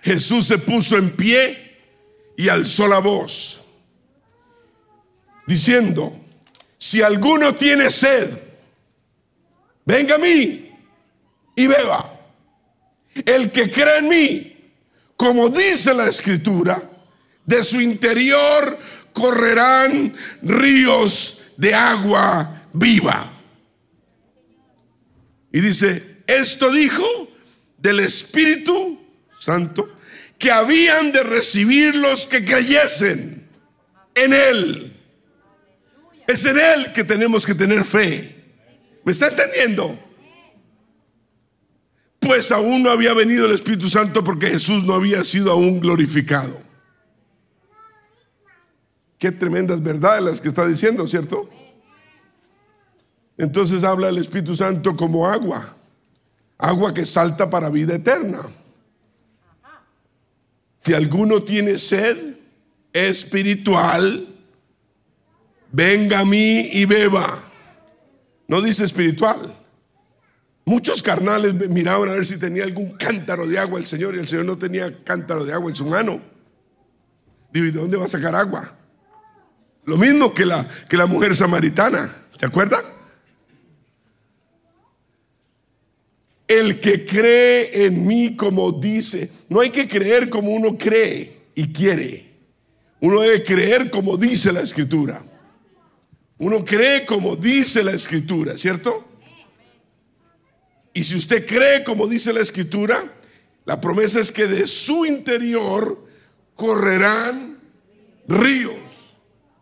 Jesús 0.01 0.47
se 0.47 0.57
puso 0.57 0.97
en 0.97 1.15
pie 1.15 1.78
y 2.36 2.49
alzó 2.49 2.88
la 2.88 2.99
voz, 2.99 3.61
diciendo, 5.47 6.19
si 6.78 7.01
alguno 7.01 7.53
tiene 7.55 7.89
sed, 7.89 8.30
venga 9.86 10.15
a 10.15 10.17
mí 10.17 10.72
y 11.55 11.67
beba. 11.67 12.19
El 13.26 13.51
que 13.51 13.69
cree 13.69 13.99
en 13.99 14.09
mí, 14.09 14.74
como 15.15 15.49
dice 15.49 15.93
la 15.93 16.07
escritura, 16.07 16.82
de 17.45 17.63
su 17.63 17.80
interior 17.80 18.78
correrán 19.13 20.15
ríos 20.41 21.40
de 21.62 21.76
agua 21.76 22.59
viva. 22.74 23.32
Y 25.51 25.59
dice, 25.59 26.24
esto 26.26 26.72
dijo 26.72 27.05
del 27.78 27.99
Espíritu 27.99 28.99
Santo 29.38 29.88
que 30.39 30.51
habían 30.51 31.12
de 31.12 31.22
recibir 31.22 31.95
los 31.95 32.26
que 32.26 32.43
creyesen 32.43 33.47
en 34.16 34.34
Él. 34.34 34.91
Es 36.28 36.45
en 36.45 36.57
Él 36.57 36.91
que 36.93 37.03
tenemos 37.03 37.45
que 37.45 37.53
tener 37.53 37.84
fe. 37.84 38.43
¿Me 39.05 39.12
está 39.12 39.28
entendiendo? 39.28 39.99
Pues 42.20 42.51
aún 42.51 42.82
no 42.82 42.89
había 42.89 43.14
venido 43.14 43.45
el 43.45 43.51
Espíritu 43.51 43.88
Santo 43.88 44.24
porque 44.24 44.47
Jesús 44.47 44.84
no 44.84 44.95
había 44.95 45.24
sido 45.24 45.51
aún 45.51 45.80
glorificado. 45.80 46.59
Qué 49.22 49.32
tremendas 49.32 49.84
verdades 49.84 50.24
las 50.24 50.41
que 50.41 50.47
está 50.47 50.65
diciendo, 50.65 51.07
¿cierto? 51.07 51.47
Entonces 53.38 53.84
habla 53.84 54.09
el 54.09 54.17
Espíritu 54.17 54.55
Santo 54.55 54.95
como 54.95 55.28
agua, 55.28 55.76
agua 56.57 56.91
que 56.91 57.05
salta 57.05 57.47
para 57.47 57.69
vida 57.69 57.93
eterna. 57.93 58.39
Si 60.84 60.95
alguno 60.95 61.43
tiene 61.43 61.78
sed 61.78 62.17
espiritual, 62.91 64.28
venga 65.72 66.22
a 66.22 66.26
mí 66.26 66.72
y 66.74 66.86
beba. 66.86 67.28
No 68.47 68.59
dice 68.59 68.86
espiritual. 68.86 69.53
Muchos 70.65 71.03
carnales 71.03 71.53
miraban 71.69 72.09
a 72.09 72.13
ver 72.13 72.26
si 72.26 72.39
tenía 72.39 72.63
algún 72.63 72.93
cántaro 72.93 73.45
de 73.45 73.59
agua 73.59 73.78
el 73.78 73.86
Señor 73.86 74.15
y 74.15 74.19
el 74.19 74.28
Señor 74.28 74.45
no 74.45 74.57
tenía 74.57 75.03
cántaro 75.03 75.45
de 75.45 75.53
agua 75.53 75.69
en 75.69 75.76
su 75.76 75.86
mano. 75.86 76.19
Digo, 77.53 77.67
¿y 77.67 77.72
de 77.72 77.80
dónde 77.80 77.97
va 77.97 78.05
a 78.05 78.07
sacar 78.07 78.34
agua? 78.34 78.80
Lo 79.86 79.97
mismo 79.97 80.34
que 80.34 80.45
la, 80.45 80.67
que 80.88 80.97
la 80.97 81.07
mujer 81.07 81.36
samaritana, 81.36 82.13
¿se 82.38 82.45
acuerda? 82.45 82.82
el 86.59 86.82
que 86.82 87.05
cree 87.05 87.86
en 87.86 88.05
mí 88.05 88.36
como 88.36 88.73
dice. 88.73 89.32
No 89.47 89.61
hay 89.61 89.69
que 89.69 89.88
creer 89.88 90.29
como 90.29 90.51
uno 90.51 90.77
cree 90.77 91.43
y 91.55 91.71
quiere. 91.71 92.29
Uno 92.99 93.21
debe 93.21 93.43
creer 93.43 93.89
como 93.89 94.17
dice 94.17 94.51
la 94.51 94.59
escritura. 94.59 95.23
Uno 96.38 96.65
cree 96.65 97.05
como 97.05 97.38
dice 97.38 97.84
la 97.84 97.91
escritura, 97.91 98.57
¿cierto? 98.57 99.07
Y 100.93 101.03
si 101.05 101.15
usted 101.15 101.45
cree 101.45 101.86
como 101.86 102.05
dice 102.05 102.34
la 102.34 102.41
escritura, 102.41 103.01
la 103.65 103.79
promesa 103.79 104.19
es 104.19 104.32
que 104.32 104.45
de 104.45 104.67
su 104.67 105.05
interior 105.05 106.05
correrán 106.55 107.59
ríos 108.27 109.01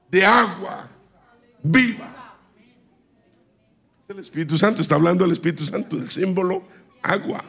de 0.09 0.25
agua 0.25 0.89
viva. 1.63 2.37
El 4.07 4.19
Espíritu 4.19 4.57
Santo 4.57 4.81
está 4.81 4.95
hablando 4.95 5.23
del 5.23 5.33
Espíritu 5.33 5.63
Santo, 5.63 5.97
del 5.97 6.09
símbolo 6.09 6.63
agua. 7.03 7.43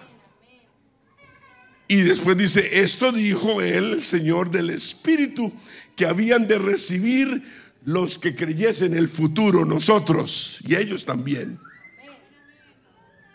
Y 1.89 2.03
después 2.03 2.37
dice, 2.37 2.81
esto 2.81 3.11
dijo 3.13 3.61
él, 3.63 3.95
el 3.95 4.05
Señor 4.05 4.51
del 4.51 4.71
Espíritu, 4.71 5.53
que 5.97 6.07
habían 6.07 6.47
de 6.47 6.59
recibir 6.59 7.43
los 7.85 8.19
que 8.19 8.35
creyesen 8.35 8.95
el 8.95 9.09
futuro, 9.09 9.65
nosotros 9.65 10.59
y 10.67 10.77
ellos 10.77 11.05
también. 11.05 11.59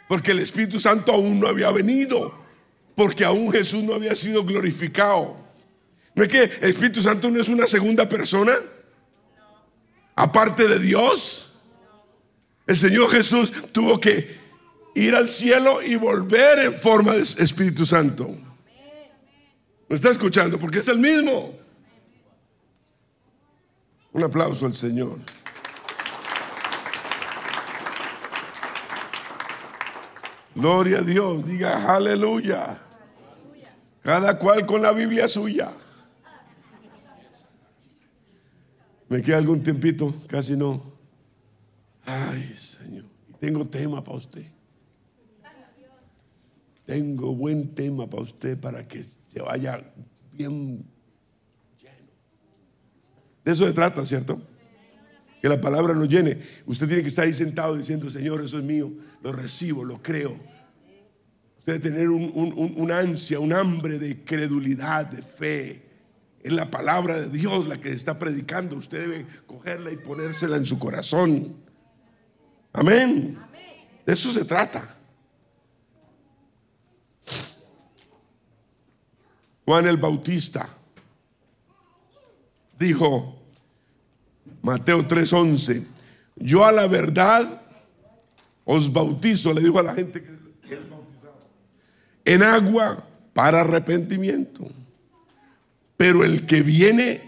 Porque 0.08 0.32
el 0.32 0.40
Espíritu 0.40 0.80
Santo 0.80 1.12
aún 1.12 1.40
no 1.40 1.48
había 1.48 1.72
venido, 1.72 2.34
porque 2.96 3.26
aún 3.26 3.52
Jesús 3.52 3.84
no 3.84 3.96
había 3.96 4.16
sido 4.16 4.46
glorificado. 4.46 5.36
¿No 6.14 6.24
es 6.24 6.30
que 6.30 6.44
el 6.44 6.70
Espíritu 6.70 7.02
Santo 7.02 7.30
no 7.30 7.42
es 7.42 7.50
una 7.50 7.68
segunda 7.68 8.08
persona? 8.08 8.54
Aparte 10.16 10.68
de 10.68 10.80
Dios. 10.80 11.60
El 12.68 12.78
Señor 12.78 13.12
Jesús 13.12 13.52
tuvo 13.72 14.00
que 14.00 14.40
ir 14.96 15.14
al 15.14 15.30
cielo 15.30 15.82
y 15.82 15.96
volver 15.96 16.60
en 16.60 16.74
forma 16.74 17.14
de 17.14 17.22
Espíritu 17.22 17.86
Santo. 17.86 18.36
¿Me 19.88 19.96
está 19.96 20.10
escuchando? 20.10 20.58
Porque 20.58 20.80
es 20.80 20.88
el 20.88 20.98
mismo. 20.98 21.54
Un 24.14 24.24
aplauso 24.24 24.66
al 24.66 24.74
Señor. 24.74 25.20
Gloria 30.56 31.00
a 31.00 31.02
Dios, 31.02 31.46
diga 31.46 31.94
aleluya. 31.94 32.80
Cada 34.02 34.40
cual 34.40 34.66
con 34.66 34.82
la 34.82 34.94
Biblia 34.94 35.28
suya. 35.28 35.70
Me 39.08 39.22
queda 39.22 39.38
algún 39.38 39.62
tiempito, 39.62 40.14
casi 40.28 40.56
no. 40.56 40.82
Ay, 42.06 42.44
Señor, 42.56 43.06
tengo 43.40 43.68
tema 43.68 44.04
para 44.04 44.18
usted. 44.18 44.46
Tengo 46.86 47.34
buen 47.36 47.74
tema 47.74 48.08
para 48.08 48.24
usted 48.24 48.60
para 48.60 48.88
que 48.88 49.04
se 49.04 49.42
vaya 49.42 49.82
bien 50.32 50.86
lleno. 51.82 52.12
De 53.44 53.52
eso 53.52 53.66
se 53.66 53.74
trata, 53.74 54.06
¿cierto? 54.06 54.40
Que 55.42 55.50
la 55.50 55.60
palabra 55.60 55.94
nos 55.94 56.08
llene. 56.08 56.40
Usted 56.66 56.88
tiene 56.88 57.02
que 57.02 57.10
estar 57.10 57.26
ahí 57.26 57.34
sentado 57.34 57.76
diciendo, 57.76 58.10
Señor, 58.10 58.44
eso 58.44 58.60
es 58.60 58.64
mío, 58.64 58.92
lo 59.24 59.32
recibo, 59.32 59.84
lo 59.84 59.98
creo. 59.98 60.40
Usted 61.58 61.82
debe 61.82 61.96
tener 61.96 62.10
un, 62.10 62.92
ansia, 62.92 63.40
un 63.40 63.52
hambre 63.52 63.98
de 63.98 64.24
credulidad, 64.24 65.08
de 65.08 65.24
fe. 65.24 65.85
En 66.46 66.56
la 66.56 66.70
palabra 66.70 67.16
de 67.16 67.30
Dios 67.30 67.68
la 67.68 67.82
que 67.82 67.92
está 67.92 68.20
predicando. 68.20 68.76
Usted 68.76 69.00
debe 69.00 69.26
cogerla 69.48 69.92
y 69.92 69.96
ponérsela 69.96 70.58
en 70.58 70.66
su 70.68 70.78
corazón. 70.78 71.56
Amén. 72.72 73.36
De 74.06 74.14
eso 74.14 74.32
se 74.32 74.46
trata. 74.46 74.96
Juan 79.66 79.88
el 79.88 79.98
Bautista 79.98 80.70
dijo, 82.78 83.40
Mateo 84.62 85.08
3:11, 85.08 85.84
yo 86.36 86.64
a 86.64 86.72
la 86.72 86.86
verdad 86.86 87.64
os 88.66 88.94
bautizo, 88.94 89.52
le 89.52 89.62
dijo 89.62 89.80
a 89.80 89.84
la 89.84 89.96
gente 89.96 90.22
que 90.22 90.30
él 90.76 90.88
bautizaba, 90.92 91.40
en 92.24 92.44
agua 92.44 93.04
para 93.34 93.62
arrepentimiento. 93.62 94.85
Pero 95.98 96.24
el 96.24 96.46
que 96.46 96.62
viene 96.62 97.22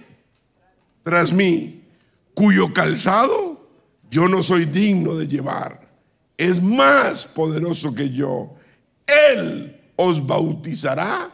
tras 1.04 1.32
mí, 1.34 1.84
cuyo 2.34 2.74
calzado 2.74 3.70
yo 4.10 4.28
no 4.28 4.44
soy 4.44 4.66
digno 4.66 5.16
de 5.16 5.28
llevar, 5.28 5.88
es 6.38 6.62
más 6.62 7.26
poderoso 7.26 7.94
que 7.94 8.10
yo. 8.10 8.56
Él 9.06 9.82
os 9.96 10.26
bautizará 10.26 11.32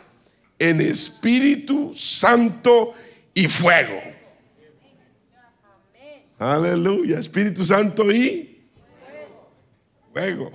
en 0.57 0.81
Espíritu 0.81 1.91
Santo 1.93 2.93
y 3.33 3.47
fuego. 3.47 3.99
Aleluya, 6.39 7.19
Espíritu 7.19 7.63
Santo 7.63 8.11
y 8.11 8.61
fuego. 10.11 10.51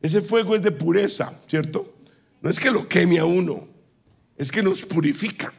Ese 0.00 0.20
fuego 0.20 0.54
es 0.54 0.62
de 0.62 0.72
pureza, 0.72 1.32
¿cierto? 1.46 1.94
No 2.40 2.50
es 2.50 2.60
que 2.60 2.70
lo 2.70 2.88
queme 2.88 3.18
a 3.18 3.24
uno, 3.24 3.66
es 4.38 4.52
que 4.52 4.62
nos 4.62 4.86
purifica. 4.86 5.52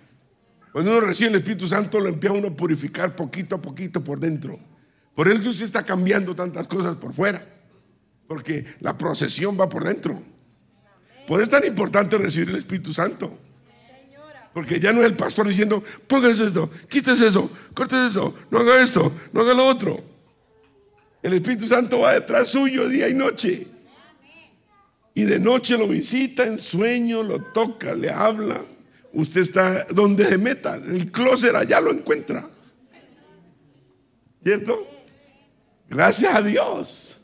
Cuando 0.72 0.92
uno 0.92 1.02
recibe 1.02 1.32
el 1.32 1.36
Espíritu 1.38 1.68
Santo, 1.68 2.00
lo 2.00 2.08
empieza 2.08 2.36
a 2.36 2.40
uno 2.40 2.48
a 2.48 2.56
purificar 2.56 3.16
poquito 3.16 3.56
a 3.56 3.62
poquito 3.62 4.04
por 4.04 4.20
dentro. 4.20 4.60
Por 5.14 5.28
eso 5.28 5.50
usted 5.50 5.66
está 5.66 5.84
cambiando 5.84 6.34
tantas 6.34 6.68
cosas 6.68 6.96
por 6.96 7.14
fuera, 7.14 7.46
porque 8.28 8.66
la 8.80 8.98
procesión 8.98 9.60
va 9.60 9.68
por 9.68 9.84
dentro. 9.84 10.22
Por 11.28 11.42
eso 11.42 11.52
es 11.52 11.60
tan 11.60 11.68
importante 11.68 12.18
recibir 12.18 12.50
el 12.50 12.56
Espíritu 12.56 12.94
Santo. 12.94 13.38
Porque 14.54 14.80
ya 14.80 14.94
no 14.94 15.02
es 15.02 15.08
el 15.08 15.16
pastor 15.16 15.48
diciendo, 15.48 15.84
póngase 16.08 16.46
esto, 16.46 16.72
quítese 16.90 17.28
eso, 17.28 17.52
córtese 17.74 18.08
eso, 18.08 18.34
no 18.50 18.60
haga 18.60 18.82
esto, 18.82 19.12
no 19.32 19.42
haga 19.42 19.54
lo 19.54 19.68
otro. 19.68 20.04
El 21.22 21.34
Espíritu 21.34 21.68
Santo 21.68 22.00
va 22.00 22.14
detrás 22.14 22.48
suyo 22.48 22.88
día 22.88 23.10
y 23.10 23.14
noche. 23.14 23.68
Y 25.20 25.26
de 25.26 25.38
noche 25.38 25.78
lo 25.78 25.86
visita 25.86 26.46
en 26.46 26.58
sueño, 26.58 27.24
lo 27.24 27.42
toca, 27.42 27.94
le 27.94 28.10
habla. 28.10 28.64
Usted 29.12 29.42
está 29.42 29.84
donde 29.88 30.26
se 30.26 30.38
meta, 30.38 30.76
el 30.76 31.12
closet 31.12 31.54
allá 31.54 31.82
lo 31.82 31.92
encuentra. 31.92 32.50
¿Cierto? 34.42 34.88
Gracias 35.90 36.34
a 36.34 36.42
Dios 36.42 37.20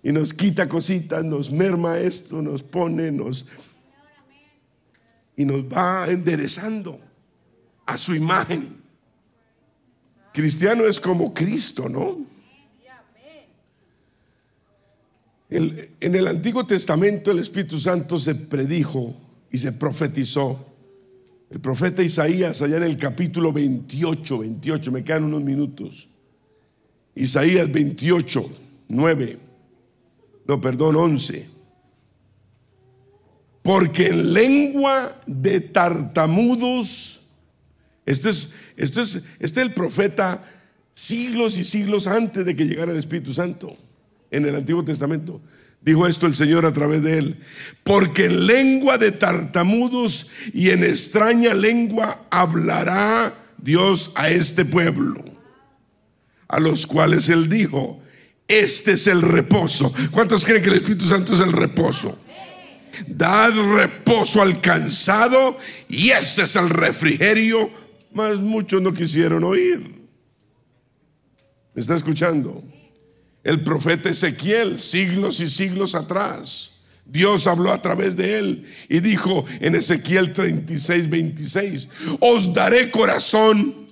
y 0.00 0.12
nos 0.12 0.32
quita 0.32 0.68
cositas, 0.68 1.24
nos 1.24 1.50
merma 1.50 1.98
esto, 1.98 2.40
nos 2.40 2.62
pone, 2.62 3.10
nos... 3.10 3.46
Y 5.34 5.44
nos 5.44 5.64
va 5.64 6.06
enderezando 6.08 7.00
a 7.84 7.96
su 7.96 8.14
imagen. 8.14 8.80
Cristiano 10.32 10.84
es 10.84 11.00
como 11.00 11.34
Cristo, 11.34 11.88
¿no? 11.88 12.35
En 15.48 16.14
el 16.14 16.26
Antiguo 16.26 16.64
Testamento 16.64 17.30
el 17.30 17.38
Espíritu 17.38 17.78
Santo 17.78 18.18
se 18.18 18.34
predijo 18.34 19.14
y 19.50 19.58
se 19.58 19.72
profetizó. 19.72 20.66
El 21.50 21.60
profeta 21.60 22.02
Isaías, 22.02 22.60
allá 22.62 22.78
en 22.78 22.82
el 22.82 22.98
capítulo 22.98 23.52
28, 23.52 24.38
28, 24.38 24.92
me 24.92 25.04
quedan 25.04 25.24
unos 25.24 25.42
minutos. 25.42 26.08
Isaías 27.14 27.70
28, 27.70 28.50
9 28.88 29.46
no, 30.46 30.60
perdón, 30.60 30.96
11. 30.96 31.46
Porque 33.62 34.08
en 34.08 34.32
lengua 34.32 35.20
de 35.26 35.60
tartamudos, 35.60 37.26
este 38.04 38.30
es, 38.30 38.54
esto 38.76 39.00
es, 39.00 39.16
este 39.40 39.60
es 39.60 39.66
el 39.66 39.72
profeta 39.72 40.44
siglos 40.94 41.58
y 41.58 41.64
siglos 41.64 42.06
antes 42.06 42.44
de 42.44 42.54
que 42.54 42.64
llegara 42.64 42.92
el 42.92 42.98
Espíritu 42.98 43.32
Santo 43.32 43.76
en 44.30 44.46
el 44.46 44.56
Antiguo 44.56 44.84
Testamento. 44.84 45.40
Dijo 45.80 46.06
esto 46.06 46.26
el 46.26 46.34
Señor 46.34 46.66
a 46.66 46.72
través 46.72 47.02
de 47.02 47.18
él. 47.18 47.36
Porque 47.84 48.26
en 48.26 48.46
lengua 48.46 48.98
de 48.98 49.12
tartamudos 49.12 50.30
y 50.52 50.70
en 50.70 50.82
extraña 50.82 51.54
lengua 51.54 52.26
hablará 52.30 53.32
Dios 53.58 54.12
a 54.16 54.28
este 54.28 54.64
pueblo, 54.64 55.24
a 56.48 56.60
los 56.60 56.86
cuales 56.86 57.28
él 57.28 57.48
dijo, 57.48 58.00
este 58.48 58.92
es 58.92 59.06
el 59.06 59.22
reposo. 59.22 59.92
¿Cuántos 60.10 60.44
creen 60.44 60.62
que 60.62 60.70
el 60.70 60.76
Espíritu 60.76 61.06
Santo 61.06 61.34
es 61.34 61.40
el 61.40 61.52
reposo? 61.52 62.18
Dad 63.06 63.52
reposo 63.76 64.40
al 64.40 64.60
cansado 64.60 65.56
y 65.88 66.10
este 66.10 66.42
es 66.42 66.56
el 66.56 66.70
refrigerio. 66.70 67.70
Más 68.12 68.38
muchos 68.38 68.80
no 68.80 68.92
quisieron 68.92 69.44
oír. 69.44 69.94
¿Me 71.74 71.80
está 71.80 71.94
escuchando? 71.94 72.64
El 73.46 73.62
profeta 73.62 74.10
Ezequiel, 74.10 74.80
siglos 74.80 75.38
y 75.38 75.46
siglos 75.46 75.94
atrás. 75.94 76.72
Dios 77.04 77.46
habló 77.46 77.70
a 77.70 77.80
través 77.80 78.16
de 78.16 78.40
él 78.40 78.66
y 78.88 78.98
dijo 78.98 79.44
en 79.60 79.76
Ezequiel 79.76 80.32
36, 80.32 81.08
26, 81.08 81.88
os 82.18 82.52
daré 82.52 82.90
corazón 82.90 83.86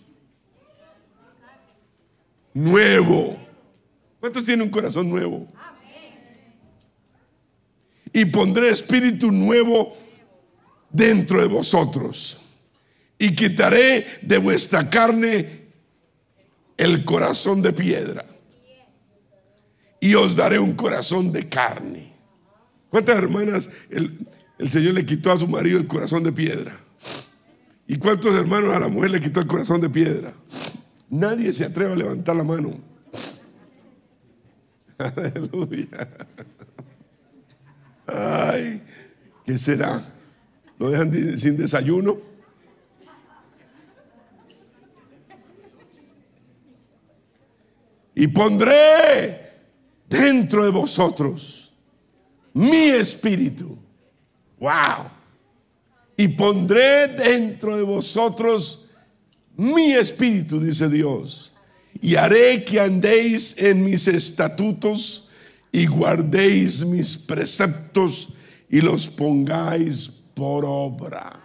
nuevo 2.53 3.39
¿Cuántos 4.19 4.45
tienen 4.45 4.67
un 4.67 4.71
corazón 4.71 5.09
nuevo? 5.09 5.47
y 8.13 8.25
pondré 8.25 8.71
espíritu 8.71 9.31
nuevo 9.31 9.97
dentro 10.91 11.41
de 11.41 11.47
vosotros 11.47 12.41
y 13.19 13.37
quitaré 13.37 14.05
de 14.23 14.39
vuestra 14.39 14.91
carne 14.91 15.69
el 16.77 17.05
corazón 17.05 17.63
de 17.63 17.73
piedra 17.73 18.25
y 20.05 20.15
os 20.17 20.37
daré 20.37 20.59
un 20.59 20.75
corazón 20.75 21.33
de 21.33 21.49
carne. 21.49 22.13
¿Cuántas 22.91 23.17
hermanas 23.17 23.71
el, 23.89 24.29
el 24.59 24.71
Señor 24.71 24.93
le 24.93 25.07
quitó 25.07 25.33
a 25.33 25.41
su 25.41 25.49
marido 25.49 25.79
el 25.79 25.87
corazón 25.87 26.23
de 26.23 26.31
piedra? 26.31 26.77
¿Y 27.87 27.97
cuántos 27.97 28.35
hermanos 28.35 28.77
a 28.77 28.81
la 28.81 28.89
mujer 28.89 29.13
le 29.13 29.21
quitó 29.23 29.41
el 29.41 29.47
corazón 29.47 29.81
de 29.81 29.89
piedra? 29.89 30.35
Nadie 31.09 31.55
se 31.55 31.65
atreve 31.65 31.95
a 31.95 31.97
levantar 31.97 32.37
la 32.37 32.45
mano. 32.45 32.79
Aleluya. 34.99 36.09
Ay, 38.07 38.83
¿qué 39.47 39.57
será? 39.57 40.03
¿Lo 40.79 40.91
dejan 40.91 41.39
sin 41.39 41.57
desayuno? 41.57 42.19
Y 48.15 48.29
pondré 48.29 49.04
dentro 50.19 50.65
de 50.65 50.71
vosotros 50.71 51.65
mi 52.55 52.89
espíritu. 52.89 53.77
Wow. 54.59 55.11
Y 56.17 56.29
pondré 56.29 57.09
dentro 57.09 57.77
de 57.77 57.83
vosotros 57.83 58.87
mi 59.57 59.93
espíritu, 59.93 60.61
dice 60.61 60.89
Dios. 60.89 61.55
Y 62.01 62.15
haré 62.15 62.65
que 62.65 62.81
andéis 62.81 63.59
en 63.59 63.85
mis 63.85 64.09
estatutos 64.09 65.31
y 65.73 65.87
guardéis 65.87 66.85
mis 66.85 67.17
preceptos 67.17 68.35
y 68.71 68.81
los 68.81 69.09
pongáis 69.09 70.09
por 70.35 70.65
obra. 70.65 71.41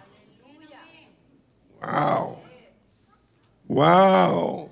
Wow. 1.82 2.36
Wow. 3.68 4.68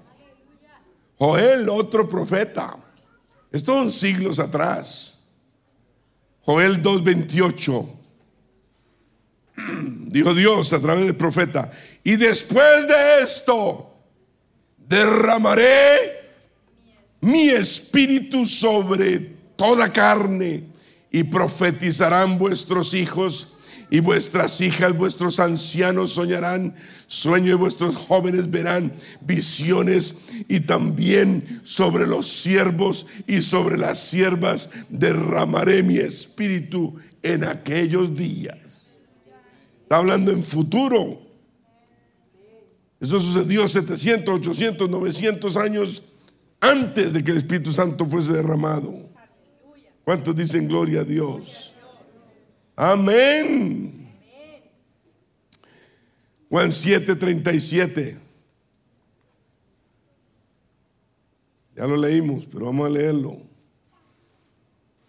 Joel, 1.18 1.68
otro 1.68 2.08
profeta. 2.08 2.76
Esto 3.50 3.72
son 3.72 3.90
siglos 3.90 4.38
atrás. 4.38 5.20
Joel 6.42 6.82
2.28. 6.82 7.88
Dijo 10.06 10.34
Dios 10.34 10.72
a 10.72 10.80
través 10.80 11.04
del 11.04 11.16
profeta. 11.16 11.70
Y 12.04 12.16
después 12.16 12.86
de 12.88 13.22
esto, 13.22 13.94
derramaré 14.78 16.18
mi 17.20 17.48
espíritu 17.48 18.46
sobre 18.46 19.18
toda 19.56 19.92
carne 19.92 20.64
y 21.10 21.24
profetizarán 21.24 22.38
vuestros 22.38 22.94
hijos 22.94 23.57
y 23.90 24.00
vuestras 24.00 24.60
hijas, 24.60 24.96
vuestros 24.96 25.40
ancianos 25.40 26.12
soñarán 26.12 26.74
sueños 27.06 27.54
y 27.54 27.58
vuestros 27.58 27.96
jóvenes 27.96 28.50
verán 28.50 28.92
visiones 29.22 30.24
y 30.46 30.60
también 30.60 31.60
sobre 31.64 32.06
los 32.06 32.26
siervos 32.26 33.06
y 33.26 33.40
sobre 33.42 33.78
las 33.78 33.98
siervas 33.98 34.70
derramaré 34.90 35.82
mi 35.82 35.96
espíritu 35.96 36.96
en 37.22 37.44
aquellos 37.44 38.14
días. 38.14 38.58
Está 39.82 39.96
hablando 39.96 40.32
en 40.32 40.44
futuro. 40.44 41.22
Eso 43.00 43.18
sucedió 43.18 43.66
700, 43.66 44.34
800, 44.34 44.90
900 44.90 45.56
años 45.56 46.02
antes 46.60 47.12
de 47.12 47.22
que 47.22 47.30
el 47.30 47.38
Espíritu 47.38 47.72
Santo 47.72 48.04
fuese 48.04 48.34
derramado. 48.34 48.94
¿Cuántos 50.04 50.34
dicen 50.34 50.68
gloria 50.68 51.02
a 51.02 51.04
Dios? 51.04 51.74
Amén. 52.80 54.08
Juan 56.48 56.70
7:37. 56.70 58.16
Ya 61.76 61.88
lo 61.88 61.96
leímos, 61.96 62.46
pero 62.46 62.66
vamos 62.66 62.86
a 62.86 62.90
leerlo. 62.90 63.36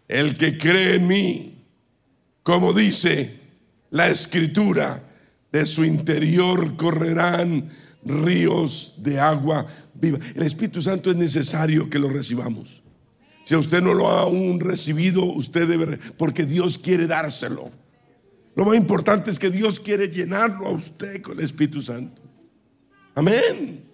El 0.08 0.36
que 0.36 0.58
cree 0.58 0.96
en 0.96 1.08
mí, 1.08 1.64
como 2.42 2.74
dice 2.74 3.40
la 3.92 4.10
escritura, 4.10 5.04
de 5.52 5.68
su 5.68 5.86
interior 5.86 6.76
correrán 6.76 7.70
ríos 8.04 9.04
de 9.04 9.20
agua 9.20 9.68
viva. 9.94 10.18
El 10.34 10.42
Espíritu 10.42 10.82
Santo 10.82 11.12
es 11.12 11.18
necesario 11.18 11.88
que 11.88 12.00
lo 12.00 12.10
recibamos. 12.10 12.82
Si 13.44 13.56
usted 13.56 13.82
no 13.82 13.94
lo 13.94 14.10
ha 14.10 14.22
aún 14.22 14.60
recibido, 14.60 15.24
usted 15.24 15.68
debe, 15.68 15.98
porque 16.18 16.46
Dios 16.46 16.78
quiere 16.78 17.08
dárselo. 17.08 17.72
Lo 18.56 18.66
más 18.66 18.76
importante 18.76 19.32
es 19.32 19.40
que 19.40 19.50
Dios 19.50 19.80
quiere 19.80 20.10
llenarlo 20.10 20.68
a 20.68 20.72
usted 20.72 21.22
con 21.22 21.40
el 21.40 21.46
Espíritu 21.46 21.82
Santo. 21.82 22.22
Amén. 23.16 23.86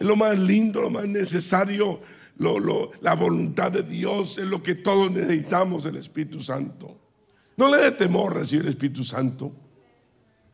Es 0.00 0.06
lo 0.06 0.16
más 0.16 0.38
lindo, 0.38 0.80
lo 0.80 0.90
más 0.90 1.06
necesario, 1.06 2.00
la 3.00 3.14
voluntad 3.14 3.72
de 3.72 3.82
Dios 3.82 4.38
es 4.38 4.46
lo 4.46 4.62
que 4.62 4.76
todos 4.76 5.10
necesitamos, 5.10 5.84
el 5.84 5.96
Espíritu 5.96 6.38
Santo. 6.38 6.96
No 7.56 7.68
le 7.68 7.82
dé 7.82 7.90
temor 7.90 8.36
recibir 8.36 8.64
el 8.66 8.70
Espíritu 8.70 9.02
Santo. 9.02 9.52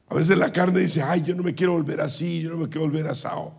A 0.09 0.15
veces 0.15 0.39
la 0.39 0.51
carne 0.51 0.81
dice, 0.81 1.03
ay, 1.03 1.23
yo 1.23 1.35
no 1.35 1.43
me 1.43 1.55
quiero 1.55 1.73
volver 1.73 2.01
así, 2.01 2.41
yo 2.41 2.51
no 2.51 2.57
me 2.57 2.69
quiero 2.69 2.87
volver 2.87 3.07
asado. 3.07 3.55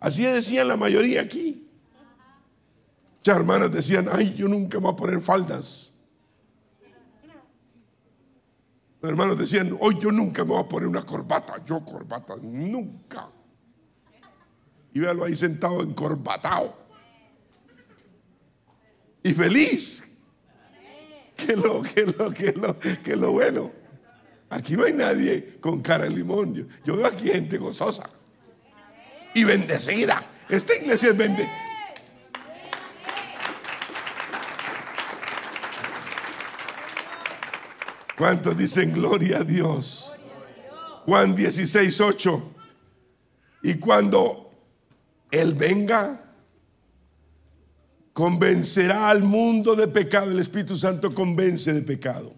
Así 0.00 0.24
decían 0.24 0.66
la 0.66 0.76
mayoría 0.76 1.20
aquí. 1.22 1.67
Muchas 3.28 3.40
hermanas 3.40 3.70
decían, 3.70 4.08
ay, 4.10 4.34
yo 4.38 4.48
nunca 4.48 4.78
me 4.78 4.84
voy 4.84 4.92
a 4.94 4.96
poner 4.96 5.20
faldas. 5.20 5.92
Los 9.02 9.10
hermanos 9.10 9.36
decían, 9.36 9.76
hoy 9.80 9.98
yo 10.00 10.10
nunca 10.10 10.44
me 10.44 10.52
voy 10.52 10.62
a 10.62 10.66
poner 10.66 10.88
una 10.88 11.02
corbata. 11.02 11.62
Yo 11.66 11.84
corbata, 11.84 12.36
nunca. 12.40 13.28
Y 14.94 15.00
véalo 15.00 15.24
ahí 15.24 15.36
sentado 15.36 15.82
encorbatado. 15.82 16.74
Y 19.22 19.34
feliz. 19.34 20.04
Que 21.36 21.54
lo, 21.54 21.82
que 21.82 22.06
lo, 22.06 22.30
que 22.32 22.52
lo, 22.52 22.78
que 22.78 23.14
lo 23.14 23.32
bueno. 23.32 23.70
Aquí 24.48 24.74
no 24.74 24.84
hay 24.84 24.94
nadie 24.94 25.58
con 25.60 25.82
cara 25.82 26.04
de 26.04 26.10
limón. 26.10 26.54
Yo, 26.54 26.64
yo 26.82 26.96
veo 26.96 27.06
aquí 27.06 27.28
gente 27.28 27.58
gozosa 27.58 28.08
y 29.34 29.44
bendecida. 29.44 30.26
Esta 30.48 30.74
iglesia 30.74 31.10
es 31.10 31.16
bendecida. 31.18 31.67
¿Cuántos 38.18 38.58
dicen 38.58 38.92
gloria 38.92 39.38
a 39.38 39.44
Dios? 39.44 40.18
Juan 41.06 41.36
16, 41.36 42.00
8. 42.00 42.52
Y 43.62 43.74
cuando 43.74 44.50
Él 45.30 45.54
venga, 45.54 46.20
convencerá 48.12 49.08
al 49.08 49.22
mundo 49.22 49.76
de 49.76 49.86
pecado. 49.86 50.32
El 50.32 50.40
Espíritu 50.40 50.74
Santo 50.74 51.14
convence 51.14 51.72
de 51.72 51.82
pecado. 51.82 52.34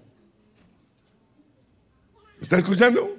¿Está 2.43 2.59
escuchando? 2.59 3.17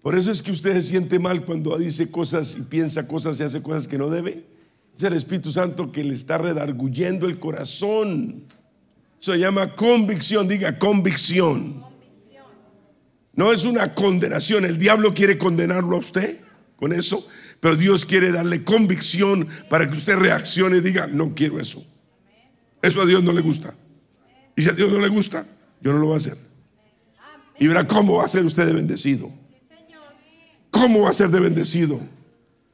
Por 0.00 0.16
eso 0.16 0.30
es 0.30 0.40
que 0.40 0.52
usted 0.52 0.72
se 0.72 0.82
siente 0.82 1.18
mal 1.18 1.44
cuando 1.44 1.76
dice 1.76 2.10
cosas 2.10 2.56
y 2.56 2.62
piensa 2.62 3.06
cosas 3.06 3.38
y 3.38 3.42
hace 3.42 3.62
cosas 3.62 3.86
que 3.86 3.98
no 3.98 4.08
debe. 4.08 4.46
Es 4.96 5.02
el 5.02 5.12
Espíritu 5.12 5.50
Santo 5.50 5.92
que 5.92 6.02
le 6.02 6.14
está 6.14 6.38
redarguyendo 6.38 7.26
el 7.26 7.38
corazón 7.38 8.46
se 9.18 9.36
llama 9.38 9.74
convicción, 9.74 10.48
diga 10.48 10.78
convicción. 10.78 11.84
No 13.34 13.52
es 13.52 13.64
una 13.64 13.94
condenación, 13.94 14.64
el 14.64 14.78
diablo 14.78 15.14
quiere 15.14 15.38
condenarlo 15.38 15.96
a 15.96 16.00
usted 16.00 16.40
con 16.76 16.92
eso, 16.92 17.24
pero 17.60 17.76
Dios 17.76 18.04
quiere 18.04 18.32
darle 18.32 18.64
convicción 18.64 19.48
para 19.68 19.88
que 19.88 19.96
usted 19.96 20.16
reaccione 20.16 20.78
y 20.78 20.80
diga, 20.80 21.06
no 21.06 21.34
quiero 21.34 21.60
eso. 21.60 21.84
Eso 22.82 23.00
a 23.00 23.06
Dios 23.06 23.22
no 23.22 23.32
le 23.32 23.40
gusta. 23.40 23.74
Y 24.56 24.62
si 24.62 24.70
a 24.70 24.72
Dios 24.72 24.90
no 24.90 24.98
le 24.98 25.08
gusta, 25.08 25.46
yo 25.80 25.92
no 25.92 25.98
lo 25.98 26.06
voy 26.06 26.14
a 26.14 26.16
hacer. 26.16 26.36
Y 27.60 27.66
verá 27.66 27.86
cómo 27.86 28.16
va 28.16 28.24
a 28.24 28.28
ser 28.28 28.44
usted 28.44 28.66
de 28.66 28.72
bendecido. 28.72 29.32
¿Cómo 30.70 31.02
va 31.02 31.10
a 31.10 31.12
ser 31.12 31.28
de 31.28 31.40
bendecido? 31.40 32.00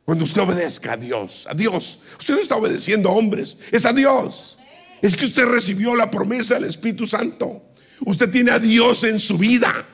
Cuando 0.04 0.24
usted 0.24 0.42
obedezca 0.42 0.92
a 0.92 0.96
Dios, 0.96 1.46
a 1.48 1.54
Dios. 1.54 2.00
Usted 2.18 2.34
no 2.34 2.40
está 2.40 2.56
obedeciendo 2.56 3.08
a 3.08 3.12
hombres, 3.12 3.56
es 3.70 3.86
a 3.86 3.92
Dios. 3.92 4.58
Es 5.02 5.16
que 5.16 5.24
usted 5.24 5.44
recibió 5.44 5.94
la 5.94 6.10
promesa 6.10 6.54
del 6.54 6.64
Espíritu 6.64 7.06
Santo. 7.06 7.70
Usted 8.06 8.30
tiene 8.30 8.50
a 8.50 8.58
Dios 8.58 9.04
en 9.04 9.18
su 9.18 9.38
vida. 9.38 9.86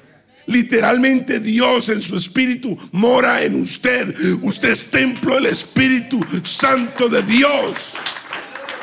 Literalmente 0.47 1.39
Dios 1.39 1.89
en 1.91 2.01
su 2.03 2.17
espíritu 2.17 2.77
mora 2.93 3.43
en 3.43 3.61
usted. 3.61 4.15
Usted 4.43 4.71
es 4.71 4.91
templo 4.91 5.35
del 5.35 5.47
Espíritu 5.47 6.21
Santo 6.45 7.09
de 7.09 7.23
Dios. 7.23 7.97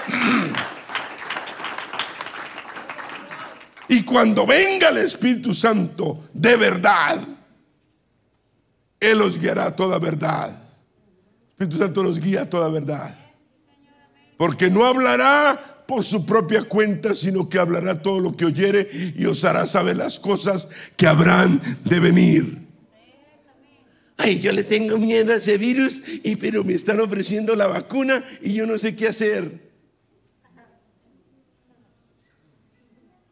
Y 3.89 4.03
cuando 4.03 4.45
venga 4.45 4.89
el 4.89 4.97
Espíritu 4.97 5.53
Santo 5.53 6.29
de 6.33 6.57
verdad, 6.57 7.19
Él 8.99 9.17
los 9.17 9.37
guiará 9.37 9.73
toda 9.73 9.97
verdad. 9.97 10.49
El 10.49 11.51
Espíritu 11.51 11.77
Santo 11.77 12.03
los 12.03 12.19
guía 12.19 12.41
a 12.41 12.49
toda 12.49 12.69
verdad. 12.69 13.15
Porque 14.37 14.69
no 14.69 14.85
hablará 14.85 15.57
por 15.87 16.03
su 16.03 16.25
propia 16.25 16.63
cuenta, 16.63 17.15
sino 17.15 17.47
que 17.47 17.59
hablará 17.59 18.01
todo 18.01 18.19
lo 18.19 18.35
que 18.35 18.45
oyere 18.45 19.13
y 19.15 19.25
os 19.25 19.43
hará 19.45 19.65
saber 19.65 19.97
las 19.97 20.19
cosas 20.19 20.67
que 20.95 21.07
habrán 21.07 21.61
de 21.85 21.99
venir. 21.99 22.67
Ay, 24.17 24.39
yo 24.39 24.51
le 24.51 24.63
tengo 24.63 24.97
miedo 24.97 25.31
a 25.31 25.37
ese 25.37 25.57
virus, 25.57 26.01
y 26.23 26.35
pero 26.35 26.63
me 26.63 26.73
están 26.73 26.99
ofreciendo 26.99 27.55
la 27.55 27.67
vacuna 27.67 28.23
y 28.41 28.53
yo 28.53 28.65
no 28.65 28.77
sé 28.77 28.95
qué 28.95 29.07
hacer. 29.07 29.67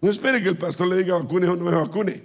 No 0.02 0.12
espere 0.12 0.42
que 0.42 0.50
el 0.50 0.58
pastor 0.58 0.88
le 0.88 0.98
diga 0.98 1.18
vacune 1.18 1.48
o 1.48 1.56
no 1.56 1.66
me 1.66 1.72
vacune. 1.72 2.24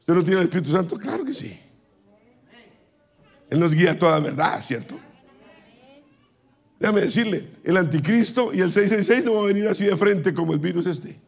¿Usted 0.00 0.14
no 0.14 0.24
tiene 0.24 0.40
el 0.40 0.46
Espíritu 0.46 0.70
Santo? 0.70 0.98
Claro 0.98 1.22
que 1.24 1.34
sí. 1.34 1.58
Él 3.50 3.60
nos 3.60 3.74
guía 3.74 3.92
a 3.92 3.98
toda 3.98 4.18
verdad, 4.20 4.62
¿cierto? 4.62 4.98
Déjame 6.78 7.00
decirle, 7.00 7.44
el 7.64 7.76
anticristo 7.76 8.54
y 8.54 8.60
el 8.60 8.72
666 8.72 9.24
no 9.24 9.34
va 9.34 9.42
a 9.42 9.46
venir 9.46 9.66
así 9.66 9.84
de 9.84 9.96
frente 9.96 10.32
como 10.32 10.52
el 10.52 10.60
virus 10.60 10.86
este. 10.86 11.18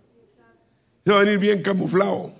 Se 1.04 1.12
va 1.12 1.20
a 1.20 1.24
venir 1.24 1.38
bien 1.38 1.62
camuflado. 1.62 2.32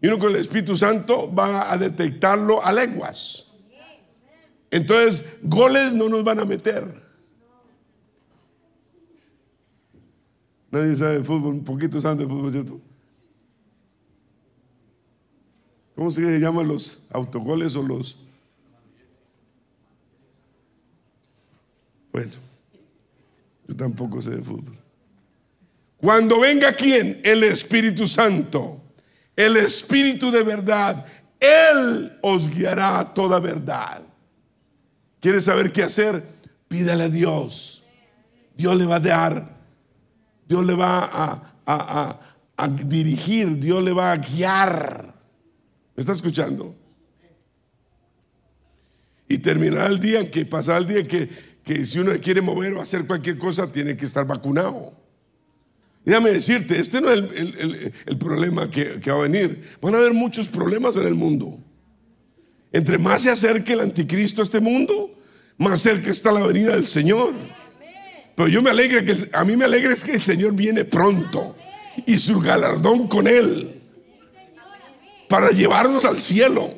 Y 0.00 0.08
uno 0.08 0.18
con 0.18 0.30
el 0.30 0.36
Espíritu 0.36 0.76
Santo 0.76 1.32
va 1.32 1.72
a 1.72 1.76
detectarlo 1.76 2.64
a 2.64 2.72
lenguas. 2.72 3.48
Entonces, 4.70 5.38
goles 5.42 5.92
no 5.92 6.08
nos 6.08 6.24
van 6.24 6.40
a 6.40 6.44
meter. 6.44 7.02
Nadie 10.70 10.96
sabe 10.96 11.18
de 11.18 11.24
fútbol, 11.24 11.54
un 11.54 11.64
poquito 11.64 12.00
saben 12.00 12.18
de 12.18 12.26
fútbol, 12.26 12.50
¿cierto? 12.50 12.80
¿Cómo 15.94 16.10
se 16.10 16.22
llaman 16.38 16.66
los 16.66 17.06
autogoles 17.10 17.76
o 17.76 17.82
los... 17.82 18.18
Bueno, 22.12 22.32
yo 23.66 23.76
tampoco 23.76 24.20
sé 24.20 24.30
de 24.30 24.42
fútbol. 24.42 24.76
Cuando 25.96 26.40
venga 26.40 26.72
quién? 26.72 27.20
El 27.24 27.44
Espíritu 27.44 28.06
Santo, 28.06 28.82
el 29.34 29.56
Espíritu 29.56 30.30
de 30.30 30.42
verdad, 30.42 31.06
Él 31.40 32.18
os 32.22 32.48
guiará 32.48 32.98
a 32.98 33.14
toda 33.14 33.40
verdad. 33.40 34.02
¿Quieres 35.20 35.44
saber 35.44 35.72
qué 35.72 35.84
hacer? 35.84 36.22
Pídale 36.68 37.04
a 37.04 37.08
Dios. 37.08 37.84
Dios 38.56 38.76
le 38.76 38.84
va 38.84 38.96
a 38.96 39.00
dar, 39.00 39.56
Dios 40.46 40.66
le 40.66 40.74
va 40.74 41.04
a, 41.04 41.54
a, 41.64 42.20
a 42.56 42.68
dirigir, 42.68 43.58
Dios 43.58 43.82
le 43.82 43.92
va 43.92 44.12
a 44.12 44.16
guiar. 44.16 45.14
¿Me 45.96 46.00
está 46.00 46.12
escuchando? 46.12 46.76
Y 49.28 49.38
terminará 49.38 49.86
el 49.86 49.98
día 49.98 50.30
que 50.30 50.44
pasará 50.44 50.78
el 50.78 50.86
día 50.86 50.98
en 50.98 51.06
que, 51.06 51.30
que 51.64 51.84
si 51.84 51.98
uno 51.98 52.12
quiere 52.20 52.40
mover 52.40 52.74
o 52.74 52.82
hacer 52.82 53.06
cualquier 53.06 53.38
cosa, 53.38 53.70
tiene 53.70 53.96
que 53.96 54.04
estar 54.04 54.26
vacunado. 54.26 54.92
Déjame 56.04 56.30
decirte, 56.30 56.78
este 56.80 57.00
no 57.00 57.10
es 57.10 57.18
el, 57.18 57.92
el, 58.06 58.18
problema 58.18 58.68
que, 58.68 58.98
que, 58.98 59.10
va 59.10 59.18
a 59.18 59.22
venir. 59.22 59.62
Van 59.80 59.94
a 59.94 59.98
haber 59.98 60.12
muchos 60.12 60.48
problemas 60.48 60.96
en 60.96 61.06
el 61.06 61.14
mundo. 61.14 61.58
Entre 62.72 62.98
más 62.98 63.22
se 63.22 63.30
acerque 63.30 63.74
el 63.74 63.80
anticristo 63.80 64.40
a 64.40 64.44
este 64.44 64.58
mundo, 64.60 65.16
más 65.58 65.80
cerca 65.80 66.10
está 66.10 66.32
la 66.32 66.44
venida 66.44 66.72
del 66.72 66.86
Señor. 66.86 67.34
Pero 68.34 68.48
yo 68.48 68.62
me 68.62 68.70
alegra 68.70 69.04
que 69.04 69.28
a 69.32 69.44
mí 69.44 69.56
me 69.56 69.64
alegra 69.64 69.92
es 69.92 70.02
que 70.02 70.12
el 70.12 70.20
Señor 70.20 70.54
viene 70.54 70.84
pronto 70.84 71.54
y 72.06 72.18
su 72.18 72.40
galardón 72.40 73.06
con 73.06 73.28
él 73.28 73.80
para 75.28 75.50
llevarnos 75.50 76.04
al 76.04 76.18
cielo. 76.18 76.72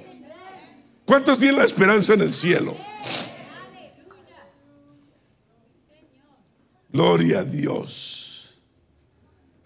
¿Cuántos 1.05 1.39
tienen 1.39 1.57
la 1.57 1.65
esperanza 1.65 2.15
en 2.15 2.23
el 2.23 2.35
cielo? 2.35 2.77
Gloria 6.95 7.41
a 7.41 7.45
Dios. 7.45 8.55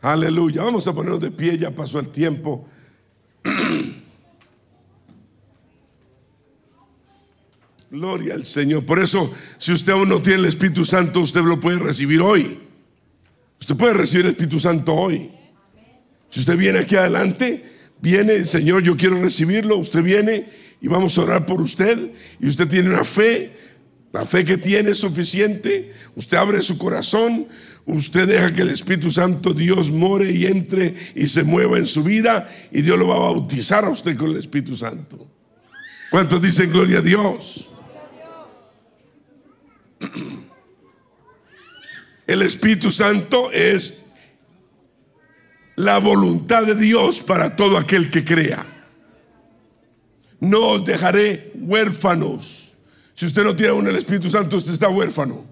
Aleluya. 0.01 0.63
Vamos 0.63 0.89
a 0.89 0.95
ponernos 0.95 1.21
de 1.21 1.31
pie, 1.31 1.59
ya 1.59 1.71
pasó 1.71 2.01
el 2.01 2.09
tiempo. 2.09 2.67
Gloria 7.91 8.33
al 8.33 8.47
Señor. 8.47 8.87
Por 8.87 8.99
eso, 8.99 9.31
si 9.59 9.73
usted 9.73 9.93
aún 9.93 10.09
no 10.09 10.23
tiene 10.23 10.39
el 10.39 10.47
Espíritu 10.47 10.87
Santo, 10.87 11.21
usted 11.21 11.43
lo 11.43 11.61
puede 11.61 11.79
recibir 11.79 12.23
hoy. 12.23 12.61
Usted 13.61 13.77
puede 13.77 13.93
recibir 13.93 14.25
el 14.25 14.33
Espíritu 14.33 14.59
Santo 14.59 14.95
hoy. 14.95 15.31
Si 16.31 16.41
usted 16.41 16.57
viene 16.57 16.79
aquí 16.79 16.97
adelante, 16.97 17.63
viene, 18.01 18.43
Señor, 18.47 18.83
yo 18.83 18.97
quiero 18.97 19.21
recibirlo, 19.21 19.77
usted 19.77 20.03
viene 20.03 20.49
y 20.81 20.89
vamos 20.89 21.19
a 21.19 21.25
orar 21.25 21.45
por 21.45 21.61
usted 21.61 22.11
y 22.41 22.49
usted 22.49 22.67
tiene 22.69 22.89
una 22.89 23.05
fe, 23.05 23.53
la 24.13 24.25
fe 24.25 24.45
que 24.45 24.57
tiene 24.57 24.91
es 24.91 24.99
suficiente, 24.99 25.93
usted 26.15 26.37
abre 26.39 26.63
su 26.63 26.79
corazón, 26.79 27.47
usted 27.85 28.27
deja 28.27 28.53
que 28.53 28.63
el 28.63 28.71
Espíritu 28.71 29.11
Santo 29.11 29.53
Dios 29.53 29.91
more 29.91 30.31
y 30.31 30.47
entre 30.47 30.95
y 31.15 31.27
se 31.27 31.43
mueva 31.43 31.79
en 31.79 31.87
su 31.87 32.03
vida 32.03 32.51
y 32.71 32.83
Dios 32.83 32.99
lo 32.99 33.09
va 33.09 33.17
a 33.17 33.21
bautizar 33.21 33.85
a 33.85 33.91
usted 33.91 34.17
con 34.17 34.31
el 34.31 34.39
Espíritu 34.39 34.75
Santo. 34.77 35.27
¿Cuántos 36.11 36.41
dicen 36.41 36.71
gloria 36.71 36.99
a 36.99 37.03
Dios? 37.03 37.69
El 42.27 42.43
Espíritu 42.43 42.91
Santo 42.91 43.51
es 43.53 44.13
la 45.77 45.99
voluntad 45.99 46.67
de 46.67 46.75
Dios 46.75 47.21
para 47.21 47.57
todo 47.57 47.79
aquel 47.79 48.11
que 48.11 48.23
crea. 48.23 48.67
No 50.41 50.59
os 50.73 50.85
dejaré 50.85 51.53
huérfanos. 51.55 52.68
Si 53.19 53.27
usted 53.27 53.43
no 53.43 53.57
tiene 53.57 53.73
aún 53.73 53.89
el 53.89 53.97
Espíritu 53.97 54.31
Santo, 54.31 54.57
usted 54.57 54.71
está 54.71 54.89
huérfano. 54.89 55.45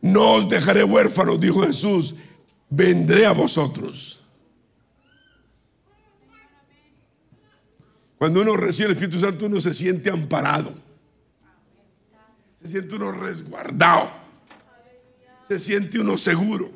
No 0.00 0.34
os 0.34 0.48
dejaré 0.48 0.84
huérfanos, 0.84 1.40
dijo 1.40 1.62
Jesús. 1.62 2.14
Vendré 2.70 3.26
a 3.26 3.32
vosotros. 3.32 4.22
Cuando 8.16 8.42
uno 8.42 8.56
recibe 8.56 8.90
el 8.90 8.92
Espíritu 8.92 9.18
Santo, 9.18 9.46
uno 9.46 9.60
se 9.60 9.74
siente 9.74 10.08
amparado. 10.08 10.72
Se 12.62 12.68
siente 12.68 12.94
uno 12.94 13.10
resguardado. 13.10 14.08
Se 15.48 15.58
siente 15.58 15.98
uno 15.98 16.16
seguro 16.16 16.70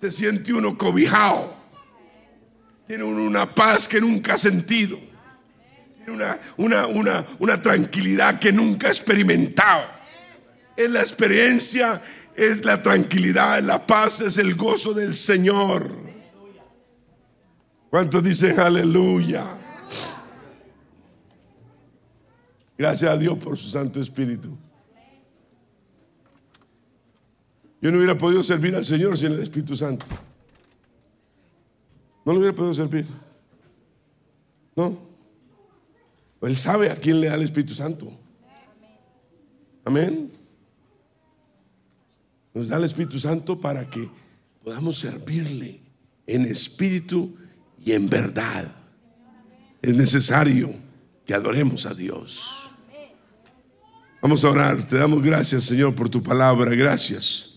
se 0.00 0.10
siente 0.10 0.54
uno 0.54 0.78
cobijado. 0.78 1.54
Tiene 2.86 3.04
una 3.04 3.46
paz 3.54 3.86
que 3.86 4.00
nunca 4.00 4.34
ha 4.34 4.38
sentido. 4.38 4.98
Tiene 6.04 6.24
una, 6.56 6.86
una, 6.86 7.26
una, 7.38 7.62
tranquilidad 7.62 8.38
que 8.38 8.52
nunca 8.52 8.88
ha 8.88 8.90
experimentado. 8.90 9.84
Es 10.76 10.90
la 10.90 11.00
experiencia, 11.00 12.02
es 12.36 12.64
la 12.64 12.82
tranquilidad, 12.82 13.62
la 13.62 13.86
paz, 13.86 14.20
es 14.20 14.38
el 14.38 14.54
gozo 14.54 14.92
del 14.92 15.14
Señor. 15.14 15.88
¿Cuántos 17.90 18.22
dicen 18.22 18.58
aleluya? 18.58 19.44
Gracias 22.76 23.10
a 23.10 23.16
Dios 23.16 23.38
por 23.38 23.56
su 23.56 23.68
Santo 23.68 24.00
Espíritu. 24.00 24.56
Yo 27.80 27.92
no 27.92 27.98
hubiera 27.98 28.18
podido 28.18 28.42
servir 28.42 28.74
al 28.74 28.84
Señor 28.84 29.16
sin 29.16 29.32
el 29.32 29.40
Espíritu 29.40 29.76
Santo. 29.76 30.06
No 32.24 32.32
lo 32.32 32.38
hubiera 32.38 32.54
podido 32.54 32.74
servir. 32.74 33.06
No. 34.74 35.13
Él 36.46 36.56
sabe 36.56 36.90
a 36.90 36.96
quién 36.96 37.20
le 37.20 37.28
da 37.28 37.34
el 37.34 37.42
Espíritu 37.42 37.74
Santo. 37.74 38.12
Amén. 39.84 40.32
Nos 42.52 42.68
da 42.68 42.76
el 42.76 42.84
Espíritu 42.84 43.18
Santo 43.18 43.60
para 43.60 43.88
que 43.88 44.08
podamos 44.62 44.98
servirle 44.98 45.80
en 46.26 46.42
espíritu 46.42 47.34
y 47.84 47.92
en 47.92 48.08
verdad. 48.08 48.70
Es 49.82 49.94
necesario 49.94 50.72
que 51.26 51.34
adoremos 51.34 51.86
a 51.86 51.94
Dios. 51.94 52.50
Vamos 54.22 54.42
a 54.44 54.50
orar. 54.50 54.82
Te 54.82 54.96
damos 54.96 55.22
gracias, 55.22 55.64
Señor, 55.64 55.94
por 55.94 56.08
tu 56.08 56.22
palabra. 56.22 56.74
Gracias. 56.74 57.56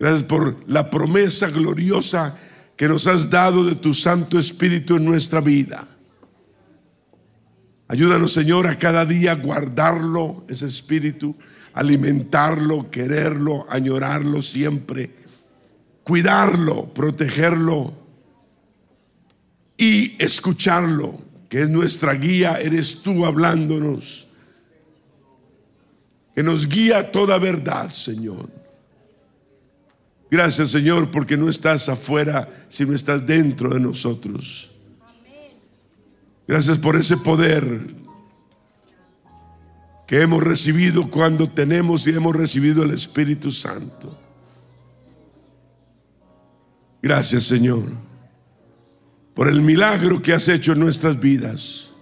Gracias 0.00 0.24
por 0.24 0.68
la 0.68 0.90
promesa 0.90 1.48
gloriosa 1.50 2.36
que 2.76 2.88
nos 2.88 3.06
has 3.06 3.30
dado 3.30 3.64
de 3.64 3.76
tu 3.76 3.94
Santo 3.94 4.38
Espíritu 4.38 4.96
en 4.96 5.04
nuestra 5.04 5.40
vida. 5.40 5.86
Ayúdanos, 7.90 8.32
Señor, 8.32 8.68
a 8.68 8.78
cada 8.78 9.04
día 9.04 9.34
guardarlo, 9.34 10.44
ese 10.48 10.66
espíritu, 10.66 11.34
alimentarlo, 11.72 12.88
quererlo, 12.88 13.66
añorarlo 13.68 14.40
siempre, 14.42 15.10
cuidarlo, 16.04 16.94
protegerlo 16.94 17.92
y 19.76 20.14
escucharlo, 20.22 21.20
que 21.48 21.62
es 21.62 21.68
nuestra 21.68 22.12
guía, 22.14 22.60
eres 22.60 23.02
tú 23.02 23.26
hablándonos, 23.26 24.28
que 26.32 26.44
nos 26.44 26.68
guía 26.68 27.10
toda 27.10 27.40
verdad, 27.40 27.90
Señor. 27.90 28.48
Gracias 30.30 30.70
Señor 30.70 31.10
porque 31.10 31.36
no 31.36 31.48
estás 31.48 31.88
afuera, 31.88 32.48
sino 32.68 32.94
estás 32.94 33.26
dentro 33.26 33.70
de 33.70 33.80
nosotros. 33.80 34.70
Gracias 36.50 36.78
por 36.78 36.96
ese 36.96 37.16
poder 37.16 37.94
que 40.08 40.20
hemos 40.20 40.42
recibido 40.42 41.08
cuando 41.08 41.48
tenemos 41.48 42.08
y 42.08 42.10
hemos 42.10 42.34
recibido 42.34 42.82
el 42.82 42.90
Espíritu 42.90 43.52
Santo. 43.52 44.18
Gracias 47.00 47.44
Señor 47.44 47.84
por 49.32 49.46
el 49.46 49.60
milagro 49.60 50.20
que 50.20 50.32
has 50.32 50.48
hecho 50.48 50.72
en 50.72 50.80
nuestras 50.80 51.20
vidas. 51.20 51.92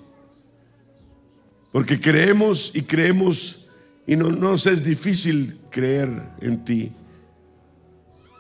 Porque 1.71 2.01
creemos 2.01 2.73
y 2.75 2.81
creemos 2.81 3.67
y 4.07 4.17
no 4.17 4.31
nos 4.31 4.67
es 4.67 4.83
difícil 4.83 5.59
creer 5.71 6.31
en 6.41 6.65
ti. 6.65 6.91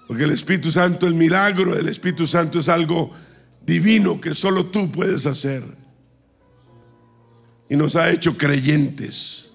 Porque 0.06 0.24
el 0.24 0.30
Espíritu 0.30 0.70
Santo, 0.70 1.06
el 1.06 1.14
milagro 1.14 1.74
del 1.74 1.90
Espíritu 1.90 2.26
Santo 2.26 2.60
es 2.60 2.70
algo 2.70 3.10
divino 3.66 4.18
que 4.18 4.34
solo 4.34 4.64
tú 4.64 4.90
puedes 4.90 5.26
hacer. 5.26 5.62
Y 7.68 7.76
nos 7.76 7.96
ha 7.96 8.10
hecho 8.10 8.36
creyentes. 8.36 9.50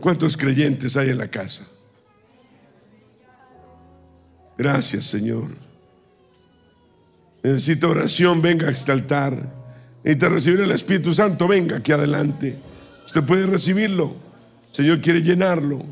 ¿Cuántos 0.00 0.36
creyentes 0.36 0.96
hay 0.96 1.10
en 1.10 1.18
la 1.18 1.28
casa? 1.28 1.68
Gracias, 4.56 5.04
Señor. 5.04 5.50
Necesita 7.42 7.88
oración, 7.88 8.42
venga 8.42 8.68
a 8.68 8.70
este 8.70 8.92
altar. 8.92 9.54
Necesita 10.02 10.28
recibir 10.28 10.60
el 10.60 10.70
Espíritu 10.70 11.12
Santo, 11.12 11.46
venga 11.46 11.76
aquí 11.76 11.92
adelante. 11.92 12.58
Usted 13.04 13.22
puede 13.24 13.46
recibirlo. 13.46 14.16
Señor 14.70 15.00
quiere 15.00 15.22
llenarlo. 15.22 15.84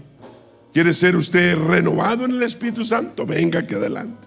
¿Quiere 0.72 0.92
ser 0.92 1.16
usted 1.16 1.56
renovado 1.56 2.24
en 2.26 2.32
el 2.32 2.42
Espíritu 2.42 2.84
Santo? 2.84 3.24
Venga 3.24 3.60
aquí 3.60 3.74
adelante. 3.74 4.26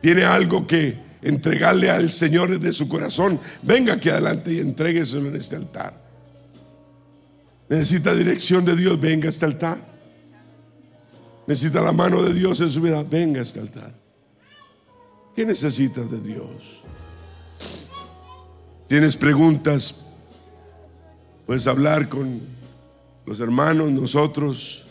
Tiene 0.00 0.24
algo 0.24 0.66
que 0.66 0.98
entregarle 1.22 1.90
al 1.90 2.10
Señor 2.10 2.58
de 2.58 2.72
su 2.72 2.88
corazón. 2.88 3.40
Venga 3.62 3.94
aquí 3.94 4.08
adelante 4.08 4.52
y 4.52 4.58
entrégueselo 4.58 5.28
en 5.28 5.36
este 5.36 5.56
altar. 5.56 5.94
Necesita 7.68 8.14
dirección 8.14 8.64
de 8.64 8.76
Dios, 8.76 9.00
venga 9.00 9.26
a 9.26 9.30
este 9.30 9.46
altar. 9.46 9.78
Necesita 11.46 11.80
la 11.80 11.92
mano 11.92 12.22
de 12.22 12.34
Dios 12.34 12.60
en 12.60 12.70
su 12.70 12.80
vida, 12.80 13.02
venga 13.02 13.40
a 13.40 13.42
este 13.42 13.60
altar. 13.60 13.94
¿Qué 15.34 15.46
necesitas 15.46 16.10
de 16.10 16.20
Dios? 16.20 16.82
¿Tienes 18.88 19.16
preguntas? 19.16 20.06
Puedes 21.46 21.66
hablar 21.66 22.08
con 22.08 22.40
los 23.24 23.40
hermanos, 23.40 23.90
nosotros. 23.90 24.86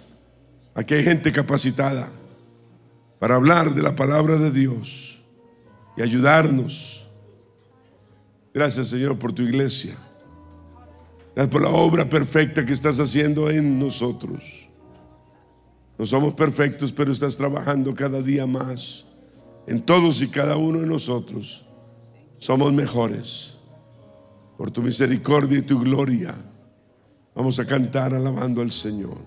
Aquí 0.73 0.95
hay 0.95 1.03
gente 1.03 1.31
capacitada 1.31 2.09
para 3.19 3.35
hablar 3.35 3.75
de 3.75 3.83
la 3.83 3.95
palabra 3.95 4.37
de 4.37 4.49
Dios 4.49 5.10
y 5.97 6.01
ayudarnos. 6.01 7.07
Gracias 8.53 8.89
Señor 8.89 9.17
por 9.17 9.31
tu 9.31 9.43
iglesia. 9.43 9.95
Gracias 11.35 11.51
por 11.51 11.61
la 11.61 11.69
obra 11.69 12.09
perfecta 12.09 12.65
que 12.65 12.73
estás 12.73 12.99
haciendo 12.99 13.49
en 13.49 13.79
nosotros. 13.79 14.69
No 15.97 16.05
somos 16.05 16.33
perfectos, 16.33 16.91
pero 16.91 17.11
estás 17.11 17.37
trabajando 17.37 17.93
cada 17.93 18.21
día 18.21 18.47
más 18.47 19.05
en 19.67 19.81
todos 19.81 20.21
y 20.21 20.27
cada 20.27 20.57
uno 20.57 20.79
de 20.79 20.87
nosotros. 20.87 21.65
Somos 22.37 22.73
mejores. 22.73 23.57
Por 24.57 24.71
tu 24.71 24.81
misericordia 24.81 25.59
y 25.59 25.61
tu 25.61 25.79
gloria. 25.79 26.35
Vamos 27.35 27.59
a 27.59 27.65
cantar 27.65 28.13
alabando 28.13 28.61
al 28.61 28.71
Señor. 28.71 29.17